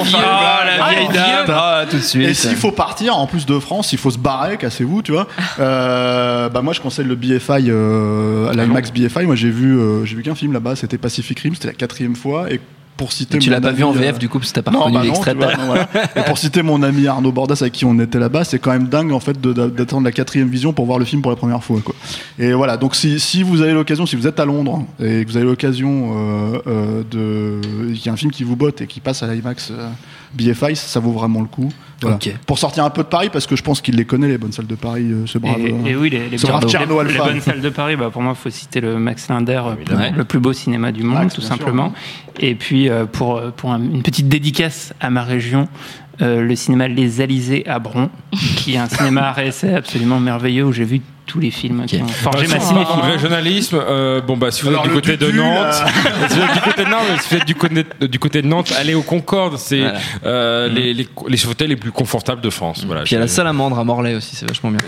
[0.02, 1.46] Ah.
[1.52, 2.28] Ah, tout de suite.
[2.30, 5.28] Et s'il faut partir, en plus de France, il faut se barrer, cassez-vous, tu vois.
[5.60, 9.26] Euh, bah moi, je conseille le BFI, euh, l'IMAX BFI.
[9.26, 12.16] Moi, j'ai vu, euh, j'ai vu qu'un film là-bas, c'était Pacific Rim, c'était la quatrième
[12.16, 12.50] fois.
[12.52, 12.62] Et
[13.00, 14.52] pour citer Et tu mon l'as pas vu en ami, VF euh, du coup parce
[14.52, 15.34] que t'as pas non, reconnu bah l'extrait.
[15.34, 15.89] vois, non, voilà.
[16.18, 18.89] Et pour citer mon ami Arnaud Bordas avec qui on était là-bas, c'est quand même
[18.89, 21.80] dingue en fait d'attendre la quatrième vision pour voir le film pour la première fois.
[21.82, 21.95] Quoi.
[22.38, 25.30] Et voilà, donc si, si vous avez l'occasion, si vous êtes à Londres et que
[25.30, 28.88] vous avez l'occasion euh, euh, de, qu'il y a un film qui vous botte et
[28.88, 29.88] qui passe à l'IMAX euh,
[30.34, 31.72] BFI, ça vaut vraiment le coup.
[32.02, 32.18] Voilà.
[32.46, 34.54] Pour sortir un peu de Paris, parce que je pense qu'il les connaît les bonnes
[34.54, 35.60] salles de Paris, euh, ce brave.
[35.60, 37.32] Et, euh, et oui, les, les, ce brave bonnes- Tcherno les- les Alpha.
[37.32, 40.24] bonnes salles de Paris, bah, pour moi, il faut citer le Max Linder, euh, le
[40.24, 41.94] plus beau cinéma du monde, Max, tout sûr, simplement.
[42.40, 45.68] Et puis, euh, pour, pour un- une petite dédicace à ma région,
[46.22, 48.10] euh, le cinéma Les Alizés à Bron,
[48.56, 52.02] qui est un cinéma à essai absolument merveilleux où j'ai vu tous les films qui
[52.02, 53.02] ont forgé ma cinéphilie.
[53.04, 55.74] régionalisme, euh, bon bah si vous Alors, êtes du le côté de Nantes,
[56.30, 58.48] si vous êtes du côté de Nantes, si vous êtes du côté, du côté de
[58.48, 60.00] Nantes, allez au Concorde, c'est Voilà.
[60.26, 62.84] euh, les, les, les fauteuils les plus confortables de France.
[62.86, 64.80] Voilà, Puis il y a la salamandre à Morlaix aussi, c'est vachement bien.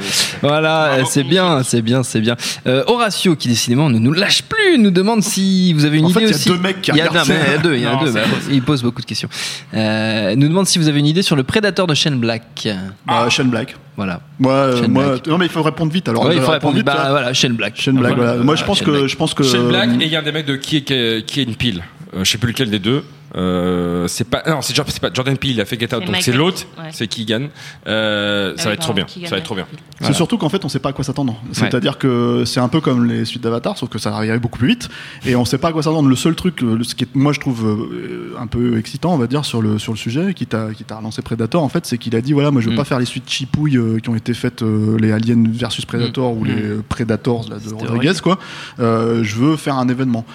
[0.42, 2.36] Voilà, euh, c'est bien, c'est bien, c'est bien.
[2.68, 6.10] Euh, Horatio, qui décidément ne nous lâche plus, nous demande si vous avez une En
[6.10, 6.50] idée fait, il y a aussi.
[6.50, 7.48] deux mecs qui Il y a, regardent non, mais ça.
[7.48, 8.12] il y a deux, il y a Non, deux.
[8.12, 9.30] bah, il pose beaucoup de questions.
[9.74, 12.68] Euh, nous demande si vous avez une idée sur le prédateur de Shane Black.
[13.06, 13.76] bah, Shane Black.
[13.98, 14.22] Voilà.
[14.40, 16.08] Moi, euh, moi, non mais il faut répondre vite.
[16.10, 16.76] Alors, Ouais, il je faut répondre.
[16.76, 17.10] vite, Bah là.
[17.12, 17.76] voilà, Shane Black.
[17.80, 18.16] Shane Black.
[18.16, 18.32] Voilà.
[18.32, 18.44] Voilà.
[18.44, 19.08] Moi, je pense Shane que, Black.
[19.08, 19.44] je pense que.
[19.44, 21.40] Shane Black et il y a un des mecs de qui est, qui est, qui
[21.42, 21.84] est une pile.
[22.16, 23.04] Euh, je sais plus lequel des deux.
[23.36, 26.02] Euh, c'est pas non c'est Jordan, c'est pas Jordan Peele il a fait Get Out
[26.06, 26.90] C'est donc c'est l'autre Ouais.
[26.92, 27.48] c'est Keegan
[27.88, 29.66] euh, ça Ah va oui, être trop bien ça va être trop bien
[30.02, 31.40] C'est surtout qu'en fait, on sait pas à quoi s'attendre.
[31.52, 34.68] C'est-à-dire que c'est un peu comme les suites d'Avatar, sauf que ça arrive beaucoup plus
[34.70, 34.90] vite,
[35.26, 36.10] et on sait pas à quoi s'attendre.
[36.10, 39.18] Le seul truc, le- ce qui est, moi je trouve euh, un peu excitant, on
[39.18, 41.86] va dire, sur le sur le sujet, qui t'a qui t'a relancé Predator, en fait,
[41.86, 42.78] c'est qu'il a dit voilà, moi je veux Mm.
[42.78, 46.32] pas faire les suites chipouilles euh, qui ont été faites, euh, les Aliens versus Predator
[46.36, 46.48] ou Mm.
[46.48, 48.40] les Predators là, de Rodriguez, quoi.
[48.80, 50.26] Euh, je veux faire un événement.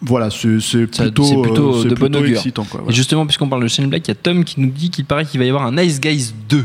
[0.00, 0.48] Voilà, c'est
[0.86, 2.36] plutôt, plutôt, euh, de c'est bon plutôt augure.
[2.36, 2.84] excitant, quoi.
[2.88, 5.04] Et justement, puisqu'on parle de Shane Black, il y a Tom qui nous dit qu'il
[5.04, 6.64] paraît qu'il va y avoir un Nice Guys 2.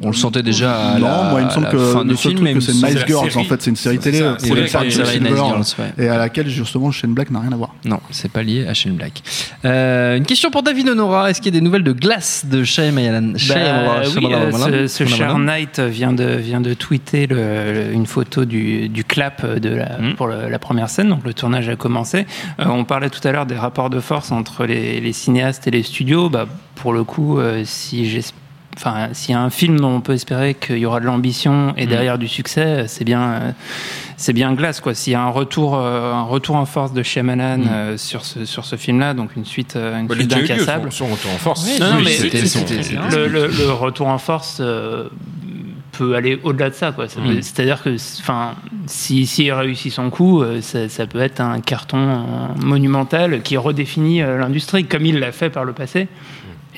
[0.00, 2.02] On le sentait déjà à non, la, moi il me semble à la que fin
[2.02, 3.44] le du seul film, truc mais que c'est Nice Girls série.
[3.44, 4.36] en fait, c'est une série télé ça,
[4.68, 6.04] Sarah série Nice Girls, ouais.
[6.04, 7.74] et à laquelle justement Shane Black n'a rien à voir.
[7.84, 9.22] Non, c'est pas lié à Shane Black.
[9.64, 11.30] Euh, une question pour David Honora.
[11.30, 15.04] Est-ce qu'il y a des nouvelles de glace de Shyamalan Bah, Shyamalan- oui, euh, ce,
[15.04, 19.68] ce Knight vient de, vient de tweeter le- le- une photo du, du clap de
[19.68, 20.14] la, Mm.
[20.16, 22.26] pour le- la première scène, donc le tournage a commencé.
[22.60, 25.70] Euh, on parlait tout à l'heure des rapports de force entre les, les cinéastes et
[25.70, 26.28] les studios.
[26.30, 28.38] Bah, pour le coup, euh, si j'espère
[28.76, 31.74] Enfin, s'il y a un film dont on peut espérer qu'il y aura de l'ambition
[31.76, 31.88] et Mm.
[31.90, 33.50] derrière du succès, c'est bien, euh,
[34.16, 34.94] c'est bien Glace quoi.
[34.94, 37.68] S'il y a un retour, euh, un retour en force de Shyamalan Mm.
[37.70, 41.30] euh, sur ce sur ce film-là, donc une suite, une Bah, suite son- son retour
[41.32, 41.78] en force.
[41.80, 42.64] Non, non, Oui, mais c'était son-
[43.14, 45.08] le, le- le retour en force euh,
[45.92, 46.92] peut aller au-delà de ça.
[46.92, 47.06] quoi.
[47.08, 47.42] Ça peut- Mm.
[47.42, 48.54] C'est-à-dire que enfin,
[48.86, 53.42] si, si il réussit son coup, euh, ça, ça peut être un carton euh, monumental
[53.42, 56.08] qui redéfinit euh, l'industrie, comme il l'a fait par le passé.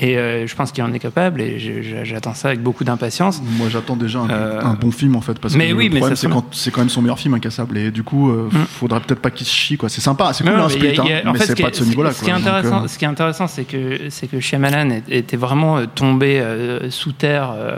[0.00, 1.58] Et euh, je pense qu'il en est capable et
[2.04, 3.40] j'attends ça avec beaucoup d'impatience.
[3.58, 5.96] Moi j'attends déjà un, Euh, un bon film en fait parce mais que oui, le
[5.98, 8.64] problème c'est quand c'est quand même son meilleur film incassable et du coup euh, Mm.
[8.68, 9.88] faudrait peut-être pas qu'il se chie quoi.
[9.88, 11.68] C'est sympa, c'est cool Non, un split, a- hein, mais fait, c'est ce qui pas
[11.68, 12.10] est- de ce niveau-là.
[12.12, 12.38] Ce qui est quoi.
[12.40, 16.40] Donc, intéressant, euh, ce qui est intéressant, c'est que c'est que Shyamalan était vraiment tombé
[16.40, 17.76] euh, sous terre, euh,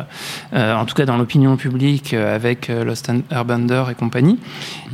[0.55, 4.39] euh, en tout cas dans l'opinion publique, euh, avec euh, Lost Airbender et compagnie.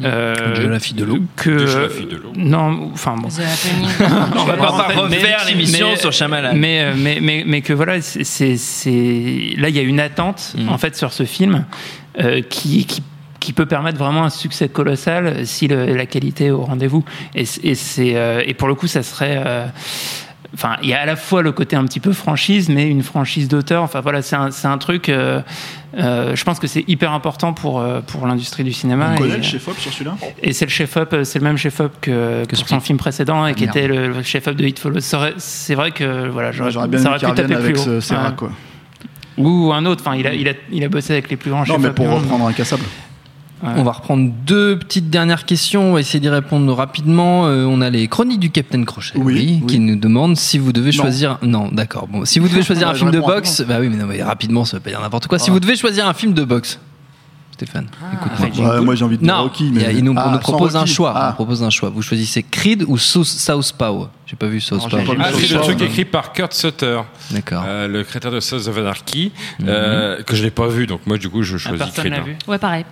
[0.05, 1.19] Euh, Déjà la fille de l'eau.
[1.37, 2.33] Que Déjà la fille de l'eau.
[2.37, 3.29] non, enfin bon.
[4.37, 4.67] On va pas
[4.97, 6.53] refaire l'émission sur Shyamalan.
[6.57, 8.57] Mais, mais, mais, mais que voilà, c'est,
[9.59, 10.69] là il y a une attente Mm.
[10.69, 11.65] en fait sur ce film
[12.21, 13.03] euh, qui, qui
[13.41, 17.05] qui peut permettre vraiment un succès colossal si le- la qualité est au rendez-vous.
[17.35, 17.45] Et,
[17.99, 19.67] euh, et pour le coup, ça serait euh,
[20.55, 23.03] Enfin, il y a à la fois le côté un petit peu franchise, mais une
[23.03, 23.83] franchise d'auteur.
[23.83, 25.09] Enfin voilà, c'est un, c'est un truc.
[25.09, 25.41] euh,
[25.99, 29.13] euh, je pense que c'est hyper important pour euh, pour l'industrie du cinéma.
[29.15, 30.17] on connaît et, le chef-op sur celui-là?
[30.43, 33.55] et c'est le chef-op, c'est le même chef-op que, que sur son film précédent et
[33.55, 33.77] qui Merde.
[33.77, 35.01] était le, le chef-op de Hit Follow.
[35.01, 37.77] Ça aurait- C'est vrai que voilà, j'aurais, J'aurais bien ça pu taper revienne plus avec
[37.79, 37.81] haut.
[37.85, 38.35] ce Serra Ouais.
[38.37, 38.51] quoi.
[39.39, 40.03] Ou un autre.
[40.07, 41.91] Enfin, il a, il a, il a bossé avec les plus grands Non chefs-op mais
[41.93, 42.85] pour reprendre incassable.
[43.63, 43.69] Ouais.
[43.77, 45.91] On va reprendre deux petites dernières questions.
[45.91, 47.47] On va essayer d'y répondre rapidement.
[47.47, 49.79] Euh, on a les chroniques du Capitaine Crochet, Oui, qui oui.
[49.79, 51.39] nous demandent si vous devez choisir.
[51.43, 52.09] Non, d'accord.
[52.09, 54.65] Bon, si vous devez choisir un film de boxe, bah oui, mais non, mais rapidement,
[54.65, 55.39] ça veut pas dire n'importe quoi.
[55.39, 55.53] Si Ah.
[55.53, 56.81] vous devez choisir un film de boxe,
[57.53, 58.49] Stéphane, écoute-moi.
[58.71, 58.85] Ouais, Bull.
[58.87, 60.87] moi j'ai envie de dire Non, Rocky il mais nous, on Ah, nous propose un
[60.87, 61.13] choix.
[61.13, 61.33] On Ah.
[61.33, 61.91] propose un choix.
[61.91, 64.97] Vous choisissez Creed ou Sou- Southpaw J'ai pas vu Southpaw.
[65.21, 67.01] Ah, c'est le truc écrit par Kurt Sutter,
[67.31, 67.63] D'accord.
[67.65, 69.31] euh, le créateur de Sons of Anarchy,
[69.65, 72.13] euh, que je n'ai pas vu, donc moi du coup je Ah, choisis personne Creed.
[72.15, 72.25] l'a hein.
[72.25, 72.37] vu.
[72.49, 72.85] Ouais, pareil.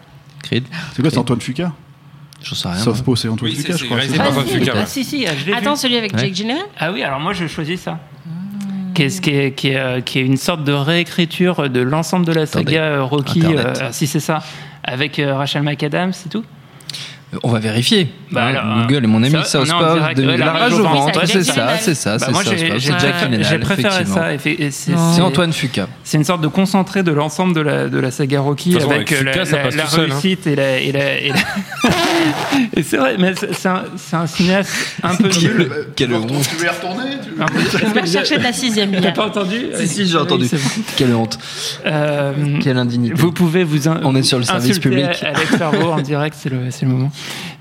[0.43, 0.65] Creed.
[0.95, 1.73] C'est quoi c'est Antoine Fuqua
[2.43, 2.79] Je sais rien.
[2.79, 3.99] Southpaw c'est Antoine Oui, Fuqua c'est- je crois.
[4.03, 4.81] c'est Antoine Fuqua, ouais.
[4.83, 5.81] Ah si si, ah, je l'ai Attends, vu.
[5.81, 6.21] celui avec Ouais.
[6.21, 6.59] Jake Gyllenhaal?
[6.79, 7.99] Ah oui, alors moi je choisis ça.
[8.95, 12.27] Qui est, qui, est, qui, est, euh, qui est une sorte de réécriture de l'ensemble
[12.27, 12.65] de la Attendez.
[12.73, 13.43] saga euh, Rocky.
[13.47, 14.43] Euh, si c'est ça,
[14.83, 16.45] avec euh, Rachel McAdams, c'est tout?
[17.33, 18.09] Euh, On va vérifier.
[18.33, 20.73] Bah Hein, alors, Google et mon ami ça, on est de Ouais, la la rage
[20.73, 22.79] au ventre, C'est ça, c'est ça, Bah, c'est Southpaw.
[22.79, 24.29] j'ai, préféré ça.
[24.71, 25.89] c'est, Antoine Fuqua.
[26.05, 29.13] C'est une sorte de concentré de l'ensemble de la, de la saga Rocky façon, avec,
[29.13, 30.15] avec euh, la, Fuka, ça la- passe la tout seul, hein.
[30.21, 30.79] réussite et la.
[30.79, 31.35] Et, la, et, la-
[32.77, 34.73] Et c'est vrai, mais c'est un, c'est un cinéaste
[35.03, 35.71] un peu nul.
[35.97, 36.31] Quelle honte.
[36.49, 37.11] Tu veux y retourner
[37.95, 40.47] vais rechercher de la sixième T'as pas entendu Si, si, j'ai entendu.
[40.97, 41.39] Quelle honte.
[41.87, 43.15] Euh, Quelle indignité.
[43.17, 43.89] vous pouvez vous.
[43.89, 45.07] On est sur le service public.
[45.23, 47.11] Alex Servo en direct, c'est le, c'est le moment.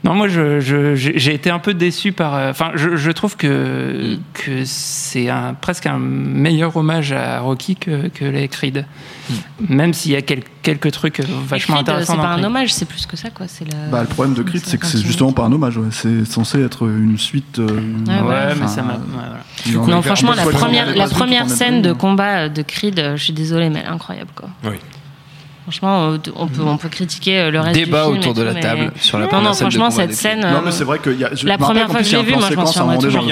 [0.05, 2.34] Non, moi, je, je- j'ai été un peu déçu par.
[2.34, 7.76] euh, Enfin, je, je trouve que, que c'est un, presque un meilleur hommage à Rocky
[7.76, 8.86] que, que les Creed.
[9.68, 12.45] Même s'il y a quel- quelques trucs vachement Mais Creed, intéressants C'est pas un Creed.
[12.45, 13.47] hommage, c'est plus que ça, quoi.
[13.49, 13.78] C'est la.
[13.91, 15.78] Bah, le problème de Creed, c'est que c'est justement pas un hommage.
[15.78, 15.89] ouais.
[15.91, 17.60] C'est censé être une suite.
[17.60, 18.55] euh, Ouais, Ouais, ouais.
[18.62, 18.93] mais ça m'a.
[18.93, 19.86] ouais, voilà.
[19.88, 23.34] Non, franchement, la première, la première scène de combat euh, de Creed, euh, je suis
[23.34, 24.47] désolée, mais incroyable, quoi.
[24.64, 24.78] Oui.
[25.70, 28.22] Franchement, on peut, on peut critiquer euh, le reste Débat du film.
[28.22, 30.39] autour de la mais- table sur la Non, première non, scène de franchement, cette scène.
[30.39, 32.24] Non, euh, mais c'est vrai que y a, je la première fois que je l'ai
[32.24, 32.86] moi, je m'en souviens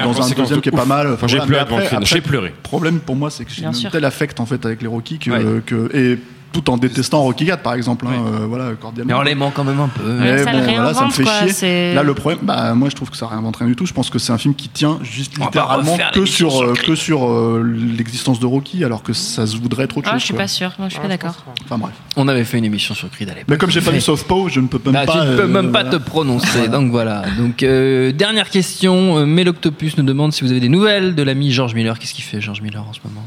[0.03, 1.17] dans, un deuxième qui est pas mal.
[1.25, 1.65] J'ai pleuré
[2.03, 2.49] j'ai pleuré.
[2.49, 5.17] Le problème pour moi, c'est que j'ai un tel affect en fait avec les Rocky
[5.17, 5.61] que, Ouais.
[5.65, 6.19] que et
[6.61, 8.05] tout en détestant Rocky 4 par exemple.
[8.07, 8.41] hein, Ouais.
[8.41, 9.13] euh, voilà, cordialement.
[9.13, 10.03] Mais on l'aimant quand même un peu.
[10.03, 11.93] Mais ça le bon, voilà, ça me fait quoi, chier.
[11.93, 13.85] Là, le problème, bah, moi, je trouve que ça réinvente rien du tout.
[13.85, 16.73] Je pense que c'est un film qui tient juste littéralement refaire que sur, sur euh,
[16.73, 17.63] que sur euh,
[17.97, 20.21] l'existence de Rocky, alors que ça se voudrait être autre Ah, chose.
[20.21, 20.43] je suis quoi.
[20.43, 20.71] pas sûre.
[20.79, 21.35] Moi, je suis pas d'accord.
[21.65, 21.93] Enfin bref.
[22.15, 23.47] On avait fait une émission sur Creed à l'époque.
[23.49, 25.11] Mais comme j'ai pas vu Southpaw, je ne peux même Ah, pas.
[25.13, 25.97] tu ne peux euh, même pas voilà.
[25.99, 26.67] te prononcer.
[26.69, 27.23] Donc voilà.
[27.37, 29.19] Donc euh, dernière question.
[29.19, 31.97] Euh, Méloctopus nous demande si vous avez des nouvelles de l'ami George Miller.
[31.99, 33.25] Qu'est-ce qu'il fait George Miller en ce moment?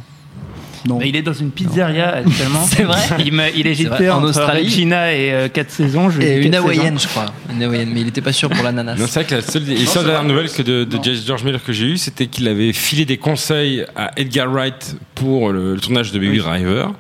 [0.88, 0.98] Non.
[0.98, 2.64] Mais il est dans une pizzeria actuellement.
[2.66, 4.64] C'est vrai Il, m'a- il est en Australie.
[4.64, 6.10] Regina et euh, 4 saisons.
[6.10, 7.26] Je Et une hawaïenne, je crois.
[7.52, 8.96] Une hawaïenne, mais il était pas sûr pour l'ananas.
[8.96, 11.72] C'est vrai que la seule, les seules dernières nouvelles que de, de George Miller que
[11.72, 16.12] j'ai eues, c'était qu'il avait filé des conseils à Edgar Wright pour le, le tournage
[16.12, 16.92] de Baby Driver.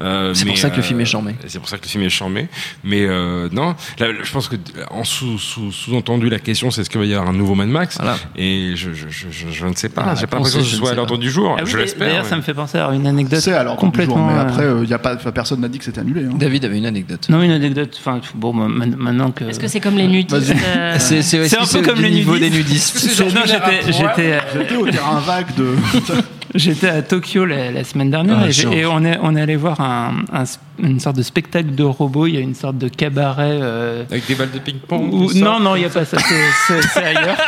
[0.00, 1.34] Euh, C'est pour ça que le euh, film est charmé.
[1.46, 2.48] C'est pour ça que le film est charmé.
[2.84, 4.56] Mais euh, non, là, je pense que
[4.90, 7.68] en sous, sous, sous-entendu, la question c'est est-ce qu'il va y avoir un nouveau Mad
[7.68, 7.98] Max?
[8.36, 10.04] Et je, je, je, je, je ne sais pas.
[10.08, 11.54] Ah, J'ai pas l'impression que je ce soit à l'ordre du jour.
[11.58, 12.08] Ah oui, je l'espère.
[12.08, 14.26] D'ailleurs, mais- ça me fait penser à une anecdote Du jour, complètement.
[14.26, 16.24] mais euh, après, euh, y a pas, personne n'a dit que c'était annulé.
[16.24, 16.30] hein.
[16.34, 17.28] David avait une anecdote.
[17.28, 17.96] Non, une anecdote.
[18.00, 19.44] Enfin, bon, ma- ma- maintenant que.
[19.44, 22.52] Est-ce que c'est comme les nudistes euh, C'est un peu comme les niveau nudistes.
[22.52, 23.34] des nudistes.
[23.34, 25.74] Non, j'étais, j'étais, euh, J'étais au terrain vague de.
[26.54, 29.80] j'étais à Tokyo la, la semaine dernière Ah, et, on est, on est allé voir
[29.80, 30.44] un, un-
[30.80, 32.26] une sorte de spectacle de robots.
[32.26, 33.58] Il y a une sorte de cabaret.
[33.60, 35.30] euh, Avec des balles de ping-pong.
[35.30, 35.38] ça.
[35.40, 36.18] non, non, il n'y a pas ça.
[36.18, 36.34] C'est,
[36.66, 37.36] c'est- c'est ailleurs.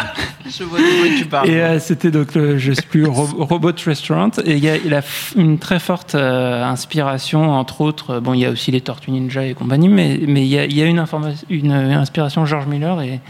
[0.59, 1.48] Je vois de quoi tu parles.
[1.48, 4.31] Et euh, c'était donc, le, je sais plus, Ro- Robot Restaurant.
[4.44, 8.18] Et il y a, il a f- une très forte euh, inspiration, entre autres.
[8.18, 10.64] Bon, il y a aussi les Tortues Ninja et compagnie, mais, mais il, y a,
[10.64, 13.20] il y a une, informa- une inspiration George Miller et,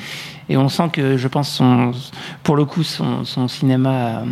[0.48, 1.92] et on sent que, je pense, son,
[2.42, 4.22] pour le coup, son, son cinéma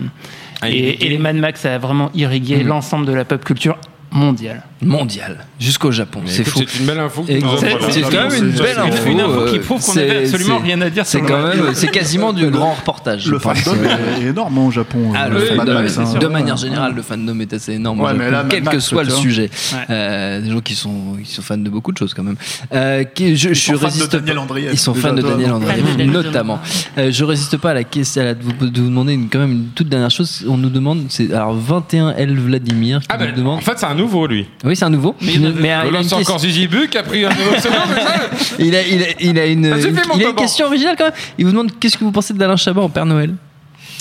[0.66, 1.06] et, irrigué.
[1.06, 2.66] et les Mad Max a vraiment irrigué Mm.
[2.68, 3.78] l'ensemble de la pop culture
[4.10, 4.62] mondiale.
[4.80, 6.20] Mondial, jusqu'au Japon.
[6.26, 6.60] C'est fou.
[6.66, 7.24] C'est une belle info.
[7.26, 9.08] c'est- quand même une belle c'est info.
[9.10, 11.48] une info qui euh, prouve qu'on n'avait absolument rien à dire C'est sur quand le-
[11.64, 13.26] même, c'est quasiment du grand reportage.
[13.26, 13.74] Le fandom
[14.20, 15.12] est, énorme au Japon.
[15.14, 16.18] Ah, euh, hein.
[16.20, 18.06] de manière générale, le fandom est assez énorme.
[18.48, 19.50] quel que soit le sujet.
[19.90, 22.36] Euh, des gens qui sont, qui sont fans de beaucoup de choses quand même.
[22.72, 24.16] Je, résiste
[24.72, 26.60] Ils sont fans de Daniel David notamment.
[26.96, 29.66] Je résiste pas à la question, de vous, de vous demander une- quand même une
[29.74, 30.44] toute dernière chose.
[30.48, 33.58] On nous demande, c'est alors 21 L Vladimir qui Ah ben, nous demande.
[33.58, 34.46] en fait, c'est un nouveau, lui.
[34.68, 35.16] Oui, c'est un nouveau.
[35.22, 37.52] Mais il Mais, euh, Là, c'est question- encore Zizi Bu qui a pris un nouveau
[37.52, 38.14] pseudo, c'est ça
[38.58, 39.74] il a, il a, il a une,
[40.14, 41.14] il a question originale quand même.
[41.38, 43.34] Il vous demande qu'est-ce que vous pensez d'Alain Chabat en Père Noël?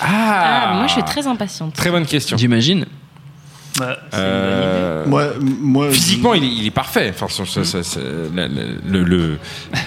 [0.01, 1.73] Ah, moi je suis très impatiente.
[1.73, 2.37] Très bonne question.
[2.37, 2.85] J'imagine.
[3.77, 3.97] Bah.
[4.13, 7.11] Euh, Moi, moi, Physiquement, il est, il est parfait.
[7.13, 7.99] Enfin, ça- ça- ça- ça-
[8.35, 9.37] la, le- le-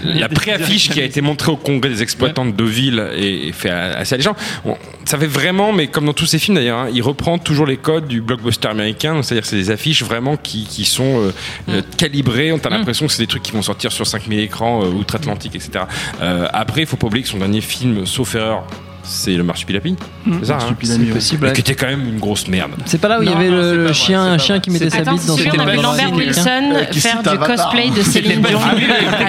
[0.05, 3.71] la préaffiche qui a été montrée au congrès des exploitants de Deauville est, est fait
[3.71, 4.37] assez alléchant.
[4.65, 7.67] On- ça fait vraiment, mais comme dans tous ces films d'ailleurs, hein, il reprend toujours
[7.67, 9.23] les codes du blockbuster américain.
[9.23, 11.33] C'est-à-dire que c'est des affiches vraiment qui, qui sont euh,
[11.69, 12.53] euh, calibrées.
[12.53, 15.55] On a l'impression que c'est des trucs qui vont sortir sur 5000 écrans euh, outre-Atlantique,
[15.57, 15.85] etc.
[16.23, 18.65] Euh, après, il faut pas oublier que son dernier film, sauf erreur,
[19.03, 19.97] c'est le Marsupilami.
[20.41, 21.53] C'est ça, hein C'est possible.
[21.53, 22.73] Qui était quand même une grosse merde.
[22.87, 24.99] C'est pas là où il y avait non, le, chien, un chien qui mettait sa
[24.99, 28.43] bite dans son on avait pas Lambert Wilson euh, qui faire du cosplay de Céline
[28.43, 28.61] Dion.
[28.63, 28.75] Ah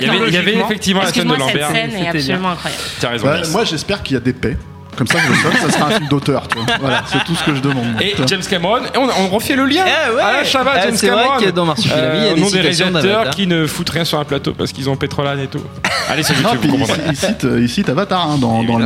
[0.01, 1.71] il y avait- effectivement la scène de Excuse-moi, cette Lambert.
[1.71, 2.83] scène est C'était absolument incroyable.
[2.99, 3.27] Tu as raison.
[3.27, 3.51] Ouais, Alice.
[3.51, 4.57] moi, j'espère qu'il y a des paix.
[4.97, 6.47] Comme ça, je le ça sera un film d'auteur.
[6.47, 6.65] tu vois.
[6.79, 7.85] Voilà, c'est tout ce que je demande.
[8.01, 9.83] Et James Cameron, et on, on refait le lien.
[9.85, 10.21] Eh ouais.
[10.21, 11.39] Alain Chabat, Ah, James c'est vrai Cameron.
[11.39, 13.35] que dans Marsupilami, il y a au des nom des citations réalisateurs d'Avatar.
[13.35, 15.61] qui ne foutent rien sur un plateau parce qu'ils ont pétrolane et tout.
[16.09, 17.03] Allez, c'est Non, YouTube, puis vous il, comprendrez.
[17.09, 18.85] il cite, euh, il cite Avatar hein, dans, dans le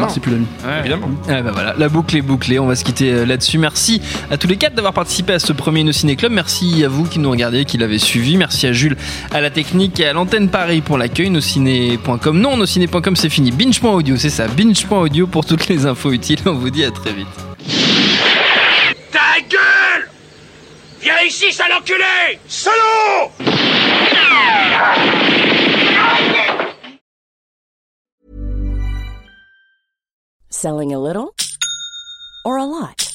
[0.81, 1.09] Évidemment.
[1.27, 3.57] Ah bah voilà, la boucle est bouclée, on va se quitter euh, là-dessus.
[3.57, 6.31] Merci à tous les quatre d'avoir participé à ce premier No Ciné Club.
[6.31, 8.37] Merci à vous qui nous regardez, qui l'avez suivi.
[8.37, 8.95] Merci à Jules
[9.33, 11.29] à la technique et à l'antenne Paris pour l'accueil.
[11.31, 12.37] Nociné.com.
[12.39, 13.51] Non, nociné.com c'est fini.
[13.51, 14.47] Binge.audio, c'est ça.
[14.47, 16.41] Binge.audio pour toutes les infos utiles.
[16.45, 17.27] On vous dit à très vite.
[19.11, 20.09] Ta gueule
[21.01, 23.31] Viens ici, sale enculé Salaud
[30.49, 31.35] Selling a little
[32.43, 33.14] or a lot?